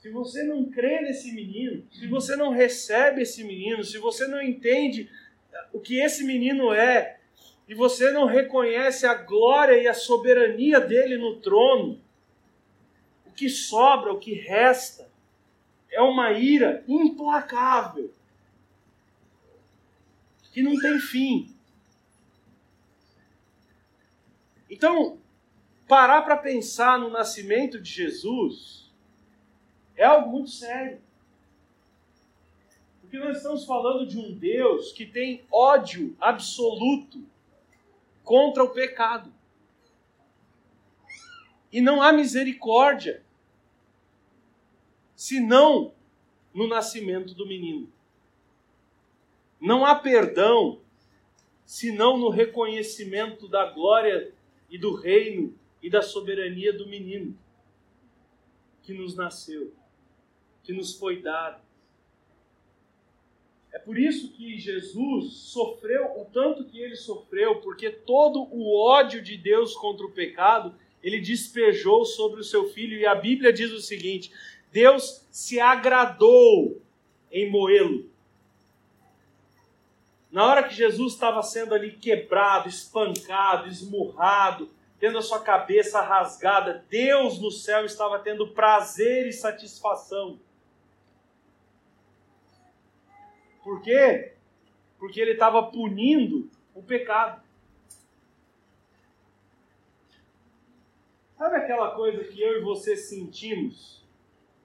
Se 0.00 0.08
você 0.08 0.42
não 0.42 0.64
crê 0.64 1.02
nesse 1.02 1.30
menino, 1.30 1.86
se 1.92 2.06
você 2.06 2.34
não 2.34 2.48
recebe 2.48 3.20
esse 3.20 3.44
menino, 3.44 3.84
se 3.84 3.98
você 3.98 4.26
não 4.26 4.40
entende 4.40 5.10
o 5.74 5.78
que 5.78 6.00
esse 6.00 6.24
menino 6.24 6.72
é, 6.72 7.20
e 7.68 7.74
você 7.74 8.10
não 8.10 8.24
reconhece 8.24 9.06
a 9.06 9.12
glória 9.12 9.76
e 9.76 9.86
a 9.86 9.92
soberania 9.92 10.80
dele 10.80 11.18
no 11.18 11.36
trono, 11.40 12.00
o 13.26 13.30
que 13.30 13.50
sobra, 13.50 14.10
o 14.10 14.18
que 14.18 14.32
resta, 14.32 15.06
é 15.90 16.00
uma 16.00 16.32
ira 16.32 16.82
implacável, 16.88 18.10
que 20.50 20.62
não 20.62 20.80
tem 20.80 20.98
fim. 20.98 21.54
Então, 24.70 25.18
parar 25.86 26.22
para 26.22 26.38
pensar 26.38 26.98
no 26.98 27.10
nascimento 27.10 27.78
de 27.78 27.90
Jesus 27.90 28.89
é 30.00 30.06
algo 30.06 30.30
muito 30.30 30.48
sério. 30.48 30.98
Porque 33.02 33.18
nós 33.18 33.36
estamos 33.36 33.66
falando 33.66 34.06
de 34.06 34.18
um 34.18 34.32
Deus 34.32 34.92
que 34.92 35.04
tem 35.04 35.44
ódio 35.52 36.16
absoluto 36.18 37.22
contra 38.24 38.64
o 38.64 38.70
pecado. 38.70 39.30
E 41.70 41.82
não 41.82 42.00
há 42.00 42.14
misericórdia 42.14 43.22
senão 45.14 45.92
no 46.54 46.66
nascimento 46.66 47.34
do 47.34 47.46
menino. 47.46 47.92
Não 49.60 49.84
há 49.84 49.94
perdão 49.94 50.80
senão 51.66 52.16
no 52.16 52.30
reconhecimento 52.30 53.46
da 53.46 53.66
glória 53.66 54.32
e 54.70 54.78
do 54.78 54.94
reino 54.94 55.54
e 55.82 55.90
da 55.90 56.00
soberania 56.00 56.72
do 56.72 56.86
menino 56.86 57.36
que 58.82 58.94
nos 58.94 59.14
nasceu, 59.14 59.72
que 60.62 60.72
nos 60.72 60.94
foi 60.94 61.20
dado. 61.20 61.60
É 63.72 63.78
por 63.78 63.96
isso 63.98 64.32
que 64.32 64.58
Jesus 64.58 65.32
sofreu 65.34 66.20
o 66.20 66.24
tanto 66.24 66.64
que 66.64 66.80
ele 66.80 66.96
sofreu, 66.96 67.60
porque 67.60 67.90
todo 67.90 68.48
o 68.50 68.76
ódio 68.76 69.22
de 69.22 69.36
Deus 69.36 69.74
contra 69.74 70.04
o 70.04 70.10
pecado 70.10 70.74
ele 71.02 71.20
despejou 71.20 72.04
sobre 72.04 72.40
o 72.40 72.44
seu 72.44 72.68
filho. 72.70 72.98
E 72.98 73.06
a 73.06 73.14
Bíblia 73.14 73.52
diz 73.52 73.70
o 73.70 73.80
seguinte: 73.80 74.32
Deus 74.72 75.24
se 75.30 75.60
agradou 75.60 76.80
em 77.30 77.48
moê-lo. 77.48 78.10
Na 80.30 80.46
hora 80.46 80.62
que 80.62 80.74
Jesus 80.74 81.14
estava 81.14 81.42
sendo 81.42 81.74
ali 81.74 81.92
quebrado, 81.92 82.68
espancado, 82.68 83.68
esmurrado, 83.68 84.70
tendo 84.98 85.18
a 85.18 85.22
sua 85.22 85.40
cabeça 85.40 86.00
rasgada, 86.00 86.84
Deus 86.88 87.40
no 87.40 87.50
céu 87.50 87.84
estava 87.84 88.18
tendo 88.18 88.48
prazer 88.48 89.26
e 89.26 89.32
satisfação 89.32 90.38
Por 93.62 93.82
quê? 93.82 94.34
Porque 94.98 95.20
ele 95.20 95.32
estava 95.32 95.62
punindo 95.62 96.50
o 96.74 96.82
pecado. 96.82 97.42
Sabe 101.36 101.56
aquela 101.56 101.94
coisa 101.94 102.22
que 102.24 102.40
eu 102.40 102.58
e 102.58 102.62
você 102.62 102.96
sentimos 102.96 104.04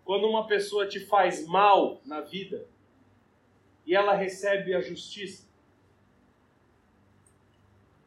quando 0.03 0.27
uma 0.27 0.45
pessoa 0.45 0.87
te 0.87 0.99
faz 0.99 1.47
mal 1.47 2.01
na 2.05 2.21
vida 2.21 2.67
e 3.85 3.95
ela 3.95 4.13
recebe 4.13 4.73
a 4.73 4.81
justiça? 4.81 5.47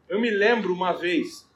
Eu 0.07 0.19
me 0.19 0.29
lembro 0.29 0.73
uma 0.73 0.91
vez 0.91 1.49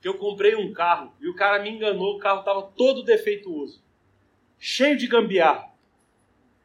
que 0.00 0.08
eu 0.08 0.18
comprei 0.18 0.56
um 0.56 0.72
carro 0.72 1.12
e 1.20 1.28
o 1.28 1.34
cara 1.34 1.62
me 1.62 1.70
enganou, 1.70 2.16
o 2.16 2.18
carro 2.18 2.40
estava 2.40 2.62
todo 2.62 3.02
defeituoso, 3.02 3.82
cheio 4.58 4.96
de 4.96 5.06
gambiarra. 5.06 5.69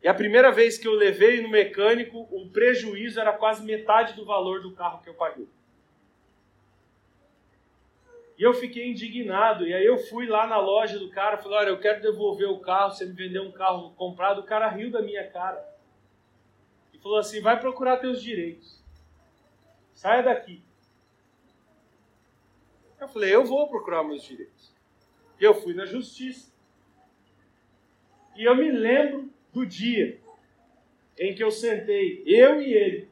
E 0.06 0.08
a 0.08 0.14
primeira 0.14 0.52
vez 0.52 0.78
que 0.78 0.88
eu 0.88 0.94
levei 0.94 1.42
no 1.42 1.50
mecânico, 1.50 2.28
o 2.30 2.48
prejuízo 2.48 3.20
era 3.20 3.34
quase 3.34 3.66
metade 3.66 4.14
do 4.14 4.24
valor 4.24 4.62
do 4.62 4.72
carro 4.72 5.02
que 5.02 5.10
eu 5.10 5.16
paguei. 5.16 5.50
E 8.38 8.44
eu 8.44 8.54
fiquei 8.54 8.88
indignado. 8.88 9.66
E 9.66 9.74
aí 9.74 9.84
eu 9.84 9.98
fui 9.98 10.28
lá 10.28 10.46
na 10.46 10.60
loja 10.60 11.00
do 11.00 11.10
cara, 11.10 11.40
falei: 11.40 11.58
"Olha, 11.58 11.70
eu 11.70 11.80
quero 11.80 12.04
devolver 12.04 12.48
o 12.48 12.60
carro, 12.60 12.92
você 12.92 13.04
me 13.04 13.14
vendeu 13.14 13.42
um 13.42 13.52
carro 13.52 13.96
comprado". 13.96 14.42
O 14.42 14.46
cara 14.46 14.70
riu 14.70 14.92
da 14.92 15.02
minha 15.02 15.28
cara. 15.28 15.68
E 16.94 17.00
falou 17.00 17.18
assim: 17.18 17.42
"Vai 17.42 17.60
procurar 17.60 17.98
teus 17.98 18.22
direitos. 18.22 18.84
Saia 19.96 20.22
daqui". 20.22 20.62
Eu 23.02 23.08
falei: 23.08 23.34
"Eu 23.34 23.44
vou 23.44 23.68
procurar 23.68 24.04
meus 24.04 24.22
direitos". 24.22 24.72
E 25.40 25.44
eu 25.44 25.56
fui 25.56 25.74
na 25.74 25.88
justiça. 25.88 26.54
E 28.36 28.44
eu 28.44 28.56
me 28.56 28.70
lembro 28.70 29.34
do 29.56 29.66
dia 29.66 30.20
em 31.18 31.34
que 31.34 31.42
eu 31.42 31.50
sentei, 31.50 32.22
eu 32.26 32.62
e 32.62 32.74
ele, 32.74 33.10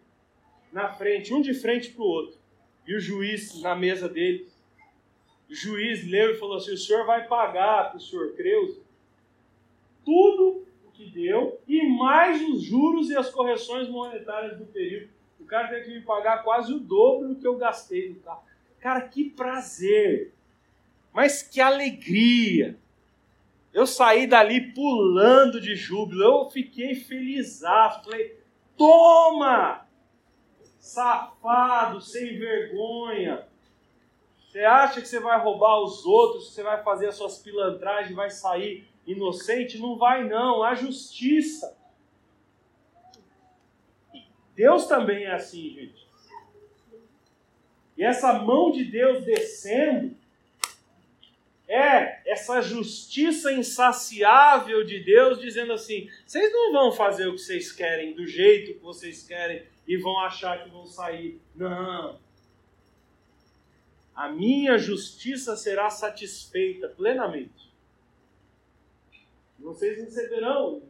na 0.74 0.90
frente, 0.90 1.34
um 1.34 1.42
de 1.42 1.54
frente 1.54 1.90
para 1.92 2.04
o 2.04 2.08
outro. 2.08 2.38
E 2.86 2.94
o 2.94 3.00
juiz 3.00 3.62
na 3.62 3.74
mesa 3.74 4.10
dele. 4.10 4.46
O 5.50 5.56
juiz 5.56 6.06
leu 6.06 6.32
e 6.32 6.38
falou 6.38 6.58
assim: 6.58 6.74
o 6.74 6.78
senhor 6.78 7.06
vai 7.06 7.26
pagar 7.28 7.90
para 7.90 7.98
o 7.98 8.02
senhor 8.02 8.36
Creus 8.36 8.78
tudo 10.04 10.66
o 10.86 10.92
que 10.92 11.10
deu 11.10 11.62
e 11.66 11.88
mais 11.88 12.42
os 12.50 12.62
juros 12.62 13.10
e 13.10 13.16
as 13.16 13.30
correções 13.30 13.88
monetárias 13.88 14.58
do 14.58 14.66
período. 14.66 15.10
O 15.40 15.46
cara 15.46 15.70
teve 15.70 15.86
que 15.86 15.94
me 15.94 16.02
pagar 16.02 16.44
quase 16.44 16.74
o 16.74 16.80
dobro 16.80 17.30
do 17.30 17.36
que 17.38 17.48
eu 17.48 17.56
gastei 17.56 18.10
no 18.10 18.16
carro. 18.16 18.44
Cara, 18.82 19.02
que 19.08 19.30
prazer! 19.30 20.34
Mas 21.14 21.42
que 21.42 21.62
alegria! 21.62 22.78
Eu 23.74 23.88
saí 23.88 24.28
dali 24.28 24.72
pulando 24.74 25.60
de 25.60 25.76
júbilo, 25.76 26.24
eu 26.24 26.50
fiquei 26.50 26.94
feliz. 26.94 27.62
Falei, 27.62 28.40
toma! 28.78 29.88
Safado, 30.78 32.00
sem 32.00 32.38
vergonha. 32.38 33.48
Você 34.48 34.60
acha 34.60 35.02
que 35.02 35.08
você 35.08 35.20
vai 35.20 35.40
roubar 35.40 35.82
os 35.82 36.06
outros, 36.06 36.54
você 36.54 36.62
vai 36.62 36.84
fazer 36.84 37.08
as 37.08 37.16
suas 37.16 37.40
pilantragens, 37.40 38.16
vai 38.16 38.30
sair 38.30 38.88
inocente? 39.08 39.80
Não 39.80 39.98
vai 39.98 40.28
não, 40.28 40.62
há 40.62 40.76
justiça. 40.76 41.76
Deus 44.54 44.86
também 44.86 45.24
é 45.24 45.34
assim, 45.34 45.70
gente. 45.72 46.08
E 47.98 48.04
essa 48.04 48.34
mão 48.34 48.72
de 48.72 48.84
Deus 48.84 49.24
descendo 49.26 50.16
é 51.68 52.22
essa 52.30 52.62
justiça 52.62 53.52
insaciável 53.52 54.84
de 54.84 55.00
Deus 55.00 55.40
dizendo 55.40 55.74
assim: 55.74 56.10
vocês 56.26 56.52
não 56.52 56.72
vão 56.72 56.92
fazer 56.92 57.28
o 57.28 57.34
que 57.34 57.42
vocês 57.42 57.72
querem 57.72 58.14
do 58.14 58.26
jeito 58.26 58.74
que 58.74 58.80
vocês 58.80 59.24
querem 59.24 59.66
e 59.88 59.98
vão 59.98 60.20
achar 60.20 60.64
que 60.64 60.70
vão 60.70 60.86
sair. 60.86 61.40
Não. 61.56 62.20
A 64.16 64.30
minha 64.30 64.78
justiça 64.78 65.56
será 65.56 65.90
satisfeita 65.90 66.88
plenamente. 66.90 67.72
Vocês 69.60 69.98
receberão. 69.98 70.84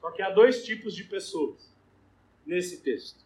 Só 0.00 0.10
que 0.10 0.22
há 0.22 0.30
dois 0.30 0.64
tipos 0.64 0.94
de 0.94 1.04
pessoas 1.04 1.72
nesse 2.46 2.80
texto 2.80 3.24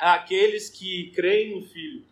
aqueles 0.00 0.70
que 0.70 1.10
creem 1.10 1.54
no 1.54 1.66
Filho. 1.66 2.02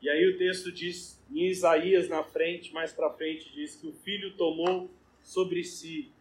E 0.00 0.08
aí 0.08 0.26
o 0.26 0.38
texto 0.38 0.72
diz, 0.72 1.15
em 1.30 1.46
Isaías 1.46 2.08
na 2.08 2.22
frente, 2.22 2.72
mais 2.72 2.92
para 2.92 3.10
frente, 3.10 3.52
diz 3.52 3.76
que 3.76 3.86
o 3.86 3.92
Filho 3.92 4.36
tomou 4.36 4.90
sobre 5.22 5.64
si 5.64 6.12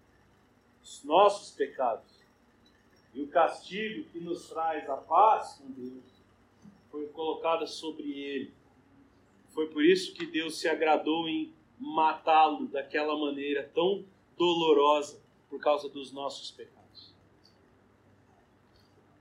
os 0.84 1.04
nossos 1.04 1.52
pecados. 1.52 2.16
E 3.14 3.22
o 3.22 3.28
castigo 3.28 4.10
que 4.10 4.20
nos 4.20 4.50
traz 4.50 4.90
a 4.90 4.98
paz 4.98 5.54
com 5.56 5.72
Deus 5.72 6.04
foi 6.92 7.08
colocado 7.08 7.66
sobre 7.68 8.12
ele. 8.12 8.54
Foi 9.52 9.68
por 9.68 9.86
isso 9.86 10.14
que 10.14 10.26
Deus 10.26 10.60
se 10.60 10.68
agradou 10.68 11.28
em 11.30 11.54
matá-lo 11.80 12.68
daquela 12.68 13.18
maneira 13.18 13.70
tão 13.74 14.04
dolorosa 14.38 15.22
por 15.50 15.60
causa 15.60 15.88
dos 15.88 16.12
nossos 16.12 16.52
pecados. 16.52 17.14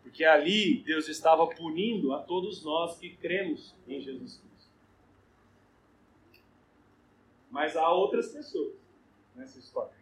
Porque 0.02 0.24
ali 0.24 0.78
Deus 0.78 1.08
estava 1.08 1.46
punindo 1.46 2.12
a 2.12 2.20
todos 2.20 2.64
nós 2.64 2.98
que 2.98 3.10
cremos 3.10 3.74
em 3.86 4.00
Jesus 4.00 4.38
Cristo. 4.38 4.53
Mas 7.54 7.76
há 7.76 7.88
outras 7.88 8.32
pessoas 8.32 8.74
nessa 9.32 9.60
história. 9.60 9.94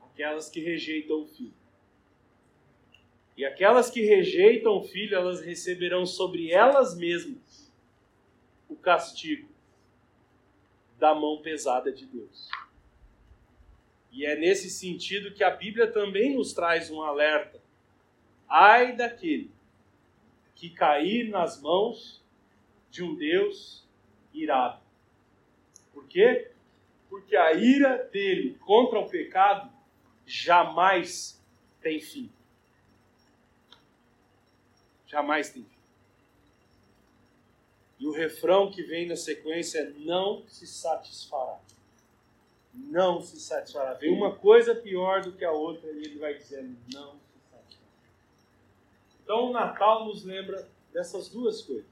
Aquelas 0.00 0.48
que 0.48 0.60
rejeitam 0.60 1.22
o 1.22 1.26
filho. 1.26 1.52
E 3.36 3.44
aquelas 3.44 3.90
que 3.90 4.02
rejeitam 4.02 4.76
o 4.76 4.84
filho, 4.84 5.16
elas 5.16 5.40
receberão 5.40 6.06
sobre 6.06 6.52
elas 6.52 6.96
mesmas 6.96 7.68
o 8.68 8.76
castigo 8.76 9.48
da 11.00 11.16
mão 11.16 11.42
pesada 11.42 11.90
de 11.90 12.06
Deus. 12.06 12.48
E 14.12 14.24
é 14.24 14.36
nesse 14.36 14.70
sentido 14.70 15.34
que 15.34 15.42
a 15.42 15.50
Bíblia 15.50 15.90
também 15.90 16.36
nos 16.36 16.52
traz 16.52 16.92
um 16.92 17.02
alerta 17.02 17.60
Ai 18.48 18.94
daquele 18.94 19.50
que 20.54 20.70
cair 20.70 21.28
nas 21.28 21.60
mãos 21.60 22.22
de 22.88 23.02
um 23.02 23.16
Deus 23.16 23.84
irado. 24.32 24.89
Quê? 26.10 26.50
Porque 27.08 27.34
a 27.34 27.54
ira 27.54 28.08
dele 28.12 28.58
contra 28.66 28.98
o 28.98 29.08
pecado 29.08 29.72
jamais 30.26 31.42
tem 31.80 31.98
fim. 31.98 32.30
Jamais 35.06 35.50
tem 35.50 35.64
fim. 35.64 35.80
E 37.98 38.06
o 38.06 38.12
refrão 38.12 38.70
que 38.70 38.82
vem 38.82 39.06
na 39.06 39.16
sequência 39.16 39.78
é: 39.78 39.90
não 39.98 40.46
se 40.46 40.66
satisfará. 40.66 41.58
Não 42.74 43.22
se 43.22 43.40
satisfará. 43.40 43.94
Vem 43.94 44.12
uma 44.12 44.36
coisa 44.36 44.74
pior 44.74 45.22
do 45.22 45.32
que 45.32 45.44
a 45.44 45.52
outra 45.52 45.90
e 45.90 46.04
ele 46.04 46.18
vai 46.18 46.34
dizendo: 46.34 46.76
não 46.92 47.18
então 49.30 49.48
o 49.48 49.52
Natal 49.52 50.06
nos 50.06 50.24
lembra 50.24 50.68
dessas 50.92 51.28
duas 51.28 51.62
coisas. 51.62 51.86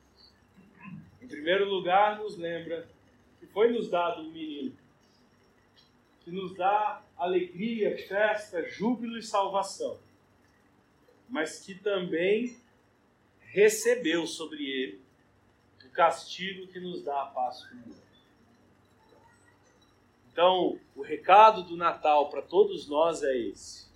Em 1.22 1.28
primeiro 1.28 1.66
lugar, 1.66 2.18
nos 2.18 2.36
lembra 2.36 2.88
foi 3.52 3.72
nos 3.72 3.88
dado 3.88 4.22
um 4.22 4.30
menino, 4.30 4.76
que 6.24 6.30
nos 6.30 6.54
dá 6.54 7.02
alegria, 7.16 7.96
festa, 8.06 8.62
júbilo 8.68 9.18
e 9.18 9.22
salvação, 9.22 9.98
mas 11.28 11.60
que 11.60 11.74
também 11.74 12.56
recebeu 13.40 14.26
sobre 14.26 14.64
ele 14.64 15.00
o 15.84 15.90
castigo 15.90 16.66
que 16.68 16.78
nos 16.78 17.02
dá 17.02 17.22
a 17.22 17.26
paz 17.26 17.64
com 17.64 17.76
Deus. 17.76 17.98
Então, 20.32 20.78
o 20.94 21.02
recado 21.02 21.62
do 21.64 21.76
Natal 21.76 22.30
para 22.30 22.42
todos 22.42 22.86
nós 22.88 23.22
é 23.22 23.36
esse 23.36 23.88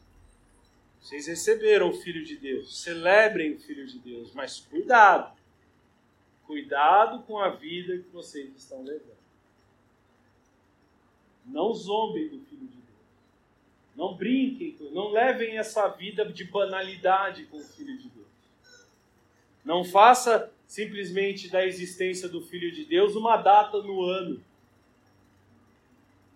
vocês 1.02 1.26
receberam 1.26 1.90
o 1.90 1.94
Filho 1.94 2.24
de 2.24 2.36
Deus, 2.36 2.80
celebrem 2.80 3.54
o 3.54 3.58
Filho 3.58 3.84
de 3.86 3.98
Deus, 3.98 4.32
mas 4.32 4.60
cuidado. 4.60 5.36
Cuidado 6.46 7.24
com 7.24 7.40
a 7.40 7.50
vida 7.50 7.98
que 7.98 8.08
vocês 8.10 8.54
estão 8.56 8.84
levando. 8.84 9.21
Não 11.52 11.72
zombem 11.72 12.28
do 12.28 12.40
Filho 12.40 12.66
de 12.66 12.76
Deus. 12.76 12.98
Não 13.94 14.14
brinquem, 14.14 14.74
não 14.90 15.10
levem 15.10 15.58
essa 15.58 15.86
vida 15.88 16.24
de 16.24 16.44
banalidade 16.44 17.44
com 17.44 17.58
o 17.58 17.64
Filho 17.64 17.96
de 17.96 18.08
Deus. 18.08 18.26
Não 19.64 19.84
faça 19.84 20.52
simplesmente 20.66 21.48
da 21.48 21.64
existência 21.64 22.28
do 22.28 22.42
Filho 22.42 22.72
de 22.72 22.84
Deus 22.84 23.14
uma 23.14 23.36
data 23.36 23.80
no 23.80 24.02
ano, 24.02 24.42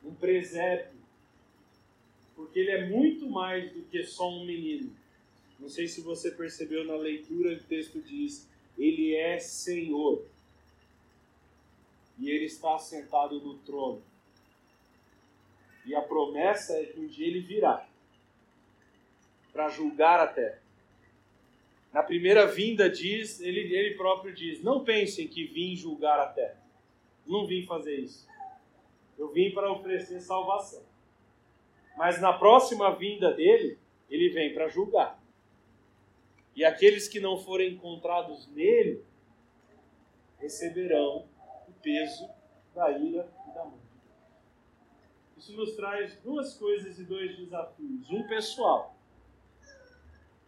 um 0.04 0.14
presépio 0.14 0.96
porque 2.36 2.60
ele 2.60 2.70
é 2.70 2.86
muito 2.86 3.28
mais 3.28 3.72
do 3.72 3.82
que 3.82 4.04
só 4.04 4.30
um 4.30 4.44
menino. 4.44 4.94
Não 5.58 5.70
sei 5.70 5.88
se 5.88 6.02
você 6.02 6.30
percebeu 6.30 6.84
na 6.84 6.94
leitura, 6.94 7.54
o 7.54 7.62
texto 7.64 7.98
diz: 8.00 8.46
Ele 8.78 9.14
é 9.14 9.38
Senhor. 9.38 10.22
E 12.18 12.30
ele 12.30 12.44
está 12.44 12.78
sentado 12.78 13.40
no 13.40 13.54
trono. 13.58 14.02
E 15.86 15.94
a 15.94 16.02
promessa 16.02 16.74
é 16.74 16.84
que 16.84 16.98
um 16.98 17.06
dia 17.06 17.26
ele 17.26 17.40
virá 17.40 17.86
para 19.52 19.68
julgar 19.68 20.20
a 20.20 20.26
terra. 20.26 20.60
Na 21.92 22.02
primeira 22.02 22.46
vinda 22.46 22.90
diz, 22.90 23.40
ele, 23.40 23.60
ele 23.74 23.94
próprio 23.94 24.34
diz: 24.34 24.62
Não 24.62 24.84
pensem 24.84 25.26
que 25.26 25.44
vim 25.44 25.74
julgar 25.74 26.18
a 26.20 26.26
terra. 26.26 26.60
Não 27.26 27.46
vim 27.46 27.64
fazer 27.64 27.96
isso. 27.96 28.28
Eu 29.16 29.32
vim 29.32 29.50
para 29.52 29.72
oferecer 29.72 30.20
salvação. 30.20 30.82
Mas 31.96 32.20
na 32.20 32.32
próxima 32.32 32.94
vinda 32.94 33.32
dele, 33.32 33.78
ele 34.10 34.28
vem 34.28 34.52
para 34.52 34.68
julgar. 34.68 35.18
E 36.54 36.64
aqueles 36.64 37.08
que 37.08 37.20
não 37.20 37.38
forem 37.38 37.74
encontrados 37.74 38.46
nele 38.48 39.02
receberão 40.38 41.26
o 41.68 41.72
peso 41.82 42.28
da 42.74 42.90
ira. 42.90 43.26
Isso 45.46 45.56
nos 45.56 45.76
traz 45.76 46.16
duas 46.24 46.54
coisas 46.54 46.98
e 46.98 47.04
dois 47.04 47.36
desafios. 47.36 48.10
Um 48.10 48.26
pessoal. 48.26 48.96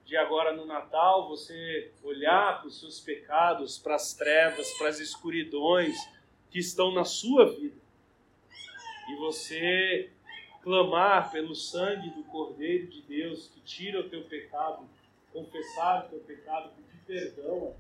De 0.05 0.17
agora 0.17 0.53
no 0.53 0.67
Natal, 0.67 1.29
você 1.29 1.93
olhar 2.03 2.59
para 2.59 2.67
os 2.67 2.81
seus 2.81 2.99
pecados, 2.99 3.79
para 3.79 3.95
as 3.95 4.13
trevas, 4.13 4.69
para 4.77 4.89
as 4.89 4.99
escuridões 4.99 5.97
que 6.51 6.59
estão 6.59 6.93
na 6.93 7.05
sua 7.05 7.55
vida. 7.55 7.77
E 9.09 9.15
você 9.21 10.11
clamar 10.63 11.31
pelo 11.31 11.55
sangue 11.55 12.11
do 12.11 12.25
Cordeiro 12.25 12.89
de 12.89 13.01
Deus 13.03 13.47
que 13.55 13.61
tira 13.61 14.01
o 14.01 14.09
teu 14.09 14.25
pecado, 14.25 14.85
confessar 15.33 16.07
o 16.07 16.09
teu 16.09 16.19
pecado, 16.19 16.73
pedir 16.75 17.05
perdão 17.07 17.73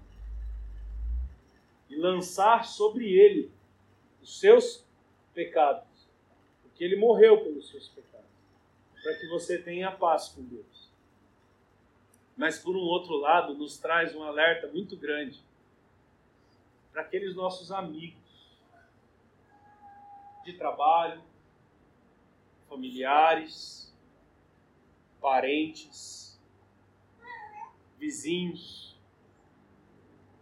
e 1.90 1.96
lançar 1.96 2.64
sobre 2.64 3.10
ele 3.10 3.50
os 4.22 4.38
seus 4.38 4.86
pecados, 5.34 5.87
porque 6.78 6.84
ele 6.84 6.94
morreu 6.94 7.42
pelos 7.42 7.68
seus 7.68 7.88
pecados, 7.88 8.30
para 9.02 9.12
que 9.18 9.26
você 9.26 9.58
tenha 9.58 9.90
paz 9.90 10.28
com 10.28 10.44
Deus. 10.44 10.88
mas 12.36 12.56
por 12.56 12.76
um 12.76 12.82
outro 12.82 13.16
lado 13.16 13.52
nos 13.52 13.78
traz 13.78 14.14
um 14.14 14.22
alerta 14.22 14.68
muito 14.68 14.96
grande 14.96 15.42
para 16.92 17.02
aqueles 17.02 17.34
nossos 17.34 17.72
amigos 17.72 18.22
de 20.44 20.52
trabalho, 20.52 21.20
familiares, 22.68 23.92
parentes, 25.20 26.40
vizinhos, 27.98 28.96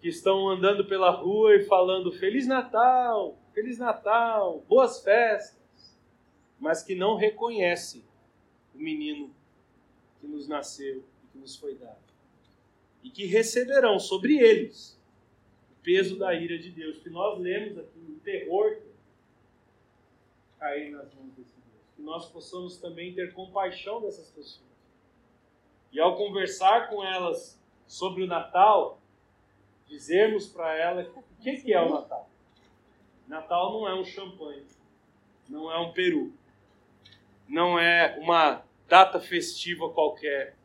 que 0.02 0.08
estão 0.08 0.50
andando 0.50 0.84
pela 0.84 1.10
rua 1.10 1.54
e 1.54 1.64
falando 1.64 2.12
Feliz 2.12 2.46
Natal, 2.46 3.38
Feliz 3.54 3.78
Natal, 3.78 4.62
boas 4.68 5.02
festas, 5.02 5.55
mas 6.58 6.82
que 6.82 6.94
não 6.94 7.16
reconhecem 7.16 8.04
o 8.74 8.78
menino 8.78 9.34
que 10.20 10.26
nos 10.26 10.48
nasceu 10.48 11.04
e 11.24 11.26
que 11.32 11.38
nos 11.38 11.56
foi 11.56 11.74
dado. 11.74 11.96
E 13.02 13.10
que 13.10 13.26
receberão 13.26 13.98
sobre 13.98 14.38
eles 14.38 14.98
o 15.70 15.82
peso 15.82 16.18
da 16.18 16.34
ira 16.34 16.58
de 16.58 16.70
Deus, 16.70 16.98
que 16.98 17.10
nós 17.10 17.38
lemos 17.38 17.78
aqui, 17.78 17.98
o 17.98 18.20
terror 18.20 18.78
cair 20.58 20.90
nas 20.90 21.12
mãos 21.14 21.32
desse 21.36 21.54
Deus. 21.54 21.84
Que 21.94 22.02
nós 22.02 22.28
possamos 22.30 22.78
também 22.78 23.14
ter 23.14 23.32
compaixão 23.32 24.00
dessas 24.00 24.30
pessoas. 24.30 24.66
E 25.92 26.00
ao 26.00 26.16
conversar 26.16 26.88
com 26.88 27.04
elas 27.04 27.60
sobre 27.86 28.24
o 28.24 28.26
Natal, 28.26 29.00
dizermos 29.86 30.46
para 30.48 30.76
elas 30.76 31.06
o 31.08 31.22
que, 31.40 31.56
que 31.58 31.72
é 31.72 31.80
o 31.80 31.94
Natal. 31.94 32.28
Natal 33.28 33.72
não 33.72 33.88
é 33.88 33.94
um 33.94 34.04
champanhe, 34.04 34.66
não 35.48 35.70
é 35.70 35.78
um 35.78 35.92
peru, 35.92 36.32
não 37.48 37.78
é 37.78 38.18
uma 38.20 38.64
data 38.88 39.20
festiva 39.20 39.90
qualquer, 39.90 40.56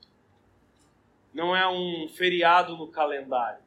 não 1.34 1.56
é 1.56 1.68
um 1.68 2.08
feriado 2.10 2.76
no 2.78 2.88
calendário. 2.88 3.64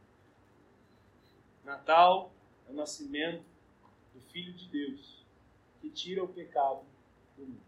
Natal 1.64 2.30
é 2.68 2.72
o 2.72 2.74
nascimento 2.74 3.42
do 4.12 4.20
Filho 4.20 4.52
de 4.52 4.68
Deus 4.68 5.24
que 5.80 5.88
tira 5.90 6.22
o 6.22 6.28
pecado 6.28 6.84
do 7.36 7.42
mundo. 7.44 7.60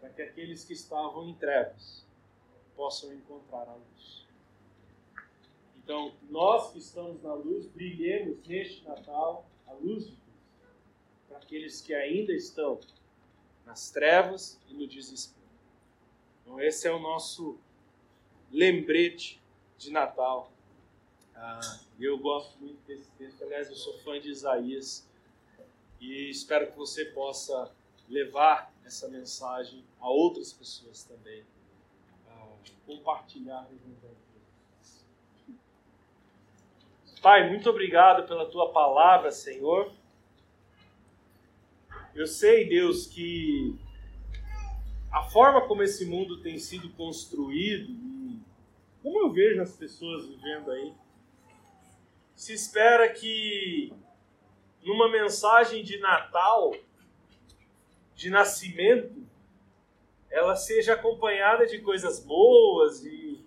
Para 0.00 0.10
que 0.10 0.22
aqueles 0.22 0.64
que 0.64 0.72
estavam 0.72 1.28
em 1.28 1.34
trevas 1.34 2.04
possam 2.74 3.12
encontrar 3.12 3.68
a 3.68 3.74
luz. 3.74 4.26
Então, 5.76 6.12
nós 6.30 6.72
que 6.72 6.78
estamos 6.78 7.22
na 7.22 7.34
luz, 7.34 7.66
brilhemos 7.66 8.44
neste 8.46 8.84
Natal 8.84 9.46
a 9.66 9.72
luz 9.72 10.06
de 10.06 10.16
Deus. 10.16 10.22
Para 11.28 11.38
aqueles 11.38 11.80
que 11.80 11.94
ainda 11.94 12.32
estão 12.32 12.80
nas 13.64 13.90
trevas 13.90 14.60
e 14.68 14.74
no 14.74 14.86
desespero. 14.86 15.42
Então, 16.42 16.60
esse 16.60 16.86
é 16.86 16.92
o 16.92 16.98
nosso 16.98 17.58
lembrete 18.50 19.40
de 19.78 19.90
Natal. 19.90 20.52
Ah, 21.34 21.80
eu 21.98 22.18
gosto 22.18 22.58
muito 22.58 22.80
desse 22.86 23.10
texto. 23.12 23.42
Aliás, 23.42 23.68
eu 23.68 23.76
sou 23.76 23.98
fã 23.98 24.20
de 24.20 24.30
Isaías 24.30 25.08
e 26.00 26.28
espero 26.30 26.70
que 26.70 26.76
você 26.76 27.06
possa 27.06 27.70
levar 28.08 28.72
essa 28.84 29.08
mensagem 29.08 29.84
a 30.00 30.08
outras 30.08 30.52
pessoas 30.52 31.04
também, 31.04 31.44
compartilhar 32.86 33.66
o 33.70 33.74
Evangelho. 33.74 34.22
Pai, 37.22 37.48
muito 37.48 37.70
obrigado 37.70 38.26
pela 38.26 38.46
tua 38.46 38.72
palavra, 38.72 39.30
Senhor. 39.30 39.92
Eu 42.14 42.26
sei, 42.26 42.68
Deus, 42.68 43.06
que 43.06 43.74
a 45.10 45.22
forma 45.22 45.66
como 45.66 45.82
esse 45.82 46.04
mundo 46.04 46.42
tem 46.42 46.58
sido 46.58 46.90
construído, 46.90 47.94
como 49.02 49.18
eu 49.18 49.32
vejo 49.32 49.60
as 49.62 49.76
pessoas 49.76 50.26
vivendo 50.26 50.70
aí, 50.70 50.92
se 52.34 52.52
espera 52.52 53.08
que 53.12 53.92
numa 54.84 55.10
mensagem 55.10 55.82
de 55.82 55.98
Natal, 55.98 56.74
de 58.14 58.28
nascimento, 58.28 59.26
ela 60.30 60.56
seja 60.56 60.94
acompanhada 60.94 61.66
de 61.66 61.78
coisas 61.80 62.20
boas 62.20 63.04
e, 63.04 63.44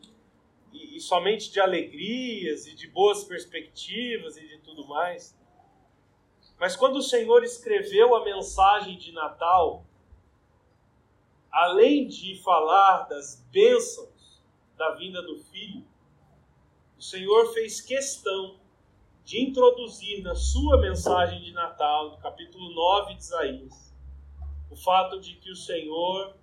e, 0.71 0.97
e, 0.97 0.99
somente 0.99 1.51
de 1.51 1.59
alegrias 1.59 2.67
e 2.67 2.75
de 2.75 2.87
boas 2.87 3.23
perspectivas 3.23 4.37
e 4.37 4.47
de 4.47 4.57
tudo 4.59 4.87
mais. 4.87 5.35
Mas 6.59 6.75
quando 6.75 6.97
o 6.97 7.01
Senhor 7.01 7.43
escreveu 7.43 8.15
a 8.15 8.23
mensagem 8.23 8.97
de 8.97 9.11
Natal, 9.11 9.85
além 11.51 12.07
de 12.07 12.41
falar 12.41 13.03
das 13.03 13.45
bênçãos 13.51 14.41
da 14.77 14.91
vinda 14.91 15.21
do 15.21 15.39
Filho, 15.39 15.85
o 16.97 17.01
Senhor 17.01 17.53
fez 17.53 17.81
questão 17.81 18.57
de 19.25 19.41
introduzir 19.41 20.21
na 20.21 20.35
sua 20.35 20.79
mensagem 20.79 21.41
de 21.41 21.51
Natal, 21.51 22.11
no 22.11 22.17
capítulo 22.17 22.69
9 22.73 23.15
de 23.15 23.21
Isaías, 23.21 23.93
o 24.69 24.75
fato 24.75 25.19
de 25.19 25.35
que 25.35 25.51
o 25.51 25.55
Senhor 25.55 26.35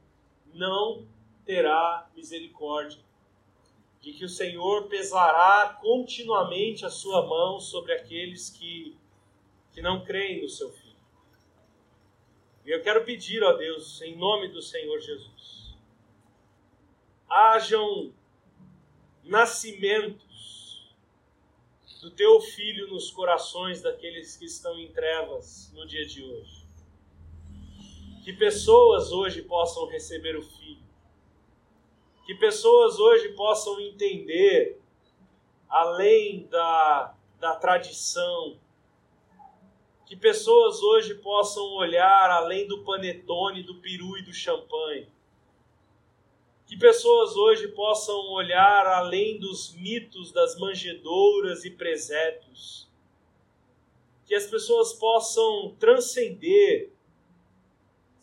não 0.53 1.07
terá 1.45 2.11
misericórdia, 2.15 3.01
de 4.01 4.13
que 4.13 4.25
o 4.25 4.29
Senhor 4.29 4.89
pesará 4.89 5.79
continuamente 5.81 6.85
a 6.85 6.91
sua 6.91 7.27
mão 7.27 7.61
sobre 7.61 7.93
aqueles 7.93 8.51
que, 8.51 8.99
que 9.73 9.81
não 9.81 10.05
creem 10.05 10.43
no 10.43 10.49
seu 10.49 10.71
Filho. 10.71 10.97
E 12.65 12.71
eu 12.71 12.83
quero 12.83 13.05
pedir, 13.05 13.43
ó 13.43 13.53
Deus, 13.55 14.01
em 14.03 14.17
nome 14.17 14.49
do 14.49 14.63
Senhor 14.63 15.01
Jesus, 15.01 15.75
hajam 17.29 18.13
nascimentos 19.25 20.95
do 22.01 22.11
teu 22.11 22.41
filho 22.41 22.89
nos 22.89 23.11
corações 23.11 23.81
daqueles 23.81 24.37
que 24.37 24.45
estão 24.45 24.79
em 24.79 24.93
trevas 24.93 25.73
no 25.73 25.87
dia 25.87 26.05
de 26.05 26.23
hoje. 26.23 26.67
Que 28.25 28.33
pessoas 28.33 29.11
hoje 29.11 29.43
possam 29.43 29.87
receber 29.87 30.37
o 30.37 30.43
filho. 30.43 30.83
Que 32.25 32.35
pessoas 32.35 32.99
hoje 32.99 33.31
possam 33.31 33.81
entender, 33.81 34.81
além 35.69 36.47
da, 36.47 37.15
da 37.41 37.57
tradição, 37.57 38.59
que 40.13 40.17
pessoas 40.17 40.83
hoje 40.83 41.15
possam 41.15 41.65
olhar 41.73 42.31
além 42.31 42.69
do 42.69 42.85
panetone, 42.85 43.63
do 43.63 43.77
peru 43.77 44.19
e 44.19 44.23
do 44.23 44.31
champanhe 44.31 45.09
que 46.73 46.79
pessoas 46.79 47.35
hoje 47.35 47.69
possam 47.69 48.31
olhar 48.31 48.87
além 48.87 49.39
dos 49.39 49.75
mitos 49.75 50.33
das 50.33 50.59
manjedouras 50.59 51.67
e 51.67 51.71
presépios. 51.71 52.89
Que 54.25 54.35
as 54.35 54.47
pessoas 54.47 54.95
possam 54.95 55.77
transcender 55.79 56.91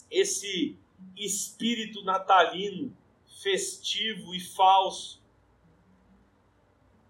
esse 0.09 0.75
espírito 1.15 2.03
natalino, 2.03 2.91
festivo 3.39 4.33
e 4.33 4.39
falso. 4.39 5.21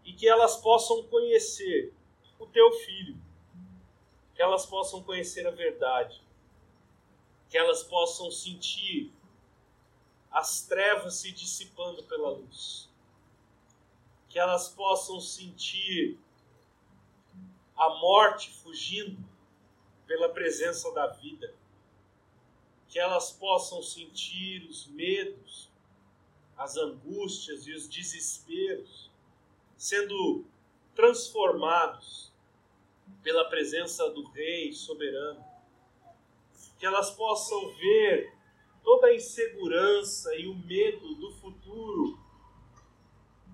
E 0.03 0.11
que 0.11 0.27
elas 0.27 0.57
possam 0.57 1.03
conhecer 1.03 1.93
o 2.37 2.45
teu 2.45 2.69
filho. 2.73 3.28
Que 4.39 4.43
elas 4.43 4.65
possam 4.65 5.03
conhecer 5.03 5.45
a 5.45 5.51
verdade. 5.51 6.23
Que 7.49 7.57
elas 7.57 7.83
possam 7.83 8.31
sentir 8.31 9.11
as 10.31 10.61
trevas 10.61 11.15
se 11.15 11.33
dissipando 11.33 12.03
pela 12.03 12.29
luz. 12.29 12.89
Que 14.29 14.39
elas 14.39 14.69
possam 14.69 15.19
sentir 15.19 16.17
a 17.75 17.89
morte 17.95 18.49
fugindo 18.49 19.21
pela 20.07 20.29
presença 20.29 20.89
da 20.93 21.07
vida. 21.07 21.53
Que 22.87 22.97
elas 22.97 23.33
possam 23.33 23.83
sentir 23.83 24.63
os 24.69 24.87
medos, 24.87 25.69
as 26.57 26.77
angústias 26.77 27.67
e 27.67 27.73
os 27.73 27.89
desesperos 27.89 29.11
sendo 29.75 30.45
transformados 30.95 32.28
pela 33.23 33.45
presença 33.45 34.09
do 34.09 34.23
Rei 34.29 34.73
soberano. 34.73 35.43
Que 36.77 36.85
elas 36.85 37.11
possam 37.11 37.73
ver 37.75 38.33
toda 38.83 39.07
a 39.07 39.15
insegurança 39.15 40.33
e 40.35 40.47
o 40.47 40.55
medo 40.55 41.15
do 41.15 41.31
futuro 41.33 42.17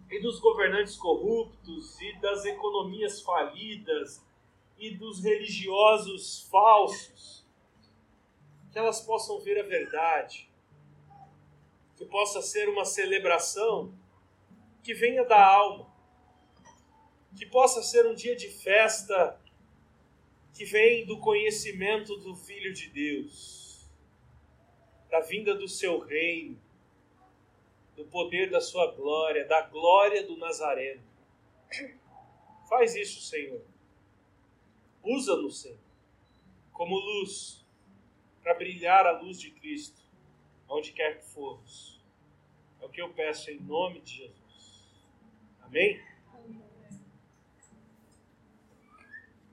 e 0.09 0.21
dos 0.21 0.39
governantes 0.39 0.95
corruptos 0.95 1.99
e 1.99 2.13
das 2.19 2.45
economias 2.45 3.21
falidas 3.21 4.23
e 4.77 4.91
dos 4.91 5.23
religiosos 5.23 6.47
falsos, 6.51 7.45
que 8.71 8.77
elas 8.77 9.01
possam 9.01 9.39
ver 9.39 9.59
a 9.59 9.63
verdade, 9.63 10.49
que 11.97 12.05
possa 12.05 12.41
ser 12.41 12.69
uma 12.69 12.85
celebração 12.85 13.93
que 14.83 14.93
venha 14.93 15.23
da 15.25 15.43
alma, 15.43 15.87
que 17.35 17.45
possa 17.45 17.81
ser 17.81 18.05
um 18.05 18.13
dia 18.13 18.35
de 18.35 18.49
festa 18.49 19.39
que 20.55 20.65
vem 20.65 21.05
do 21.05 21.19
conhecimento 21.19 22.15
do 22.17 22.35
Filho 22.35 22.73
de 22.73 22.89
Deus 22.89 23.65
da 25.15 25.21
vinda 25.21 25.55
do 25.55 25.65
seu 25.65 25.99
reino, 25.99 26.59
do 27.95 28.03
poder 28.03 28.49
da 28.49 28.59
sua 28.59 28.91
glória, 28.91 29.47
da 29.47 29.61
glória 29.61 30.27
do 30.27 30.35
Nazareno. 30.35 31.01
Faz 32.67 32.95
isso, 32.95 33.21
Senhor. 33.21 33.61
Usa-nos, 35.01 35.61
Senhor, 35.61 35.79
como 36.73 36.97
luz, 36.97 37.65
para 38.43 38.55
brilhar 38.55 39.07
a 39.07 39.21
luz 39.21 39.39
de 39.39 39.51
Cristo, 39.51 40.01
onde 40.67 40.91
quer 40.91 41.19
que 41.19 41.25
formos. 41.27 42.03
É 42.81 42.85
o 42.85 42.89
que 42.89 43.01
eu 43.01 43.13
peço 43.13 43.49
em 43.51 43.59
nome 43.61 44.01
de 44.01 44.17
Jesus. 44.17 44.83
Amém? 45.61 46.03